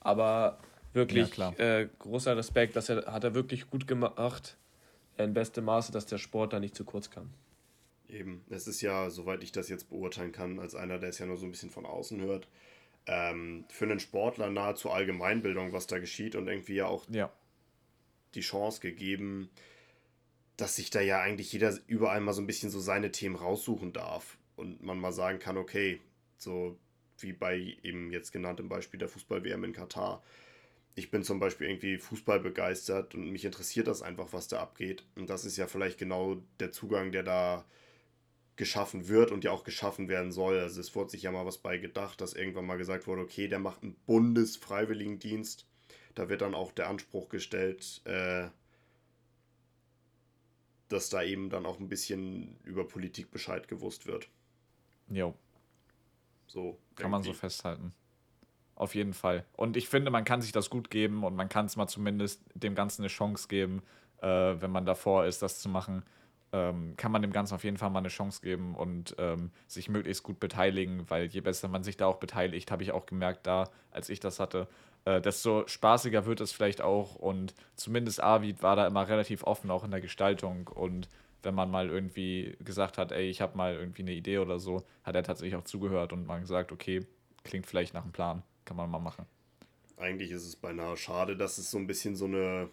Aber 0.00 0.58
wirklich 0.98 1.28
Ja, 1.28 1.52
klar. 1.52 1.58
äh, 1.60 1.88
großer 1.98 2.36
Respekt, 2.36 2.76
dass 2.76 2.88
er 2.90 3.10
hat 3.10 3.24
er 3.24 3.34
wirklich 3.34 3.70
gut 3.70 3.86
gemacht. 3.86 4.56
In 5.16 5.32
bestem 5.34 5.64
Maße, 5.64 5.90
dass 5.90 6.06
der 6.06 6.18
Sport 6.18 6.52
da 6.52 6.60
nicht 6.60 6.76
zu 6.76 6.84
kurz 6.84 7.10
kam. 7.10 7.30
Eben, 8.08 8.44
es 8.50 8.66
ist 8.68 8.80
ja, 8.82 9.10
soweit 9.10 9.42
ich 9.42 9.52
das 9.52 9.68
jetzt 9.68 9.88
beurteilen 9.90 10.32
kann, 10.32 10.58
als 10.58 10.74
einer, 10.74 10.98
der 10.98 11.08
es 11.10 11.18
ja 11.18 11.26
nur 11.26 11.36
so 11.36 11.44
ein 11.46 11.50
bisschen 11.50 11.70
von 11.70 11.84
außen 11.86 12.20
hört, 12.20 12.46
ähm, 13.06 13.64
für 13.68 13.84
einen 13.84 14.00
Sportler 14.00 14.48
nahezu 14.50 14.90
Allgemeinbildung, 14.90 15.72
was 15.72 15.86
da 15.86 15.98
geschieht 15.98 16.34
und 16.36 16.46
irgendwie 16.48 16.74
ja 16.74 16.86
auch 16.86 17.04
Ja. 17.10 17.30
die 18.34 18.40
Chance 18.40 18.80
gegeben, 18.80 19.50
dass 20.56 20.76
sich 20.76 20.90
da 20.90 21.00
ja 21.00 21.20
eigentlich 21.20 21.52
jeder 21.52 21.76
überall 21.86 22.20
mal 22.20 22.32
so 22.32 22.40
ein 22.42 22.46
bisschen 22.46 22.70
so 22.70 22.80
seine 22.80 23.10
Themen 23.12 23.36
raussuchen 23.36 23.92
darf 23.92 24.38
und 24.56 24.82
man 24.82 24.98
mal 25.00 25.12
sagen 25.12 25.38
kann, 25.38 25.56
okay, 25.56 26.00
so 26.36 26.76
wie 27.20 27.32
bei 27.32 27.76
eben 27.82 28.10
jetzt 28.12 28.32
genanntem 28.32 28.68
Beispiel 28.68 28.98
der 28.98 29.08
Fußball-WM 29.08 29.64
in 29.64 29.72
Katar. 29.72 30.22
Ich 30.98 31.12
bin 31.12 31.22
zum 31.22 31.38
Beispiel 31.38 31.68
irgendwie 31.68 31.96
Fußball 31.96 32.40
begeistert 32.40 33.14
und 33.14 33.30
mich 33.30 33.44
interessiert 33.44 33.86
das 33.86 34.02
einfach, 34.02 34.32
was 34.32 34.48
da 34.48 34.60
abgeht. 34.60 35.04
Und 35.14 35.30
das 35.30 35.44
ist 35.44 35.56
ja 35.56 35.68
vielleicht 35.68 35.96
genau 35.96 36.42
der 36.58 36.72
Zugang, 36.72 37.12
der 37.12 37.22
da 37.22 37.64
geschaffen 38.56 39.06
wird 39.06 39.30
und 39.30 39.44
ja 39.44 39.52
auch 39.52 39.62
geschaffen 39.62 40.08
werden 40.08 40.32
soll. 40.32 40.58
Also 40.58 40.80
es 40.80 40.96
wurde 40.96 41.10
sich 41.10 41.22
ja 41.22 41.30
mal 41.30 41.46
was 41.46 41.58
bei 41.58 41.78
gedacht, 41.78 42.20
dass 42.20 42.32
irgendwann 42.32 42.66
mal 42.66 42.78
gesagt 42.78 43.06
wurde, 43.06 43.22
okay, 43.22 43.46
der 43.46 43.60
macht 43.60 43.84
einen 43.84 43.94
Bundesfreiwilligendienst. 44.06 45.68
Da 46.16 46.28
wird 46.28 46.40
dann 46.40 46.56
auch 46.56 46.72
der 46.72 46.88
Anspruch 46.88 47.28
gestellt, 47.28 48.00
äh, 48.04 48.48
dass 50.88 51.10
da 51.10 51.22
eben 51.22 51.48
dann 51.48 51.64
auch 51.64 51.78
ein 51.78 51.88
bisschen 51.88 52.58
über 52.64 52.88
Politik 52.88 53.30
Bescheid 53.30 53.68
gewusst 53.68 54.06
wird. 54.06 54.28
Jo. 55.08 55.36
So. 56.48 56.76
Kann 56.96 57.12
man 57.12 57.22
so 57.22 57.28
irgendwie. 57.28 57.38
festhalten. 57.38 57.94
Auf 58.78 58.94
jeden 58.94 59.12
Fall. 59.12 59.44
Und 59.56 59.76
ich 59.76 59.88
finde, 59.88 60.12
man 60.12 60.24
kann 60.24 60.40
sich 60.40 60.52
das 60.52 60.70
gut 60.70 60.88
geben 60.88 61.24
und 61.24 61.34
man 61.34 61.48
kann 61.48 61.66
es 61.66 61.74
mal 61.74 61.88
zumindest 61.88 62.44
dem 62.54 62.76
Ganzen 62.76 63.02
eine 63.02 63.08
Chance 63.08 63.48
geben, 63.48 63.82
äh, 64.22 64.28
wenn 64.28 64.70
man 64.70 64.86
davor 64.86 65.24
ist, 65.26 65.42
das 65.42 65.58
zu 65.58 65.68
machen. 65.68 66.04
Ähm, 66.52 66.94
kann 66.96 67.10
man 67.10 67.20
dem 67.20 67.32
Ganzen 67.32 67.56
auf 67.56 67.64
jeden 67.64 67.76
Fall 67.76 67.90
mal 67.90 67.98
eine 67.98 68.08
Chance 68.08 68.40
geben 68.40 68.76
und 68.76 69.16
ähm, 69.18 69.50
sich 69.66 69.88
möglichst 69.88 70.22
gut 70.22 70.38
beteiligen, 70.38 71.10
weil 71.10 71.26
je 71.26 71.40
besser 71.40 71.66
man 71.66 71.82
sich 71.82 71.96
da 71.96 72.06
auch 72.06 72.18
beteiligt, 72.20 72.70
habe 72.70 72.84
ich 72.84 72.92
auch 72.92 73.04
gemerkt, 73.04 73.48
da, 73.48 73.68
als 73.90 74.10
ich 74.10 74.20
das 74.20 74.38
hatte, 74.38 74.68
äh, 75.04 75.20
desto 75.20 75.66
spaßiger 75.66 76.24
wird 76.26 76.40
es 76.40 76.52
vielleicht 76.52 76.80
auch. 76.80 77.16
Und 77.16 77.54
zumindest 77.74 78.22
Arvid 78.22 78.62
war 78.62 78.76
da 78.76 78.86
immer 78.86 79.08
relativ 79.08 79.42
offen, 79.42 79.72
auch 79.72 79.82
in 79.82 79.90
der 79.90 80.00
Gestaltung. 80.00 80.68
Und 80.68 81.08
wenn 81.42 81.54
man 81.54 81.68
mal 81.68 81.88
irgendwie 81.88 82.56
gesagt 82.60 82.96
hat, 82.96 83.10
ey, 83.10 83.28
ich 83.28 83.40
habe 83.40 83.56
mal 83.56 83.74
irgendwie 83.74 84.02
eine 84.02 84.12
Idee 84.12 84.38
oder 84.38 84.60
so, 84.60 84.84
hat 85.02 85.16
er 85.16 85.24
tatsächlich 85.24 85.56
auch 85.56 85.64
zugehört 85.64 86.12
und 86.12 86.28
mal 86.28 86.38
gesagt, 86.38 86.70
okay, 86.70 87.04
klingt 87.42 87.66
vielleicht 87.66 87.94
nach 87.94 88.02
einem 88.02 88.12
Plan, 88.12 88.42
kann 88.68 88.76
man 88.76 88.90
mal 88.90 88.98
machen. 88.98 89.24
Eigentlich 89.96 90.30
ist 90.30 90.44
es 90.44 90.54
beinahe 90.54 90.96
schade, 90.96 91.36
dass 91.36 91.56
es 91.58 91.70
so 91.70 91.78
ein 91.78 91.86
bisschen 91.86 92.14
so 92.14 92.26
eine 92.26 92.68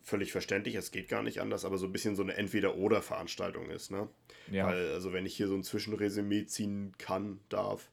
völlig 0.00 0.32
verständlich, 0.32 0.76
es 0.76 0.92
geht 0.92 1.08
gar 1.08 1.22
nicht 1.22 1.40
anders, 1.40 1.64
aber 1.64 1.76
so 1.76 1.86
ein 1.86 1.92
bisschen 1.92 2.16
so 2.16 2.22
eine 2.22 2.34
Entweder-Oder-Veranstaltung 2.34 3.68
ist, 3.68 3.90
ne? 3.90 4.08
Ja, 4.50 4.66
Weil, 4.66 4.92
also 4.92 5.12
wenn 5.12 5.26
ich 5.26 5.36
hier 5.36 5.48
so 5.48 5.54
ein 5.54 5.64
Zwischenresümee 5.64 6.46
ziehen 6.46 6.94
kann, 6.96 7.40
darf, 7.50 7.90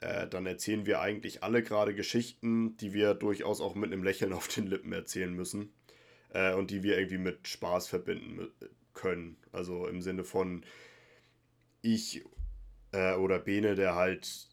äh, 0.00 0.26
dann 0.28 0.46
erzählen 0.46 0.86
wir 0.86 1.00
eigentlich 1.00 1.42
alle 1.42 1.62
gerade 1.62 1.94
Geschichten, 1.94 2.76
die 2.78 2.94
wir 2.94 3.14
durchaus 3.14 3.60
auch 3.60 3.74
mit 3.74 3.92
einem 3.92 4.04
Lächeln 4.04 4.32
auf 4.32 4.48
den 4.48 4.66
Lippen 4.66 4.92
erzählen 4.92 5.34
müssen. 5.34 5.74
Äh, 6.30 6.54
und 6.54 6.70
die 6.70 6.82
wir 6.82 6.96
irgendwie 6.96 7.18
mit 7.18 7.48
Spaß 7.48 7.88
verbinden 7.88 8.48
können. 8.94 9.36
Also 9.52 9.86
im 9.86 10.00
Sinne 10.00 10.24
von 10.24 10.64
ich 11.82 12.24
äh, 12.92 13.14
oder 13.14 13.38
Bene, 13.38 13.74
der 13.74 13.94
halt 13.96 14.48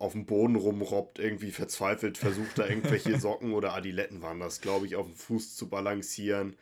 auf 0.00 0.12
dem 0.12 0.24
Boden 0.24 0.56
rumrobbt, 0.56 1.18
irgendwie 1.18 1.50
verzweifelt 1.50 2.16
versucht, 2.16 2.58
da 2.58 2.66
irgendwelche 2.66 3.20
Socken 3.20 3.52
oder 3.52 3.74
Adiletten 3.74 4.22
waren 4.22 4.40
das, 4.40 4.62
glaube 4.62 4.86
ich, 4.86 4.96
auf 4.96 5.06
dem 5.06 5.14
Fuß 5.14 5.54
zu 5.54 5.68
balancieren, 5.68 6.56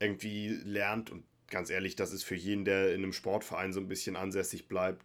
irgendwie 0.00 0.48
lernt 0.48 1.10
und 1.10 1.22
ganz 1.48 1.70
ehrlich, 1.70 1.94
das 1.94 2.12
ist 2.12 2.24
für 2.24 2.34
jeden, 2.34 2.64
der 2.64 2.92
in 2.92 3.04
einem 3.04 3.12
Sportverein 3.12 3.72
so 3.72 3.78
ein 3.78 3.86
bisschen 3.86 4.16
ansässig 4.16 4.66
bleibt, 4.66 5.04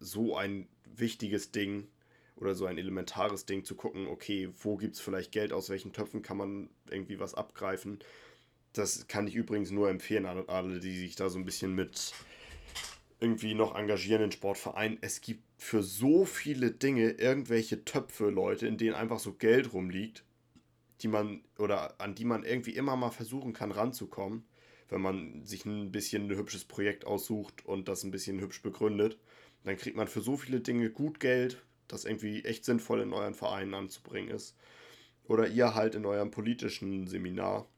so 0.00 0.36
ein 0.36 0.66
wichtiges 0.84 1.52
Ding 1.52 1.86
oder 2.34 2.56
so 2.56 2.66
ein 2.66 2.78
elementares 2.78 3.46
Ding 3.46 3.64
zu 3.64 3.76
gucken, 3.76 4.08
okay, 4.08 4.48
wo 4.58 4.76
gibt 4.76 4.96
es 4.96 5.00
vielleicht 5.00 5.30
Geld, 5.30 5.52
aus 5.52 5.70
welchen 5.70 5.92
Töpfen 5.92 6.22
kann 6.22 6.36
man 6.36 6.68
irgendwie 6.90 7.20
was 7.20 7.34
abgreifen. 7.34 8.00
Das 8.72 9.06
kann 9.06 9.28
ich 9.28 9.36
übrigens 9.36 9.70
nur 9.70 9.88
empfehlen 9.88 10.26
an 10.26 10.48
alle, 10.48 10.80
die 10.80 10.98
sich 10.98 11.14
da 11.14 11.28
so 11.28 11.38
ein 11.38 11.44
bisschen 11.44 11.76
mit 11.76 12.12
irgendwie 13.22 13.54
noch 13.54 13.76
engagieren 13.76 14.24
in 14.24 14.32
Sportvereinen. 14.32 14.98
Es 15.00 15.20
gibt 15.20 15.44
für 15.56 15.82
so 15.82 16.24
viele 16.24 16.72
Dinge 16.72 17.12
irgendwelche 17.12 17.84
Töpfe, 17.84 18.30
Leute, 18.30 18.66
in 18.66 18.78
denen 18.78 18.94
einfach 18.94 19.20
so 19.20 19.32
Geld 19.32 19.72
rumliegt, 19.72 20.24
die 21.00 21.08
man 21.08 21.42
oder 21.56 22.00
an 22.00 22.16
die 22.16 22.24
man 22.24 22.42
irgendwie 22.42 22.72
immer 22.74 22.96
mal 22.96 23.10
versuchen 23.10 23.52
kann 23.52 23.70
ranzukommen, 23.70 24.44
wenn 24.88 25.00
man 25.00 25.46
sich 25.46 25.64
ein 25.64 25.92
bisschen 25.92 26.28
ein 26.28 26.36
hübsches 26.36 26.64
Projekt 26.64 27.06
aussucht 27.06 27.64
und 27.64 27.86
das 27.86 28.02
ein 28.02 28.10
bisschen 28.10 28.40
hübsch 28.40 28.60
begründet. 28.60 29.18
Dann 29.62 29.76
kriegt 29.76 29.96
man 29.96 30.08
für 30.08 30.20
so 30.20 30.36
viele 30.36 30.60
Dinge 30.60 30.90
gut 30.90 31.20
Geld, 31.20 31.62
das 31.86 32.04
irgendwie 32.04 32.44
echt 32.44 32.64
sinnvoll 32.64 33.00
in 33.00 33.12
euren 33.12 33.34
Vereinen 33.34 33.74
anzubringen 33.74 34.34
ist. 34.34 34.56
Oder 35.28 35.46
ihr 35.46 35.76
halt 35.76 35.94
in 35.94 36.04
eurem 36.04 36.32
politischen 36.32 37.06
Seminar, 37.06 37.68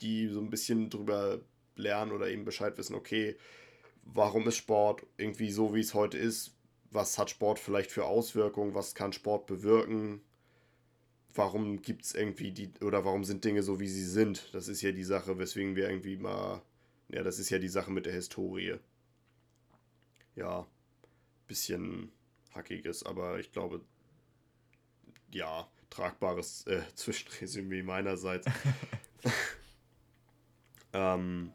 die 0.00 0.28
so 0.28 0.38
ein 0.38 0.50
bisschen 0.50 0.88
drüber 0.88 1.40
lernen 1.74 2.12
oder 2.12 2.28
eben 2.28 2.44
Bescheid 2.44 2.78
wissen, 2.78 2.94
okay, 2.94 3.36
warum 4.04 4.46
ist 4.48 4.56
Sport 4.56 5.06
irgendwie 5.16 5.50
so, 5.50 5.74
wie 5.74 5.80
es 5.80 5.94
heute 5.94 6.18
ist? 6.18 6.54
Was 6.90 7.18
hat 7.18 7.30
Sport 7.30 7.58
vielleicht 7.58 7.90
für 7.90 8.04
Auswirkungen? 8.04 8.74
Was 8.74 8.94
kann 8.94 9.12
Sport 9.12 9.46
bewirken? 9.46 10.20
Warum 11.34 11.82
gibt 11.82 12.04
es 12.04 12.14
irgendwie 12.14 12.52
die, 12.52 12.70
oder 12.80 13.04
warum 13.04 13.24
sind 13.24 13.44
Dinge 13.44 13.62
so, 13.62 13.80
wie 13.80 13.88
sie 13.88 14.04
sind? 14.04 14.54
Das 14.54 14.68
ist 14.68 14.82
ja 14.82 14.92
die 14.92 15.02
Sache, 15.02 15.38
weswegen 15.38 15.74
wir 15.74 15.88
irgendwie 15.88 16.16
mal, 16.16 16.62
ja, 17.08 17.24
das 17.24 17.38
ist 17.38 17.50
ja 17.50 17.58
die 17.58 17.68
Sache 17.68 17.90
mit 17.90 18.06
der 18.06 18.12
Historie. 18.12 18.76
Ja, 20.36 20.66
bisschen 21.48 22.12
hackiges, 22.54 23.04
aber 23.04 23.40
ich 23.40 23.50
glaube, 23.50 23.80
ja, 25.32 25.68
tragbares 25.90 26.66
äh, 26.66 26.82
Zwischenresümee 26.94 27.82
meinerseits. 27.82 28.46
ähm, 30.92 31.52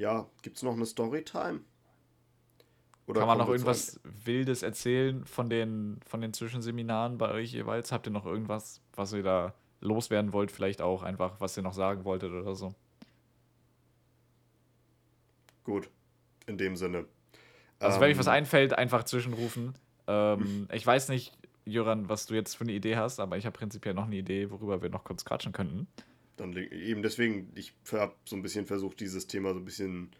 ja, 0.00 0.26
gibt's 0.42 0.62
noch 0.62 0.72
eine 0.72 0.86
Storytime? 0.86 1.60
Oder 3.06 3.20
Kann 3.20 3.28
man 3.28 3.38
noch 3.38 3.48
irgendwas 3.48 4.00
Wildes 4.04 4.62
erzählen 4.62 5.24
von 5.26 5.50
den, 5.50 6.00
von 6.06 6.20
den 6.20 6.32
Zwischenseminaren 6.32 7.18
bei 7.18 7.30
euch 7.32 7.52
jeweils? 7.52 7.92
Habt 7.92 8.06
ihr 8.06 8.12
noch 8.12 8.24
irgendwas, 8.24 8.80
was 8.94 9.12
ihr 9.12 9.22
da 9.22 9.52
loswerden 9.80 10.32
wollt? 10.32 10.50
Vielleicht 10.52 10.80
auch 10.80 11.02
einfach, 11.02 11.40
was 11.40 11.56
ihr 11.56 11.62
noch 11.62 11.74
sagen 11.74 12.04
wolltet 12.04 12.32
oder 12.32 12.54
so? 12.54 12.74
Gut, 15.64 15.90
in 16.46 16.56
dem 16.56 16.76
Sinne. 16.76 17.04
Also, 17.78 18.00
wenn 18.00 18.10
euch 18.10 18.18
was 18.18 18.26
Ähm, 18.26 18.32
einfällt, 18.32 18.72
einfach 18.74 19.04
zwischenrufen. 19.04 19.74
Ähm, 20.06 20.68
ich 20.72 20.86
weiß 20.86 21.08
nicht, 21.08 21.36
Jöran, 21.64 22.08
was 22.08 22.26
du 22.26 22.34
jetzt 22.34 22.54
für 22.56 22.64
eine 22.64 22.72
Idee 22.72 22.96
hast, 22.96 23.20
aber 23.20 23.36
ich 23.36 23.44
habe 23.44 23.58
prinzipiell 23.58 23.94
noch 23.94 24.06
eine 24.06 24.16
Idee, 24.16 24.50
worüber 24.50 24.82
wir 24.82 24.88
noch 24.88 25.04
kurz 25.04 25.24
quatschen 25.24 25.52
könnten. 25.52 25.88
Dann 26.40 26.56
eben 26.56 27.02
deswegen, 27.02 27.52
ich 27.54 27.72
habe 27.92 28.14
so 28.24 28.34
ein 28.36 28.42
bisschen 28.42 28.66
versucht, 28.66 29.00
dieses 29.00 29.26
Thema 29.26 29.52
so 29.52 29.60
ein 29.60 29.64
bisschen 29.64 30.10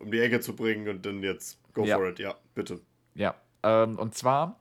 um 0.00 0.10
die 0.10 0.18
Ecke 0.20 0.40
zu 0.40 0.56
bringen 0.56 0.88
und 0.88 1.06
dann 1.06 1.22
jetzt 1.22 1.58
go 1.72 1.84
Ja. 1.84 1.96
for 1.96 2.08
it, 2.08 2.18
ja, 2.18 2.34
bitte. 2.54 2.80
Ja, 3.14 3.34
ähm, 3.62 3.98
und 3.98 4.14
zwar 4.14 4.58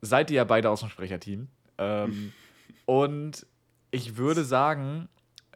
seid 0.00 0.30
ihr 0.30 0.36
ja 0.36 0.44
beide 0.44 0.70
aus 0.70 0.80
dem 0.80 0.88
Sprecherteam. 0.90 1.48
Ähm, 1.78 2.32
und 2.86 3.46
ich 3.90 4.16
würde 4.16 4.44
sagen, 4.44 5.08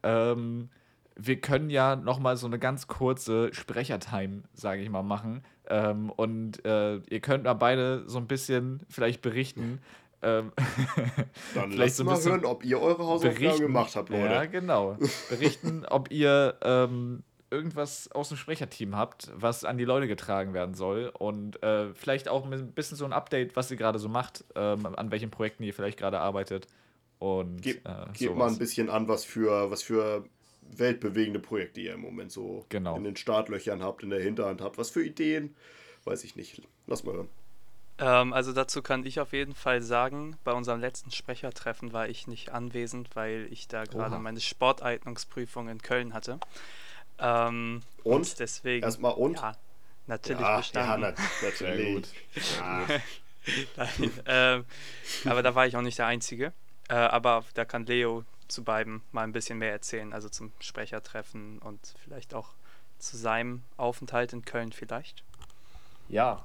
ähm, 0.03 0.68
wir 1.14 1.41
können 1.41 1.70
ja 1.70 1.95
noch 1.95 2.18
mal 2.18 2.37
so 2.37 2.47
eine 2.47 2.59
ganz 2.59 2.87
kurze 2.89 3.53
Sprechertime, 3.53 4.43
sage 4.55 4.83
ich 4.83 4.89
mal, 4.91 5.03
machen. 5.03 5.45
Ähm, 5.68 6.11
und 6.11 6.64
äh, 6.64 6.97
ihr 7.09 7.20
könnt 7.20 7.45
mal 7.45 7.55
beide 7.55 8.09
so 8.09 8.18
ein 8.18 8.26
bisschen 8.26 8.80
vielleicht 8.89 9.22
berichten. 9.22 9.80
Ähm, 10.23 10.53
Dann 11.55 11.73
Vielleicht 11.73 11.79
lasst 11.79 11.97
so 11.97 12.03
ein 12.05 12.07
mal 12.07 12.23
hören, 12.23 12.45
ob 12.45 12.64
ihr 12.64 12.81
eure 12.81 13.05
Hausaufgaben 13.05 13.59
gemacht 13.61 13.97
habt, 13.97 14.09
Leute. 14.09 14.25
Ja, 14.33 14.45
genau. 14.47 14.97
Berichten, 15.29 15.85
ob 15.85 16.11
ihr 16.11 16.57
ähm, 16.62 17.23
irgendwas 17.51 18.11
aus 18.12 18.29
dem 18.29 18.39
Sprecherteam 18.39 18.97
habt, 18.97 19.31
was 19.35 19.64
an 19.64 19.79
die 19.79 19.85
Leute 19.85 20.09
getragen 20.09 20.55
werden 20.55 20.75
soll. 20.75 21.12
Und 21.18 21.62
äh, 21.62 21.93
vielleicht 21.95 22.29
auch 22.29 22.51
ein 22.51 22.73
bisschen 22.73 22.97
so 22.97 23.05
ein 23.05 23.12
Update, 23.12 23.57
was 23.57 23.70
ihr 23.70 23.77
gerade 23.77 23.99
so 23.99 24.09
macht, 24.09 24.45
ähm, 24.55 24.87
an 24.87 25.11
welchen 25.11 25.31
Projekten 25.31 25.62
ihr 25.62 25.75
vielleicht 25.75 25.99
gerade 25.99 26.18
arbeitet. 26.18 26.66
Und 27.18 27.62
Gebt, 27.62 27.87
äh, 27.87 28.07
gebt 28.14 28.37
mal 28.37 28.49
ein 28.49 28.59
bisschen 28.59 28.91
an, 28.91 29.07
was 29.07 29.25
für, 29.25 29.70
was 29.70 29.83
für 29.83 30.25
weltbewegende 30.62 31.41
Projekte 31.41 31.81
ihr 31.81 31.95
im 31.95 32.01
Moment 32.01 32.33
so 32.33 32.64
Genau. 32.68 32.97
in 32.97 33.05
den 33.05 33.16
Startlöchern 33.16 33.83
habt, 33.83 34.03
in 34.03 34.11
der 34.11 34.20
Hinterhand 34.20 34.61
habt. 34.61 34.79
Was 34.79 34.91
für 34.91 35.05
Ideen? 35.05 35.55
Weiß 36.05 36.25
ich 36.25 36.35
nicht. 36.37 36.62
Lass 36.87 37.05
mal 37.05 37.14
hören. 37.14 37.29
Ähm, 37.99 38.32
also 38.32 38.53
dazu 38.53 38.82
kann 38.82 39.05
ich 39.05 39.20
auf 39.20 39.32
jeden 39.32 39.55
Fall 39.55 39.82
sagen, 39.82 40.36
bei 40.45 40.53
unserem 40.53 40.80
letzten 40.80 41.11
Sprechertreffen 41.11 41.93
war 41.93 42.09
ich 42.09 42.26
nicht 42.26 42.51
anwesend, 42.51 43.14
weil 43.14 43.47
ich 43.51 43.68
da 43.68 43.84
gerade 43.84 44.18
meine 44.18 44.40
Sporteignungsprüfung 44.40 45.68
in 45.68 45.82
Köln 45.82 46.14
hatte. 46.14 46.38
Ähm, 47.18 47.82
Und? 48.03 48.38
deswegen. 48.38 48.84
Erstmal 48.84 49.12
und? 49.12 49.36
Ja, 49.36 49.57
natürlich 50.07 50.40
ja, 50.40 50.51
ja, 50.51 50.57
bestanden. 50.57 51.01
nat 51.01 51.18
natürlich. 51.43 52.09
Ja, 52.59 52.86
Nein, 53.76 54.20
ähm, 54.26 54.64
aber 55.24 55.43
da 55.43 55.55
war 55.55 55.66
ich 55.66 55.76
auch 55.76 55.82
nicht 55.82 55.99
der 55.99 56.07
Einzige. 56.07 56.53
Äh, 56.88 56.95
aber 56.95 57.45
da 57.55 57.64
kann 57.64 57.86
Leo 57.86 58.24
zu 58.49 58.64
beiden 58.64 59.03
mal 59.12 59.22
ein 59.22 59.32
bisschen 59.32 59.59
mehr 59.59 59.72
erzählen, 59.72 60.12
also 60.12 60.28
zum 60.28 60.53
Sprechertreffen 60.61 61.59
und 61.59 61.95
vielleicht 62.05 62.34
auch 62.34 62.51
zu 62.99 63.16
seinem 63.16 63.62
Aufenthalt 63.76 64.32
in 64.32 64.45
Köln 64.45 64.72
vielleicht. 64.72 65.24
Ja, 66.09 66.45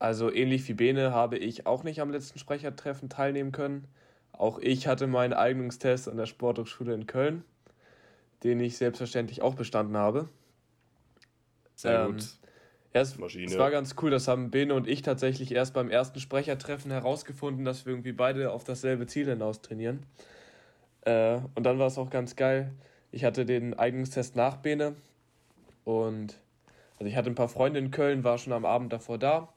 Also 0.00 0.32
ähnlich 0.32 0.66
wie 0.66 0.72
Bene 0.72 1.12
habe 1.12 1.36
ich 1.36 1.66
auch 1.66 1.84
nicht 1.84 2.00
am 2.00 2.10
letzten 2.10 2.38
Sprechertreffen 2.38 3.10
teilnehmen 3.10 3.52
können. 3.52 3.86
Auch 4.32 4.58
ich 4.58 4.86
hatte 4.86 5.06
meinen 5.06 5.34
Eignungstest 5.34 6.08
an 6.08 6.16
der 6.16 6.24
Sporthochschule 6.24 6.94
in 6.94 7.06
Köln, 7.06 7.44
den 8.42 8.60
ich 8.60 8.78
selbstverständlich 8.78 9.42
auch 9.42 9.54
bestanden 9.54 9.98
habe. 9.98 10.30
Sehr 11.74 12.06
ähm, 12.06 12.12
gut. 12.12 12.24
Ja, 12.94 13.02
es, 13.02 13.18
es, 13.18 13.58
war 13.58 13.70
ganz 13.70 13.94
cool, 14.00 14.10
das 14.10 14.26
haben 14.26 14.50
Bene 14.50 14.74
und 14.74 14.88
ich 14.88 15.02
tatsächlich 15.02 15.52
erst 15.52 15.74
beim 15.74 15.90
ersten 15.90 16.18
Sprechertreffen 16.18 16.90
herausgefunden, 16.90 17.66
dass 17.66 17.84
wir 17.84 17.92
irgendwie 17.92 18.12
beide 18.12 18.52
auf 18.52 18.64
dasselbe 18.64 19.06
Ziel 19.06 19.26
hinaus 19.26 19.60
trainieren. 19.60 20.06
Äh, 21.02 21.40
und 21.54 21.64
dann 21.64 21.78
war 21.78 21.88
es 21.88 21.98
auch 21.98 22.08
ganz 22.08 22.36
geil. 22.36 22.72
Ich 23.12 23.24
hatte 23.24 23.44
den 23.44 23.78
Eignungstest 23.78 24.34
nach 24.34 24.56
Bene 24.56 24.96
und 25.84 26.40
also 26.98 27.06
ich 27.06 27.16
hatte 27.16 27.28
ein 27.28 27.34
paar 27.34 27.48
Freunde 27.50 27.78
in 27.78 27.90
Köln, 27.90 28.24
war 28.24 28.38
schon 28.38 28.54
am 28.54 28.64
Abend 28.64 28.92
davor 28.94 29.18
da, 29.18 29.52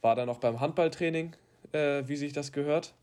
war 0.00 0.14
dann 0.14 0.26
noch 0.26 0.38
beim 0.38 0.60
Handballtraining, 0.60 1.34
äh, 1.72 2.02
wie 2.06 2.16
sich 2.16 2.32
das 2.32 2.52
gehört. 2.52 2.94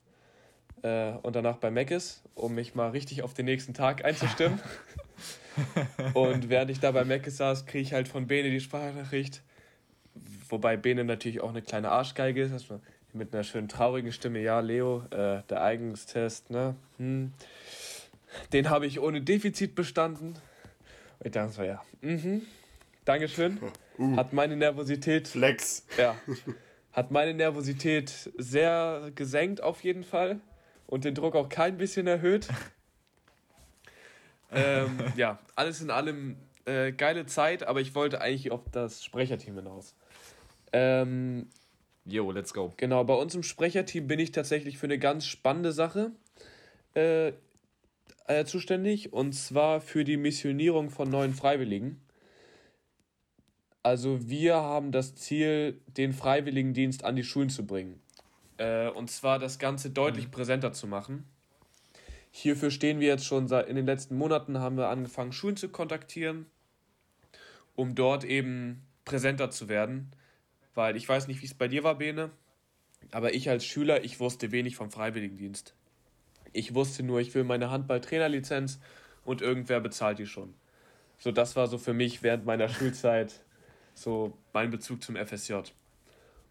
Äh, 0.82 1.14
und 1.24 1.36
danach 1.36 1.58
bei 1.58 1.72
Meckes, 1.72 2.22
um 2.36 2.56
mich 2.56 2.76
mal 2.76 2.90
richtig 2.90 3.24
auf 3.24 3.34
den 3.34 3.46
nächsten 3.46 3.74
Tag 3.74 4.06
einzustimmen. 4.06 4.60
und 6.14 6.50
während 6.50 6.72
ich 6.72 6.80
da 6.80 6.92
bei 6.92 7.06
Meckes 7.06 7.38
saß, 7.38 7.66
kriege 7.66 7.82
ich 7.82 7.94
halt 7.94 8.08
von 8.08 8.28
Bene 8.28 8.50
die 8.50 8.60
Sprachnachricht. 8.60 9.42
Wobei 10.50 10.78
Bene 10.78 11.04
natürlich 11.04 11.42
auch 11.42 11.50
eine 11.50 11.62
kleine 11.62 11.90
Arschgeige 11.92 12.44
ist. 12.44 12.54
Also 12.54 12.80
mit 13.14 13.34
einer 13.34 13.44
schönen 13.44 13.68
traurigen 13.68 14.12
Stimme, 14.12 14.40
ja, 14.40 14.60
Leo, 14.60 15.04
äh, 15.12 15.42
der 15.50 15.62
Eignungstest, 15.62 16.50
ne? 16.50 16.76
Hm. 16.98 17.34
Den 18.52 18.70
habe 18.70 18.86
ich 18.86 19.00
ohne 19.00 19.22
Defizit 19.22 19.76
bestanden. 19.76 20.36
Und 21.20 21.26
ich 21.26 21.32
dachte 21.32 21.54
so, 21.54 21.64
ja, 21.64 21.82
mhm, 22.02 22.42
Dankeschön. 23.06 23.60
Uh. 23.98 24.18
Hat 24.18 24.34
meine 24.34 24.58
Nervosität. 24.58 25.26
Flex. 25.26 25.86
Ja. 25.98 26.18
Hat 26.96 27.12
meine 27.12 27.34
Nervosität 27.34 28.32
sehr 28.38 29.12
gesenkt 29.16 29.62
auf 29.62 29.84
jeden 29.84 30.06
Fall. 30.06 30.40
Und 30.88 31.04
den 31.04 31.14
Druck 31.14 31.36
auch 31.36 31.50
kein 31.50 31.78
bisschen 31.78 32.08
erhöht. 32.08 32.48
ähm, 34.52 34.98
ja, 35.18 35.40
alles 35.56 35.82
in 35.82 35.90
allem 35.90 36.38
äh, 36.64 36.94
geile 36.94 37.26
Zeit, 37.26 37.64
aber 37.64 37.82
ich 37.82 37.96
wollte 37.96 38.22
eigentlich 38.22 38.52
auf 38.52 38.62
das 38.72 39.04
Sprecherteam 39.04 39.56
hinaus. 39.56 39.94
Ähm, 40.72 41.50
Jo, 42.08 42.32
let's 42.32 42.54
go. 42.54 42.72
Genau, 42.78 43.04
bei 43.04 43.16
uns 43.16 43.34
im 43.34 43.42
Sprecherteam 43.42 44.08
bin 44.08 44.20
ich 44.20 44.32
tatsächlich 44.32 44.78
für 44.78 44.86
eine 44.86 45.00
ganz 45.00 45.26
spannende 45.26 45.72
Sache 45.72 46.12
äh, 46.94 47.34
äh, 48.28 48.46
zuständig 48.46 49.12
und 49.12 49.34
zwar 49.34 49.82
für 49.82 50.04
die 50.04 50.18
Missionierung 50.18 50.92
von 50.92 51.10
neuen 51.10 51.34
Freiwilligen. 51.34 52.00
Also 53.86 54.28
wir 54.28 54.56
haben 54.56 54.92
das 54.92 55.14
Ziel, 55.14 55.80
den 55.86 56.12
Freiwilligendienst 56.12 57.06
an 57.06 57.16
die 57.16 57.24
Schulen 57.24 57.52
zu 57.52 57.68
bringen. 57.68 58.02
Äh, 58.58 58.90
und 58.90 59.12
zwar 59.12 59.38
das 59.38 59.60
Ganze 59.60 59.92
deutlich 59.92 60.26
mhm. 60.26 60.32
präsenter 60.32 60.74
zu 60.74 60.88
machen. 60.88 61.24
Hierfür 62.32 62.72
stehen 62.72 63.00
wir 63.00 63.10
jetzt 63.10 63.28
schon 63.28 63.48
seit 63.48 63.68
in 63.68 63.76
den 63.76 63.86
letzten 63.86 64.18
Monaten, 64.18 64.58
haben 64.58 64.78
wir 64.78 64.88
angefangen, 64.90 65.34
Schulen 65.34 65.56
zu 65.56 65.70
kontaktieren, 65.70 66.48
um 67.76 67.94
dort 67.94 68.24
eben 68.24 68.82
präsenter 69.06 69.52
zu 69.52 69.70
werden. 69.70 70.10
Weil 70.74 70.96
ich 70.96 71.08
weiß 71.08 71.28
nicht, 71.28 71.44
wie 71.44 71.46
es 71.46 71.54
bei 71.54 71.68
dir 71.68 71.84
war, 71.84 72.00
Bene, 72.00 72.32
aber 73.12 73.36
ich 73.36 73.52
als 73.52 73.66
Schüler, 73.66 74.04
ich 74.04 74.20
wusste 74.20 74.52
wenig 74.52 74.78
vom 74.78 74.90
Freiwilligendienst. 74.90 75.76
Ich 76.54 76.74
wusste 76.74 77.04
nur, 77.04 77.20
ich 77.20 77.36
will 77.36 77.44
meine 77.44 77.70
Handball-Trainerlizenz 77.70 78.80
und 79.26 79.44
irgendwer 79.44 79.80
bezahlt 79.80 80.18
die 80.18 80.26
schon. 80.26 80.56
So, 81.20 81.32
das 81.32 81.56
war 81.56 81.68
so 81.68 81.78
für 81.78 81.94
mich 81.94 82.24
während 82.24 82.48
meiner 82.48 82.68
Schulzeit 82.68 83.45
so 83.96 84.38
mein 84.54 84.70
Bezug 84.70 85.02
zum 85.02 85.16
FSJ. 85.16 85.56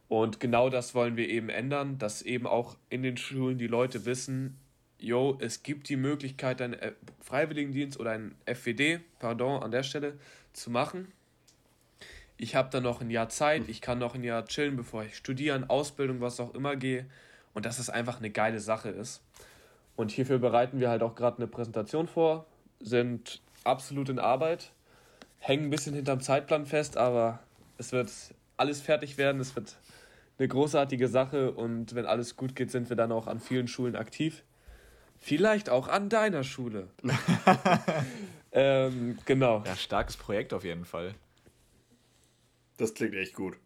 Und 0.09 0.41
genau 0.41 0.69
das 0.71 0.95
wollen 0.95 1.17
wir 1.17 1.29
eben 1.29 1.49
ändern, 1.49 1.99
dass 1.99 2.23
eben 2.23 2.47
auch 2.47 2.77
in 2.91 3.03
den 3.03 3.17
Schulen 3.17 3.59
die 3.59 3.67
Leute 3.67 4.05
wissen, 4.05 4.59
jo, 4.99 5.37
es 5.41 5.63
gibt 5.63 5.89
die 5.89 5.97
Möglichkeit, 5.97 6.61
einen 6.61 6.75
äh, 6.75 6.93
Freiwilligendienst 7.21 7.99
oder 8.01 8.13
einen 8.13 8.35
FWD, 8.47 9.01
pardon, 9.19 9.63
an 9.63 9.71
der 9.71 9.83
Stelle 9.83 10.19
zu 10.53 10.71
machen. 10.71 11.13
Ich 12.37 12.57
habe 12.57 12.71
dann 12.71 12.83
noch 12.83 13.01
ein 13.01 13.11
Jahr 13.11 13.29
Zeit, 13.29 13.69
ich 13.69 13.81
kann 13.81 13.99
noch 13.99 14.15
ein 14.15 14.25
Jahr 14.25 14.45
chillen, 14.47 14.77
bevor 14.77 15.05
ich 15.05 15.17
studieren, 15.17 15.69
Ausbildung, 15.69 16.21
was 16.21 16.41
auch 16.41 16.55
immer 16.55 16.77
gehe. 16.77 17.07
Und 17.53 17.67
dass 17.67 17.79
es 17.79 17.89
einfach 17.89 18.19
eine 18.19 18.31
geile 18.31 18.59
Sache 18.59 18.89
ist. 18.89 19.23
Und 19.95 20.11
hierfür 20.11 20.39
bereiten 20.39 20.81
wir 20.81 20.91
halt 20.91 21.03
auch 21.03 21.15
gerade 21.15 21.37
eine 21.37 21.47
Präsentation 21.47 22.09
vor, 22.09 22.47
sind 22.81 23.41
absolut 23.63 24.09
in 24.09 24.19
Arbeit 24.19 24.73
hängen 25.45 25.65
ein 25.65 25.71
bisschen 25.71 25.95
hinterm 25.95 26.21
Zeitplan 26.21 26.65
fest, 26.65 26.97
aber 26.97 27.41
es 27.77 27.93
wird 27.93 28.11
alles 28.57 28.81
fertig 28.81 29.19
werden. 29.19 29.41
Es 29.41 29.55
wird 29.55 29.77
eine 30.39 30.49
großartige 30.49 31.07
Sache 31.07 31.53
und 31.53 31.95
wenn 31.95 32.07
alles 32.07 32.37
gut 32.37 32.57
geht, 32.57 32.71
sind 32.71 32.89
wir 32.89 32.97
dann 32.97 33.13
auch 33.13 33.27
an 33.27 33.41
vielen 33.41 33.69
Schulen 33.69 33.95
aktiv. 33.95 34.43
Vielleicht 35.19 35.69
auch 35.69 35.89
an 35.89 36.09
deiner 36.09 36.45
Schule. 36.45 36.89
ähm, 38.53 39.19
genau. 39.27 39.63
Ja, 39.67 39.77
starkes 39.77 40.17
Projekt 40.17 40.55
auf 40.55 40.65
jeden 40.65 40.87
Fall. 40.87 41.15
Das 42.79 42.95
klingt 42.95 43.15
echt 43.15 43.35
gut, 43.35 43.57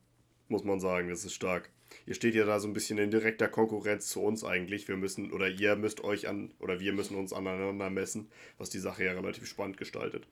muss 0.48 0.64
man 0.64 0.80
sagen. 0.80 1.08
Das 1.08 1.24
ist 1.24 1.34
stark. 1.34 1.70
Ihr 2.06 2.14
steht 2.14 2.34
ja 2.34 2.44
da 2.44 2.58
so 2.58 2.66
ein 2.66 2.74
bisschen 2.74 2.98
in 2.98 3.10
direkter 3.10 3.48
Konkurrenz 3.48 4.08
zu 4.08 4.20
uns 4.20 4.44
eigentlich. 4.44 4.88
Wir 4.88 4.96
müssen, 4.96 5.32
oder 5.32 5.48
ihr 5.48 5.76
müsst 5.76 6.02
euch 6.02 6.28
an, 6.28 6.52
oder 6.58 6.80
wir 6.80 6.92
müssen 6.92 7.16
uns 7.16 7.32
aneinander 7.32 7.88
messen, 7.88 8.30
was 8.58 8.68
die 8.68 8.78
Sache 8.78 9.04
ja 9.04 9.12
relativ 9.12 9.46
spannend 9.46 9.78
gestaltet. 9.78 10.26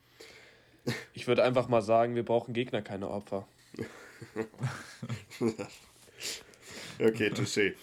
Ich 1.15 1.27
würde 1.27 1.43
einfach 1.43 1.69
mal 1.69 1.83
sagen, 1.83 2.15
wir 2.15 2.25
brauchen 2.25 2.55
Gegner, 2.55 2.83
keine 2.83 3.09
Opfer. 3.11 3.47
okay, 7.01 7.31
touché. 7.31 7.75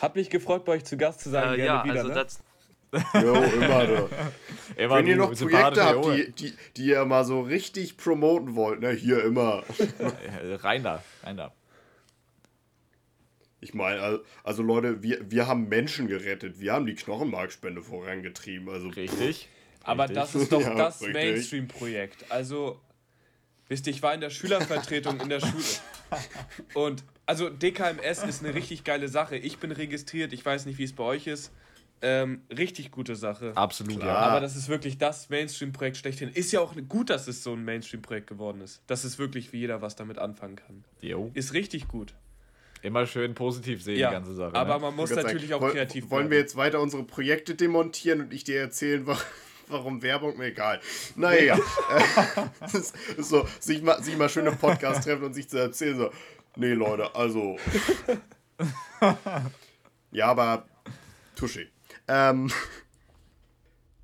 Hat 0.00 0.14
mich 0.14 0.30
gefreut, 0.30 0.64
bei 0.64 0.72
euch 0.72 0.84
zu 0.84 0.96
Gast 0.96 1.20
zu 1.20 1.30
sein. 1.30 1.58
Äh, 1.58 1.64
ja, 1.64 1.84
wieder, 1.84 1.96
also 1.96 2.08
ne? 2.08 2.14
das. 2.14 2.42
Jo, 3.14 3.34
immer 3.34 3.86
du. 3.86 4.08
Immer 4.76 4.96
Wenn 4.96 5.06
ihr 5.06 5.16
noch 5.16 5.34
Projekte 5.34 5.84
habt, 5.84 6.04
die, 6.06 6.30
die, 6.32 6.54
die 6.76 6.86
ihr 6.86 7.04
mal 7.04 7.24
so 7.24 7.40
richtig 7.40 7.96
promoten 7.96 8.54
wollt, 8.54 8.80
ne, 8.80 8.90
hier 8.90 9.24
immer. 9.24 9.64
rein 10.62 10.82
da, 10.82 11.02
rein 11.22 11.36
da. 11.36 11.52
Ich 13.60 13.74
meine, 13.74 14.20
also 14.42 14.62
Leute, 14.62 15.02
wir, 15.02 15.30
wir 15.30 15.46
haben 15.46 15.68
Menschen 15.68 16.08
gerettet. 16.08 16.58
Wir 16.58 16.72
haben 16.72 16.84
die 16.84 16.96
Knochenmarkspende 16.96 17.80
vorangetrieben. 17.80 18.68
Also, 18.68 18.88
Richtig. 18.88 19.48
Aber 19.84 20.06
das 20.08 20.34
ist 20.34 20.52
doch 20.52 20.60
ja, 20.62 20.74
das 20.74 21.00
Mainstream-Projekt. 21.00 22.30
Also, 22.30 22.80
wisst 23.68 23.86
ihr, 23.86 23.92
ich 23.92 24.02
war 24.02 24.14
in 24.14 24.20
der 24.20 24.30
Schülervertretung 24.30 25.20
in 25.20 25.28
der 25.28 25.40
Schule. 25.40 25.64
Und 26.74 27.04
also 27.26 27.48
DKMS 27.48 28.22
ist 28.24 28.44
eine 28.44 28.54
richtig 28.54 28.84
geile 28.84 29.08
Sache. 29.08 29.36
Ich 29.36 29.58
bin 29.58 29.72
registriert, 29.72 30.32
ich 30.32 30.44
weiß 30.44 30.66
nicht, 30.66 30.78
wie 30.78 30.84
es 30.84 30.92
bei 30.92 31.04
euch 31.04 31.26
ist. 31.26 31.52
Ähm, 32.04 32.42
richtig 32.50 32.90
gute 32.90 33.14
Sache. 33.14 33.52
Absolut, 33.54 34.00
Klar. 34.00 34.08
ja. 34.08 34.16
Aber 34.16 34.40
das 34.40 34.56
ist 34.56 34.68
wirklich 34.68 34.98
das 34.98 35.30
Mainstream-Projekt 35.30 35.96
schlechthin. 35.98 36.30
Ist 36.30 36.50
ja 36.50 36.60
auch 36.60 36.74
gut, 36.88 37.10
dass 37.10 37.28
es 37.28 37.44
so 37.44 37.52
ein 37.52 37.64
Mainstream-Projekt 37.64 38.26
geworden 38.26 38.60
ist. 38.60 38.82
Dass 38.88 39.04
es 39.04 39.18
wirklich 39.18 39.52
wie 39.52 39.58
jeder 39.58 39.82
was 39.82 39.94
damit 39.94 40.18
anfangen 40.18 40.56
kann. 40.56 40.84
Jo. 41.00 41.30
Ist 41.34 41.52
richtig 41.52 41.86
gut. 41.86 42.14
Immer 42.82 43.06
schön 43.06 43.34
positiv 43.34 43.84
sehen, 43.84 43.98
ja, 43.98 44.08
die 44.08 44.14
ganze 44.14 44.34
Sache. 44.34 44.56
Aber 44.56 44.74
ne? 44.74 44.80
man 44.80 44.96
muss 44.96 45.10
natürlich 45.10 45.50
sagen, 45.50 45.64
auch 45.64 45.70
kreativ 45.70 46.10
Wollen 46.10 46.30
wir 46.30 46.38
jetzt 46.38 46.56
weiter 46.56 46.80
unsere 46.80 47.04
Projekte 47.04 47.54
demontieren 47.54 48.22
und 48.22 48.32
ich 48.32 48.42
dir 48.42 48.58
erzählen, 48.60 49.06
was 49.06 49.24
warum 49.68 50.02
Werbung, 50.02 50.36
mir 50.36 50.46
egal. 50.46 50.80
Naja, 51.16 51.58
ist 52.72 52.94
so, 53.18 53.46
sich 53.60 53.82
mal, 53.82 54.02
sich 54.02 54.16
mal 54.16 54.28
schön 54.28 54.46
im 54.46 54.56
Podcast 54.56 55.04
treffen 55.04 55.24
und 55.24 55.34
sich 55.34 55.48
zu 55.48 55.58
erzählen, 55.58 55.96
so, 55.96 56.10
nee, 56.56 56.72
Leute, 56.72 57.14
also. 57.14 57.56
ja, 60.10 60.26
aber 60.26 60.66
Tuschi. 61.36 61.68
Ähm, 62.08 62.50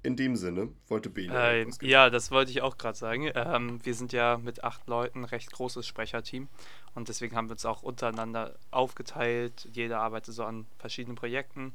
in 0.02 0.16
dem 0.16 0.36
Sinne 0.36 0.68
wollte 0.88 1.10
Bene. 1.10 1.34
Äh, 1.34 1.66
ja, 1.82 2.08
das 2.08 2.30
wollte 2.30 2.50
ich 2.50 2.62
auch 2.62 2.78
gerade 2.78 2.96
sagen. 2.96 3.30
Ähm, 3.34 3.84
wir 3.84 3.94
sind 3.94 4.12
ja 4.12 4.38
mit 4.38 4.64
acht 4.64 4.86
Leuten 4.86 5.20
ein 5.20 5.24
recht 5.24 5.52
großes 5.52 5.86
Sprecherteam 5.86 6.48
und 6.94 7.08
deswegen 7.08 7.36
haben 7.36 7.48
wir 7.48 7.52
uns 7.52 7.66
auch 7.66 7.82
untereinander 7.82 8.54
aufgeteilt. 8.70 9.68
Jeder 9.72 10.00
arbeitet 10.00 10.34
so 10.34 10.44
an 10.44 10.66
verschiedenen 10.78 11.16
Projekten. 11.16 11.72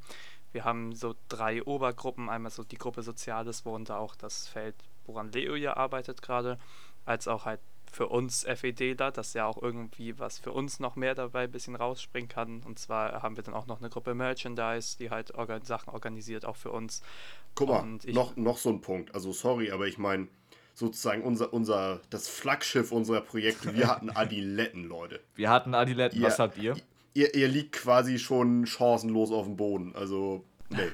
Wir 0.54 0.64
haben 0.64 0.94
so 0.94 1.16
drei 1.28 1.64
Obergruppen. 1.64 2.30
Einmal 2.30 2.52
so 2.52 2.62
die 2.62 2.78
Gruppe 2.78 3.02
Soziales, 3.02 3.64
worunter 3.64 3.98
auch 3.98 4.14
das 4.14 4.46
Feld, 4.46 4.76
woran 5.04 5.32
Leo 5.32 5.56
ja 5.56 5.76
arbeitet 5.76 6.22
gerade, 6.22 6.58
als 7.04 7.26
auch 7.26 7.44
halt 7.44 7.60
für 7.90 8.06
uns 8.08 8.44
FEDler, 8.44 9.10
dass 9.10 9.34
ja 9.34 9.46
auch 9.46 9.60
irgendwie 9.60 10.18
was 10.18 10.38
für 10.38 10.52
uns 10.52 10.80
noch 10.80 10.94
mehr 10.96 11.14
dabei 11.14 11.44
ein 11.44 11.50
bisschen 11.50 11.74
rausspringen 11.74 12.28
kann. 12.28 12.62
Und 12.62 12.78
zwar 12.78 13.22
haben 13.22 13.36
wir 13.36 13.42
dann 13.42 13.54
auch 13.54 13.66
noch 13.66 13.80
eine 13.80 13.90
Gruppe 13.90 14.14
Merchandise, 14.14 14.96
die 14.96 15.10
halt 15.10 15.34
organ 15.34 15.62
Sachen 15.62 15.90
organisiert, 15.90 16.44
auch 16.44 16.56
für 16.56 16.70
uns. 16.70 17.02
Guck 17.56 17.68
mal, 17.68 17.98
noch, 18.06 18.36
noch 18.36 18.58
so 18.58 18.70
ein 18.70 18.80
Punkt. 18.80 19.12
Also 19.12 19.32
sorry, 19.32 19.72
aber 19.72 19.88
ich 19.88 19.98
meine, 19.98 20.28
sozusagen 20.74 21.22
unser, 21.22 21.52
unser, 21.52 22.00
das 22.10 22.28
Flaggschiff 22.28 22.92
unserer 22.92 23.22
Projekte, 23.22 23.74
wir 23.74 23.88
hatten 23.88 24.10
Adiletten, 24.14 24.84
Leute. 24.84 25.20
Wir 25.34 25.50
hatten 25.50 25.74
Adiletten, 25.74 26.22
was 26.22 26.38
habt 26.38 26.58
ihr? 26.58 26.76
Ihr, 27.14 27.34
ihr 27.34 27.48
liegt 27.48 27.72
quasi 27.72 28.18
schon 28.18 28.66
chancenlos 28.66 29.30
auf 29.32 29.46
dem 29.46 29.56
Boden. 29.56 29.94
Also, 29.96 30.44
nee. 30.70 30.90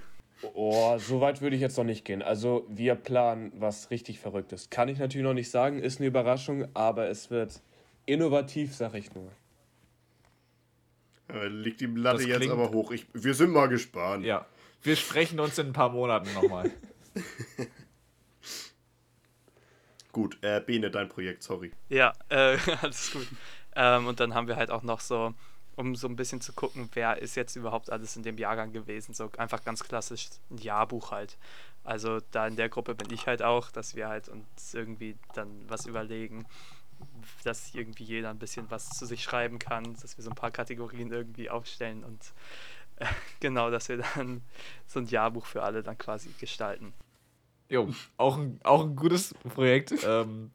Oh, 0.55 0.97
so 0.99 1.21
weit 1.21 1.43
würde 1.43 1.55
ich 1.57 1.61
jetzt 1.63 1.77
noch 1.77 1.85
nicht 1.85 2.05
gehen. 2.05 2.23
Also, 2.23 2.65
wir 2.69 2.95
planen 2.95 3.53
was 3.57 3.91
richtig 3.91 4.21
Verrücktes. 4.21 4.71
Kann 4.71 4.89
ich 4.89 4.99
natürlich 4.99 5.25
noch 5.25 5.35
nicht 5.35 5.51
sagen, 5.51 5.79
ist 5.81 5.99
eine 5.99 6.07
Überraschung, 6.07 6.67
aber 6.75 7.09
es 7.09 7.31
wird 7.31 7.61
innovativ, 8.07 8.75
sag 8.75 8.95
ich 8.95 9.15
nur. 9.15 9.31
Äh, 11.29 11.49
liegt 11.49 11.81
die 11.83 11.87
Latte 11.87 12.19
Das 12.19 12.27
jetzt 12.27 12.37
klingt- 12.39 12.53
aber 12.53 12.71
hoch. 12.71 12.91
Ich, 12.91 13.07
wir 13.13 13.35
sind 13.35 13.51
mal 13.51 13.67
gespannt. 13.69 14.25
Ja. 14.25 14.47
Wir 14.83 14.97
sprechen 14.97 15.39
uns 15.41 15.59
in 15.59 15.67
ein 15.69 15.73
paar 15.75 15.91
Monaten 15.91 16.33
nochmal. 16.35 16.71
Gut, 20.13 20.39
äh, 20.43 20.61
Bene, 20.61 20.91
dein 20.91 21.09
Projekt, 21.09 21.43
sorry. 21.43 21.71
Ja, 21.89 22.13
äh, 22.31 22.57
alles 22.83 23.13
gut. 23.13 23.29
Ähm, 23.77 24.07
und 24.07 24.19
dann 24.21 24.35
haben 24.35 24.49
wir 24.49 24.57
halt 24.57 24.71
auch 24.71 24.83
noch 24.83 25.01
so, 25.01 25.35
um 25.77 25.95
so 25.97 26.07
ein 26.09 26.17
bisschen 26.17 26.41
zu 26.41 26.53
gucken, 26.53 26.89
wer 26.95 27.19
ist 27.23 27.35
jetzt 27.37 27.57
überhaupt 27.57 27.91
alles 27.91 28.17
in 28.17 28.23
dem 28.23 28.39
Jahrgang 28.39 28.73
gewesen. 28.73 29.15
So 29.15 29.31
einfach 29.39 29.65
ganz 29.65 29.83
klassisch 29.85 30.29
ein 30.51 30.59
Jahrbuch 30.59 31.11
halt. 31.11 31.39
Also 31.85 32.21
da 32.33 32.47
in 32.47 32.57
der 32.57 32.69
Gruppe 32.69 32.95
bin 32.95 33.11
ich 33.13 33.27
halt 33.27 33.43
auch, 33.43 33.71
dass 33.71 33.95
wir 33.95 34.09
halt 34.09 34.29
uns 34.29 34.75
irgendwie 34.75 35.17
dann 35.35 35.49
was 35.69 35.87
überlegen, 35.87 36.45
dass 37.45 37.75
irgendwie 37.75 38.05
jeder 38.05 38.29
ein 38.31 38.39
bisschen 38.39 38.71
was 38.71 38.91
zu 38.91 39.07
sich 39.07 39.23
schreiben 39.23 39.59
kann, 39.59 39.95
dass 40.03 40.19
wir 40.19 40.25
so 40.25 40.31
ein 40.31 40.37
paar 40.37 40.51
Kategorien 40.51 41.11
irgendwie 41.11 41.49
aufstellen 41.49 42.05
und 42.05 42.21
äh, 42.97 43.07
genau, 43.41 43.71
dass 43.71 43.89
wir 43.89 43.99
dann 44.15 44.43
so 44.87 44.99
ein 45.01 45.07
Jahrbuch 45.07 45.47
für 45.47 45.63
alle 45.63 45.83
dann 45.83 45.97
quasi 45.97 46.29
gestalten. 46.39 46.93
Jo, 47.71 47.89
auch 48.19 48.37
ein, 48.37 48.61
auch 48.65 48.83
ein 48.85 48.97
gutes 48.97 49.33
Projekt. 49.55 49.95
Ähm, 50.05 50.51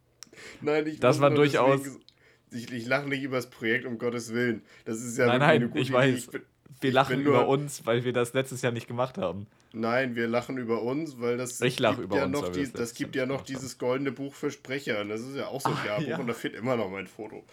Nein, 0.61 0.85
ich 0.85 0.99
Das 0.99 1.21
war 1.21 1.29
durchaus- 1.31 1.81
deswegen- 1.81 2.04
Ich, 2.51 2.71
ich 2.71 2.85
lache 2.85 3.07
nicht 3.09 3.23
über 3.23 3.35
das 3.37 3.49
Projekt, 3.49 3.85
um 3.85 3.97
Gottes 3.97 4.33
Willen. 4.33 4.61
Das 4.85 5.01
ist 5.01 5.17
ja 5.17 5.25
Nein, 5.27 5.39
nein, 5.39 5.49
eine 5.49 5.67
gute 5.67 5.79
ich 5.79 5.87
Idee. 5.89 5.93
weiß. 5.97 6.15
Ich 6.19 6.27
bin, 6.29 6.41
wir 6.81 6.91
lachen 6.91 7.15
bin 7.17 7.23
nur- 7.25 7.33
über 7.35 7.47
uns, 7.47 7.85
weil 7.85 8.03
wir 8.03 8.13
das 8.13 8.33
letztes 8.33 8.61
Jahr 8.61 8.71
nicht 8.71 8.87
gemacht 8.87 9.17
haben. 9.17 9.47
nein, 9.73 10.15
wir 10.15 10.27
lachen 10.27 10.57
über 10.57 10.81
uns, 10.83 11.19
weil 11.19 11.37
das 11.37 11.59
Ich 11.61 11.79
lach 11.79 11.91
gibt 11.95 12.05
über 12.05 12.17
ja 12.17 12.25
uns, 12.25 12.33
noch 12.33 12.49
die, 12.49 12.71
das 12.71 12.93
gibt 12.93 13.15
ja 13.15 13.25
noch 13.25 13.41
dieses 13.43 13.77
goldene 13.77 14.11
Buch 14.11 14.33
für 14.33 14.51
Sprecher. 14.51 15.01
Und 15.01 15.09
das 15.09 15.21
ist 15.21 15.35
ja 15.35 15.47
auch 15.47 15.59
so 15.61 15.69
ein 15.69 15.75
Ah, 15.83 15.85
Jahrbuch 15.85 16.07
ja. 16.07 16.17
und 16.19 16.27
da 16.27 16.33
fehlt 16.33 16.53
immer 16.55 16.75
noch 16.77 16.89
mein 16.89 17.07
Foto. 17.07 17.43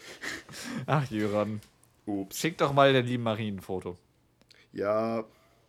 Ach, 0.87 1.09
Jöran. 1.11 1.61
Ups. 2.07 2.39
Schick 2.39 2.59
doch 2.59 2.73
mal 2.73 2.93
der 2.93 3.03
lieben 3.03 3.23
Marie 3.23 3.49
ein 3.51 3.61
Foto. 3.61 3.97
Ja, 4.73 5.25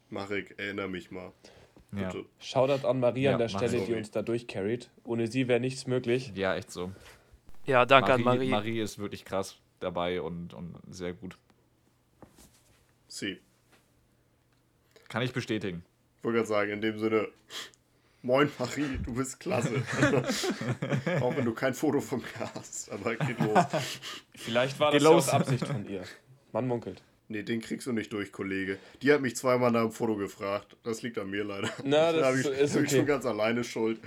mach 0.09 0.31
ich, 0.31 0.57
erinnere 0.57 0.89
mich 0.89 1.11
mal. 1.11 1.31
Ja, 1.95 2.07
Bitte. 2.09 2.25
Shoutout 2.39 2.87
an 2.87 2.99
Maria 2.99 3.29
Ja, 3.29 3.33
an 3.33 3.39
der 3.39 3.49
Stelle, 3.49 3.77
ich. 3.77 3.85
die 3.85 3.93
uns 3.93 4.09
da 4.09 4.23
durchcarried. 4.23 4.89
Ohne 5.03 5.27
sie 5.27 5.47
wäre 5.47 5.59
nichts 5.59 5.85
möglich. 5.85 6.31
ja 6.35 6.55
echt 6.55 6.71
so. 6.71 6.91
Ja, 7.65 7.85
danke 7.85 8.11
Marie, 8.11 8.21
an 8.21 8.25
Marie. 8.25 8.49
Marie 8.49 8.81
ist 8.81 8.99
wirklich 8.99 9.25
krass 9.25 9.57
dabei 9.79 10.21
und, 10.21 10.53
und 10.53 10.75
sehr 10.89 11.13
gut. 11.13 11.37
Sie. 13.07 13.39
Kann 15.07 15.21
ich 15.21 15.33
bestätigen. 15.33 15.83
Ich 16.17 16.23
wollte 16.23 16.37
gerade 16.37 16.47
sagen, 16.47 16.71
in 16.71 16.81
dem 16.81 16.99
Sinne, 16.99 17.27
moin 18.21 18.49
Marie, 18.57 18.97
du 19.03 19.13
bist 19.13 19.39
klasse. 19.39 19.83
auch 21.21 21.35
wenn 21.35 21.45
du 21.45 21.53
kein 21.53 21.73
Foto 21.73 22.01
von 22.01 22.19
mir 22.19 22.53
hast, 22.55 22.91
aber 22.91 23.15
geht 23.15 23.39
los. 23.39 23.65
Vielleicht 24.35 24.79
war 24.79 24.91
das 24.91 25.05
aus 25.05 25.29
Absicht 25.29 25.67
von 25.67 25.87
ihr. 25.87 26.03
Man 26.51 26.67
munkelt. 26.67 27.01
Nee, 27.29 27.43
den 27.43 27.61
kriegst 27.61 27.87
du 27.87 27.93
nicht 27.93 28.11
durch, 28.11 28.31
Kollege. 28.31 28.77
Die 29.01 29.11
hat 29.11 29.21
mich 29.21 29.35
zweimal 29.35 29.71
nach 29.71 29.83
dem 29.83 29.91
Foto 29.91 30.15
gefragt. 30.15 30.75
Das 30.83 31.01
liegt 31.01 31.17
an 31.17 31.29
mir 31.29 31.43
leider. 31.43 31.69
Na, 31.83 32.11
das 32.11 32.21
da 32.21 32.29
ist- 32.31 32.45
ich, 32.45 32.59
ist 32.59 32.75
hab 32.75 32.81
ich 32.81 32.87
okay. 32.87 32.97
schon 32.97 33.05
ganz 33.05 33.25
alleine 33.25 33.63
schuld. 33.63 33.99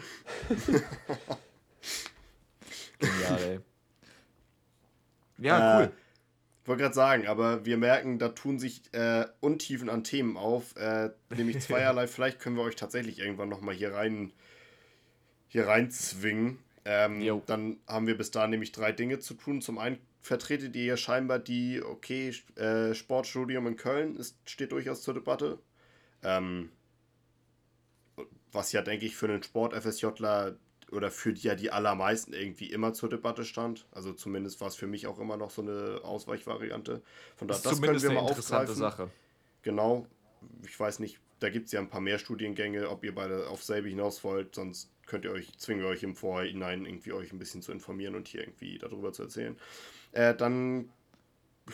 Genial, 2.99 3.39
ey. 3.43 3.61
Ja, 5.39 5.59
Äh, 5.59 5.85
cool. 5.85 5.93
Ich 6.63 6.69
wollte 6.69 6.83
gerade 6.83 6.95
sagen, 6.95 7.27
aber 7.29 7.65
wir 7.65 7.77
merken, 7.77 8.19
da 8.19 8.31
tun 8.31 8.59
sich 8.59 8.83
äh, 8.93 9.27
Untiefen 9.41 9.89
an 9.89 10.03
Themen 10.03 10.37
auf. 10.37 10.75
Äh, 10.77 11.11
nämlich 11.31 11.61
zweierlei. 11.61 12.09
Vielleicht 12.09 12.41
können 12.41 12.57
wir 12.57 12.63
euch 12.63 12.75
tatsächlich 12.75 13.21
irgendwann 13.21 13.49
nochmal 13.49 13.75
hier 13.75 13.95
rein 13.95 14.33
hier 15.49 15.69
reinzwingen. 15.69 16.59
Ähm, 16.85 17.43
dann 17.47 17.79
haben 17.87 18.07
wir 18.07 18.17
bis 18.17 18.31
dahin 18.31 18.51
nämlich 18.51 18.73
drei 18.73 18.93
Dinge 18.93 19.19
zu 19.19 19.35
tun. 19.35 19.61
Zum 19.61 19.79
einen 19.79 19.99
vertretet 20.21 20.75
ihr 20.77 20.85
ja 20.85 20.97
scheinbar 20.97 21.39
die, 21.39 21.83
okay, 21.83 22.35
äh, 22.57 22.95
Sportstudium 22.95 23.67
in 23.67 23.77
Köln 23.77 24.17
ist, 24.17 24.37
steht 24.45 24.73
durchaus 24.73 25.03
zur 25.03 25.15
Debatte. 25.15 25.59
Ähm, 26.23 26.71
was 28.53 28.73
ja, 28.73 28.83
denke 28.83 29.07
ich, 29.07 29.17
für 29.17 29.29
einen 29.29 29.43
Sport-FSJler 29.43 30.57
oder 30.93 31.11
für 31.11 31.33
die, 31.33 31.43
ja 31.43 31.55
die 31.55 31.71
allermeisten 31.71 32.33
irgendwie 32.33 32.71
immer 32.71 32.93
zur 32.93 33.09
Debatte 33.09 33.45
stand. 33.45 33.87
Also 33.93 34.13
zumindest 34.13 34.61
war 34.61 34.69
es 34.69 34.77
für 34.77 34.87
mich 34.87 35.07
auch 35.07 35.19
immer 35.19 35.37
noch 35.37 35.51
so 35.51 35.63
eine 35.63 36.01
Ausweichvariante. 36.05 37.03
Von 37.37 37.49
daher, 37.49 37.59
ist 37.59 37.67
das 37.67 37.81
können 37.81 38.01
wir 38.01 38.11
eine 38.11 38.21
mal 38.21 38.31
aufgreifen. 38.31 38.75
Sache. 38.75 39.11
Genau. 39.63 40.07
Ich 40.65 40.79
weiß 40.79 41.01
nicht, 41.01 41.19
da 41.41 41.51
gibt 41.51 41.67
es 41.67 41.73
ja 41.73 41.81
ein 41.81 41.89
paar 41.89 42.01
mehr 42.01 42.19
Studiengänge, 42.19 42.89
ob 42.89 43.05
ihr 43.05 43.15
beide 43.15 43.49
auf 43.49 43.63
selbe 43.63 43.89
hinaus 43.89 44.23
wollt, 44.25 44.55
sonst 44.55 44.91
könnt 45.07 45.25
ihr 45.25 45.33
euch, 45.33 45.57
zwingen 45.59 45.83
wir 45.83 45.91
euch 45.91 46.03
im 46.03 46.15
Vorhinein 46.15 46.85
irgendwie 46.85 47.13
euch 47.13 47.33
ein 47.33 47.39
bisschen 47.39 47.63
zu 47.63 47.73
informieren 47.73 48.15
und 48.15 48.29
hier 48.29 48.41
irgendwie 48.41 48.79
darüber 48.79 49.13
zu 49.13 49.23
erzählen. 49.23 49.57
Äh, 50.13 50.35
dann 50.35 50.89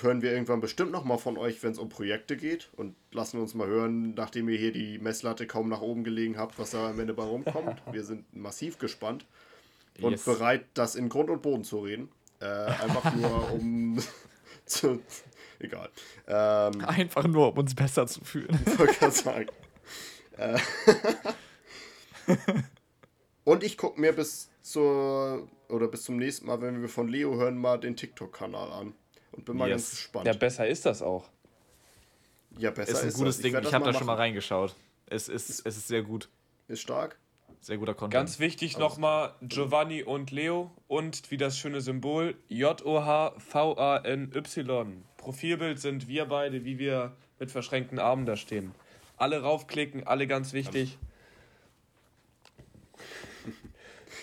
hören 0.01 0.23
wir 0.23 0.33
irgendwann 0.33 0.61
bestimmt 0.61 0.91
nochmal 0.91 1.19
von 1.19 1.37
euch, 1.37 1.63
wenn 1.63 1.73
es 1.73 1.79
um 1.79 1.89
Projekte 1.89 2.37
geht 2.37 2.71
und 2.77 2.95
lassen 3.11 3.39
uns 3.41 3.55
mal 3.55 3.67
hören, 3.67 4.15
nachdem 4.15 4.49
ihr 4.49 4.59
hier 4.59 4.73
die 4.73 4.99
Messlatte 4.99 5.47
kaum 5.47 5.69
nach 5.69 5.81
oben 5.83 6.03
gelegen 6.05 6.39
habt, 6.39 6.59
was 6.59 6.71
da 6.71 6.91
am 6.91 6.99
Ende 7.01 7.15
bei 7.15 7.25
rumkommt. 7.25 7.83
Wir 7.93 8.05
sind 8.05 8.35
massiv 8.35 8.79
gespannt 8.79 9.27
und 10.01 10.13
Yes. 10.13 10.25
bereit, 10.25 10.65
das 10.75 10.95
in 10.95 11.09
Grund 11.09 11.29
und 11.31 11.43
Boden 11.43 11.65
zu 11.65 11.81
reden. 11.81 12.09
Äh, 12.41 12.45
einfach 12.47 13.15
nur 13.15 13.53
um 13.53 13.99
zu. 14.67 15.01
Egal. 15.59 15.91
Ähm, 16.27 16.81
Einfach 16.85 17.27
nur, 17.29 17.53
um 17.53 17.59
uns 17.59 17.75
besser 17.75 18.07
zu 18.07 18.25
fühlen. 18.25 18.59
wollte 18.79 19.11
sagen. 19.13 19.47
Äh, 20.37 20.59
Und 23.45 23.65
ich 23.65 23.77
gucke 23.77 24.01
mir 24.01 24.13
bis 24.13 24.51
zur 24.63 25.49
oder 25.69 25.89
bis 25.89 26.05
zum 26.05 26.17
nächsten 26.17 26.47
Mal, 26.47 26.61
wenn 26.61 26.81
wir 26.81 26.89
von 26.89 27.09
Leo 27.09 27.35
hören, 27.37 27.59
mal 27.59 27.79
den 27.79 27.97
TikTok-Kanal 27.97 28.71
an. 28.73 28.95
Und 29.33 29.45
bin 29.45 29.57
mal 29.57 29.69
Yes. 29.69 29.83
ganz 29.83 29.91
gespannt. 29.91 30.27
Ja, 30.27 30.33
besser 30.35 30.67
ist 30.67 30.87
das 30.87 31.03
auch. 31.03 31.29
Ja, 32.59 32.71
besser 32.71 32.93
ist 32.93 33.03
ein 33.03 33.13
gutes 33.21 33.37
das. 33.37 33.43
Ding. 33.43 33.55
Ich 33.57 33.63
das 33.63 33.73
habe 33.73 33.85
da 33.87 33.95
schon 33.95 34.07
mal 34.07 34.15
reingeschaut. 34.17 34.75
Es 35.07 35.29
ist, 35.29 35.49
es 35.51 35.61
ist 35.77 35.89
sehr 35.89 36.03
gut. 36.03 36.29
Ist 36.69 36.83
stark. 36.83 37.19
Sehr 37.61 37.79
guter 37.79 37.95
Content. 37.95 38.13
Ganz 38.13 38.39
wichtig 38.41 38.77
nochmal 38.79 39.35
Giovanni 39.41 40.03
und 40.03 40.31
Leo 40.33 40.71
und 40.89 41.31
wie 41.31 41.37
das 41.37 41.57
schöne 41.57 41.81
Symbol 41.81 42.35
J-O-H-V-A-N-Y. 42.49 43.33
Profilbild 45.17 45.81
sind 45.81 46.09
wir 46.09 46.27
beide, 46.27 46.65
wie 46.65 46.79
wir 46.79 47.17
mit 47.39 47.51
verschränkten 47.51 47.99
Armen 47.99 48.27
da 48.27 48.37
stehen. 48.37 48.75
Alle 49.17 49.43
raufklicken, 49.43 50.07
alle 50.07 50.27
ganz 50.27 50.53
wichtig. 50.53 50.99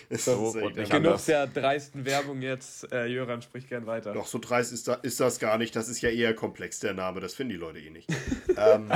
Ist 0.10 0.26
So, 0.26 0.34
und 0.34 0.72
ich 0.72 0.76
nicht 0.76 0.92
Genug 0.92 1.06
anders. 1.06 1.26
der 1.26 1.46
dreisten 1.48 2.04
Werbung 2.04 2.42
jetzt. 2.42 2.92
Äh, 2.92 3.06
Jöran, 3.06 3.42
sprich 3.44 3.68
gern 3.70 3.86
weiter. 3.86 4.12
Doch, 4.14 4.26
so 4.26 4.40
dreist 4.40 4.74
ist, 4.74 4.88
da, 4.88 4.96
ist 4.96 5.20
das 5.20 5.38
gar 5.40 5.58
nicht. 5.60 5.76
Das 5.76 5.88
ist 5.88 6.02
ja 6.02 6.10
eher 6.10 6.34
komplex, 6.34 6.80
der 6.80 6.94
Name. 6.96 7.20
Das 7.20 7.36
finden 7.36 7.52
die 7.52 7.58
Leute 7.60 7.80
eh 7.80 7.92
nicht. 7.92 8.10
ähm, 8.58 8.92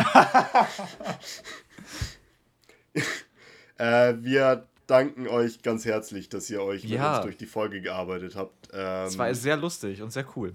äh, 3.77 4.13
wir 4.19 4.67
danken 4.87 5.27
euch 5.27 5.61
ganz 5.61 5.85
herzlich, 5.85 6.29
dass 6.29 6.49
ihr 6.49 6.61
euch 6.61 6.83
mit 6.83 6.91
Ja. 6.93 7.15
uns 7.17 7.23
durch 7.25 7.37
die 7.37 7.45
Folge 7.45 7.81
gearbeitet 7.81 8.35
habt. 8.35 8.69
Ähm, 8.73 9.05
Es 9.07 9.17
war 9.17 9.33
sehr 9.33 9.57
lustig 9.57 10.01
und 10.01 10.11
sehr 10.11 10.25
cool. 10.35 10.53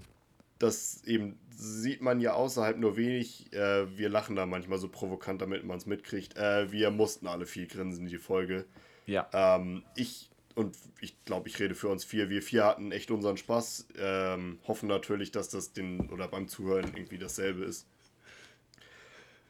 das 0.59 1.01
eben 1.05 1.39
sieht 1.55 2.01
man 2.01 2.19
ja 2.21 2.33
außerhalb 2.33 2.77
nur 2.77 2.95
wenig. 2.95 3.51
Äh, 3.53 3.97
wir 3.97 4.07
lachen 4.09 4.35
da 4.35 4.45
manchmal 4.45 4.77
so 4.77 4.87
provokant, 4.87 5.41
damit 5.41 5.63
man 5.65 5.77
es 5.77 5.85
mitkriegt. 5.85 6.37
Äh, 6.37 6.71
wir 6.71 6.89
mussten 6.91 7.27
alle 7.27 7.45
viel 7.45 7.67
grinsen, 7.67 8.05
die 8.07 8.17
Folge. 8.17 8.65
Ja. 9.05 9.27
Ähm, 9.33 9.83
ich 9.95 10.28
und 10.59 10.75
ich 10.99 11.15
glaube, 11.23 11.47
ich 11.47 11.57
rede 11.59 11.73
für 11.73 11.87
uns 11.87 12.03
vier. 12.03 12.29
Wir 12.29 12.41
vier 12.41 12.65
hatten 12.65 12.91
echt 12.91 13.11
unseren 13.11 13.37
Spaß. 13.37 13.87
Ähm, 13.97 14.59
hoffen 14.67 14.89
natürlich, 14.89 15.31
dass 15.31 15.49
das 15.49 15.71
den 15.71 16.09
oder 16.09 16.27
beim 16.27 16.49
Zuhören 16.49 16.91
irgendwie 16.93 17.17
dasselbe 17.17 17.63
ist. 17.63 17.87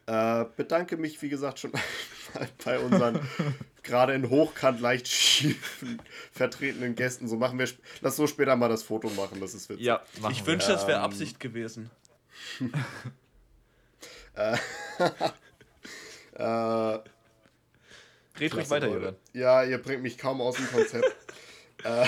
Äh, 0.05 0.45
bedanke 0.55 0.97
mich, 0.97 1.20
wie 1.22 1.30
gesagt, 1.30 1.60
schon 1.60 1.72
bei 2.64 2.80
unseren 2.80 3.20
gerade 3.84 4.14
in 4.14 4.30
Hochkant 4.30 4.82
leicht 4.82 5.07
schiefen 5.07 5.99
vertretenen 6.32 6.93
Gästen. 6.95 7.28
So 7.28 7.38
machen 7.38 7.57
wir. 7.57 7.68
Lass 8.01 8.16
so 8.16 8.28
später 8.28 8.55
mal 8.55 8.70
das 8.70 8.84
Foto 8.84 9.10
machen. 9.10 9.41
Das 9.41 9.55
ist 9.55 9.68
witzig. 9.70 9.86
Ja, 9.86 10.01
Ich 10.30 10.41
wir. 10.41 10.47
wünschte, 10.47 10.74
es 10.74 10.86
wäre 10.86 10.99
Ähm, 10.99 11.05
Absicht 11.05 11.39
gewesen. 11.39 11.89
Äh, 16.39 16.99
Red 18.40 18.56
ruhig 18.56 18.70
weiter. 18.70 18.88
Jürgen. 18.90 19.16
Ja, 19.34 19.64
ihr 19.64 19.78
bringt 19.78 20.02
mich 20.02 20.18
kaum 20.18 20.42
aus 20.42 20.56
dem 20.56 20.68
Konzept. 20.68 21.06
äh, 21.84 22.06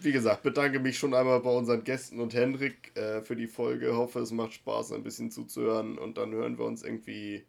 wie 0.00 0.12
gesagt, 0.12 0.42
bedanke 0.42 0.78
mich 0.78 0.98
schon 0.98 1.14
einmal 1.14 1.40
bei 1.40 1.50
unseren 1.50 1.82
Gästen 1.84 2.20
und 2.20 2.34
Hendrik 2.34 2.96
äh, 2.96 3.22
für 3.22 3.34
die 3.36 3.46
Folge. 3.48 3.96
Hoffe, 3.96 4.20
es 4.20 4.30
macht 4.30 4.52
Spaß, 4.54 4.92
ein 4.92 5.02
bisschen 5.02 5.30
zuzuhören 5.30 5.98
und 5.98 6.16
dann 6.18 6.32
hören 6.32 6.58
wir 6.58 6.64
uns 6.64 6.82
irgendwie 6.82 7.44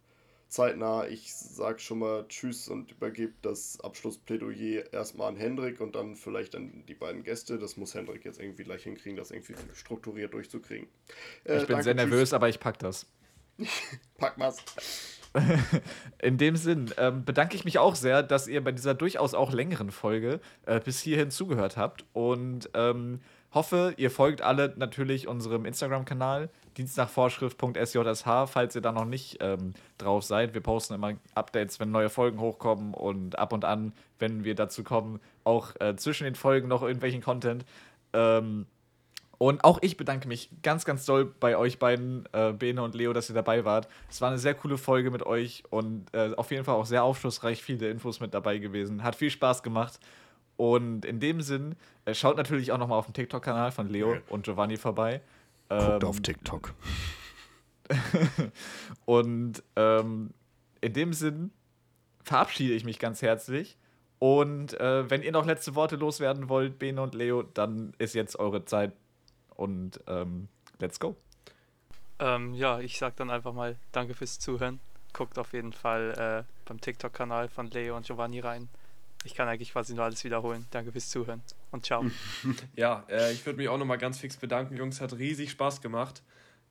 zeitnah. 0.47 1.05
Ich 1.07 1.34
sag 1.36 1.82
schon 1.82 1.99
mal 1.99 2.26
Tschüss 2.30 2.68
und 2.70 2.91
übergebe 2.91 3.34
das 3.41 3.80
Abschlussplädoyer 3.82 4.91
erstmal 4.93 5.28
an 5.30 5.36
Hendrik 5.36 5.82
und 5.82 5.95
dann 5.95 6.15
vielleicht 6.15 6.55
an 6.55 6.84
die 6.88 6.93
beiden 6.95 7.24
Gäste. 7.24 7.59
Das 7.59 7.78
muss 7.78 7.93
Hendrik 7.93 8.24
jetzt 8.26 8.39
irgendwie 8.39 8.63
gleich 8.63 8.84
hinkriegen, 8.84 9.18
das 9.18 9.32
irgendwie 9.32 9.55
strukturiert 9.74 10.34
durchzukriegen. 10.34 10.88
Äh, 11.43 11.57
Ich 11.57 11.68
bin 11.68 11.76
danke, 11.76 11.84
sehr 11.84 11.95
tschüss. 11.95 12.09
nervös, 12.09 12.34
aber 12.34 12.49
ich 12.49 12.59
pack 12.59 12.80
das. 12.80 13.05
Pack 14.18 14.38
mal's. 14.38 14.57
In 16.21 16.38
dem 16.38 16.55
Sinn 16.55 16.91
ähm, 16.97 17.25
bedanke 17.25 17.55
ich 17.55 17.65
mich 17.65 17.80
auch 17.80 17.95
sehr, 17.95 18.23
dass 18.23 18.47
ihr 18.47 18.63
bei 18.63 18.71
dieser 18.71 18.93
durchaus 18.93 19.34
auch 19.34 19.51
längeren 19.51 19.91
Folge 19.91 20.39
äh, 20.65 20.80
bis 20.80 20.99
hierhin 20.99 21.32
zugehört 21.32 21.78
habt. 21.78 22.05
Und 22.13 22.69
ähm, 22.73 23.19
hoffe, 23.53 23.93
ihr 23.97 24.11
folgt 24.11 24.41
alle 24.41 24.73
natürlich 24.78 25.28
unserem 25.28 25.65
Instagram-Kanal 25.65 26.49
dienstnachvorschrift.sjsh, 26.78 28.23
falls 28.49 28.75
ihr 28.75 28.82
da 28.82 28.91
noch 28.91 29.05
nicht 29.05 29.38
ähm, 29.41 29.73
drauf 29.97 30.23
seid. 30.23 30.53
Wir 30.53 30.61
posten 30.61 30.93
immer 30.93 31.13
Updates, 31.34 31.80
wenn 31.80 31.91
neue 31.91 32.09
Folgen 32.09 32.39
hochkommen 32.39 32.93
und 32.93 33.39
ab 33.39 33.53
und 33.53 33.65
an, 33.65 33.93
wenn 34.19 34.43
wir 34.43 34.55
dazu 34.55 34.84
kommen, 34.84 35.19
auch 35.43 35.75
äh, 35.80 35.95
zwischen 35.95 36.25
den 36.25 36.36
Folgen 36.36 36.67
noch 36.67 36.84
irgendwelchen 36.84 37.21
Content. 37.21 37.65
Ähm, 38.13 38.67
und 39.38 39.63
auch 39.63 39.79
ich 39.81 39.97
bedanke 39.97 40.27
mich 40.27 40.49
ganz, 40.63 40.83
ganz 40.83 41.05
doll 41.05 41.25
bei 41.25 41.57
euch 41.57 41.77
beiden, 41.77 42.27
äh, 42.31 42.53
Bene 42.53 42.81
und 42.81 42.95
Leo, 42.95 43.13
dass 43.13 43.29
ihr 43.29 43.35
dabei 43.35 43.65
wart. 43.65 43.88
Es 44.09 44.19
war 44.21 44.29
eine 44.29 44.39
sehr 44.39 44.55
coole 44.55 44.77
Folge 44.77 45.11
mit 45.11 45.23
euch 45.23 45.63
und 45.69 46.05
äh, 46.13 46.33
auf 46.35 46.49
jeden 46.51 46.63
Fall 46.63 46.75
auch 46.75 46.85
sehr 46.85 47.03
aufschlussreich, 47.03 47.61
viele 47.61 47.89
Infos 47.89 48.19
mit 48.19 48.33
dabei 48.33 48.57
gewesen. 48.57 49.03
Hat 49.03 49.15
viel 49.15 49.29
Spaß 49.29 49.61
gemacht. 49.61 49.99
Und 50.55 51.05
in 51.05 51.19
dem 51.19 51.41
Sinn, 51.41 51.75
äh, 52.05 52.15
schaut 52.15 52.35
natürlich 52.35 52.71
auch 52.71 52.79
nochmal 52.79 52.97
auf 52.97 53.05
dem 53.05 53.13
TikTok-Kanal 53.13 53.71
von 53.71 53.89
Leo 53.89 54.15
ja. 54.15 54.21
und 54.29 54.43
Giovanni 54.43 54.77
vorbei. 54.77 55.21
Guckt 55.69 56.03
ähm, 56.03 56.09
auf 56.09 56.19
TikTok. 56.21 56.73
und 59.05 59.61
ähm, 59.75 60.31
in 60.81 60.93
dem 60.93 61.13
Sinn 61.13 61.51
verabschiede 62.23 62.73
ich 62.73 62.85
mich 62.85 62.97
ganz 62.97 63.21
herzlich. 63.21 63.77
Und 64.19 64.79
äh, 64.79 65.07
wenn 65.09 65.21
ihr 65.21 65.31
noch 65.31 65.45
letzte 65.45 65.75
Worte 65.75 65.95
loswerden 65.95 66.49
wollt, 66.49 66.79
Bene 66.79 67.01
und 67.03 67.13
Leo, 67.13 67.43
dann 67.43 67.93
ist 67.99 68.15
jetzt 68.15 68.39
eure 68.39 68.65
Zeit. 68.65 68.93
Und 69.57 69.99
ähm, 70.07 70.47
let's 70.79 70.99
go. 70.99 71.17
Ähm, 72.19 72.53
ja, 72.53 72.79
ich 72.79 72.97
sag 72.97 73.15
dann 73.17 73.29
einfach 73.29 73.53
mal 73.53 73.75
Danke 73.91 74.13
fürs 74.13 74.39
Zuhören. 74.39 74.79
Guckt 75.13 75.37
auf 75.37 75.53
jeden 75.53 75.73
Fall 75.73 76.45
äh, 76.47 76.51
beim 76.65 76.79
TikTok-Kanal 76.79 77.49
von 77.49 77.69
Leo 77.71 77.97
und 77.97 78.05
Giovanni 78.05 78.39
rein. 78.39 78.69
Ich 79.23 79.33
kann 79.33 79.47
eigentlich 79.47 79.73
quasi 79.73 79.93
nur 79.93 80.05
alles 80.05 80.23
wiederholen. 80.23 80.65
Danke 80.71 80.91
fürs 80.91 81.09
Zuhören 81.09 81.41
und 81.71 81.85
ciao. 81.85 82.05
ja, 82.75 83.03
äh, 83.09 83.33
ich 83.33 83.45
würde 83.45 83.57
mich 83.57 83.67
auch 83.67 83.77
nochmal 83.77 83.97
ganz 83.97 84.19
fix 84.19 84.37
bedanken, 84.37 84.77
Jungs. 84.77 85.01
Hat 85.01 85.13
riesig 85.13 85.51
Spaß 85.51 85.81
gemacht. 85.81 86.21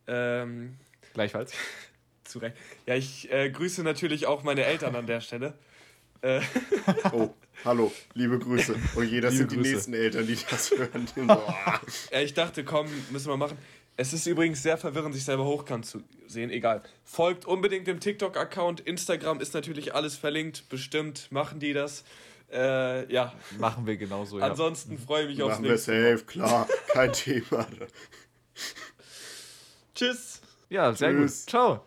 Ähm, 0.07 0.79
Gleichfalls. 1.13 1.53
Zu 2.25 2.39
Recht. 2.39 2.57
Ja, 2.87 2.95
ich 2.95 3.31
äh, 3.31 3.51
grüße 3.51 3.83
natürlich 3.83 4.27
auch 4.27 4.43
meine 4.43 4.65
Eltern 4.65 4.97
an 4.97 5.07
der 5.07 5.21
Stelle. 5.21 5.55
Äh, 6.27 6.41
oh, 7.13 7.33
hallo, 7.65 7.93
liebe 8.15 8.37
Grüße. 8.41 8.75
Oh 8.97 9.03
je, 9.03 9.21
das 9.21 9.35
liebe 9.35 9.49
sind 9.49 9.49
Grüße. 9.49 9.63
die 9.63 9.75
nächsten 9.75 9.95
Eltern, 9.95 10.27
die 10.27 10.37
das 10.51 10.73
hören. 10.73 11.09
ja, 12.11 12.21
ich 12.21 12.35
dachte, 12.35 12.65
komm, 12.65 12.89
müssen 13.11 13.29
wir 13.29 13.37
machen. 13.37 13.57
Es 13.97 14.13
ist 14.13 14.27
übrigens 14.27 14.61
sehr 14.61 14.77
verwirrend, 14.77 15.15
sich 15.15 15.25
selber 15.25 15.45
hochkant 15.45 15.87
zu 15.87 16.03
sehen. 16.27 16.51
Egal. 16.51 16.83
Folgt 17.05 17.45
unbedingt 17.45 17.87
dem 17.87 18.01
TikTok-Account. 18.01 18.81
Instagram 18.81 19.41
ist 19.41 19.55
natürlich 19.55 19.95
alles 19.95 20.17
verlinkt. 20.17 20.69
Bestimmt 20.69 21.31
machen 21.31 21.61
die 21.61 21.73
das. 21.73 22.03
Äh, 22.53 23.11
ja. 23.13 23.33
Machen 23.59 23.87
wir 23.87 23.97
genauso, 23.97 24.41
ja. 24.41 24.47
Ansonsten 24.47 24.99
freue 24.99 25.23
ich 25.23 25.29
mich 25.29 25.43
aufs 25.45 25.61
Machen 25.61 25.71
nächste 25.71 25.93
wir 25.93 26.11
safe, 26.17 26.25
klar. 26.25 26.69
Kein 26.89 27.13
Thema. 27.13 27.69
Tschüss. 29.95 30.41
Ja, 30.71 30.93
sehr 30.93 31.13
Tschüss. 31.13 31.43
gut. 31.43 31.51
Ciao. 31.51 31.85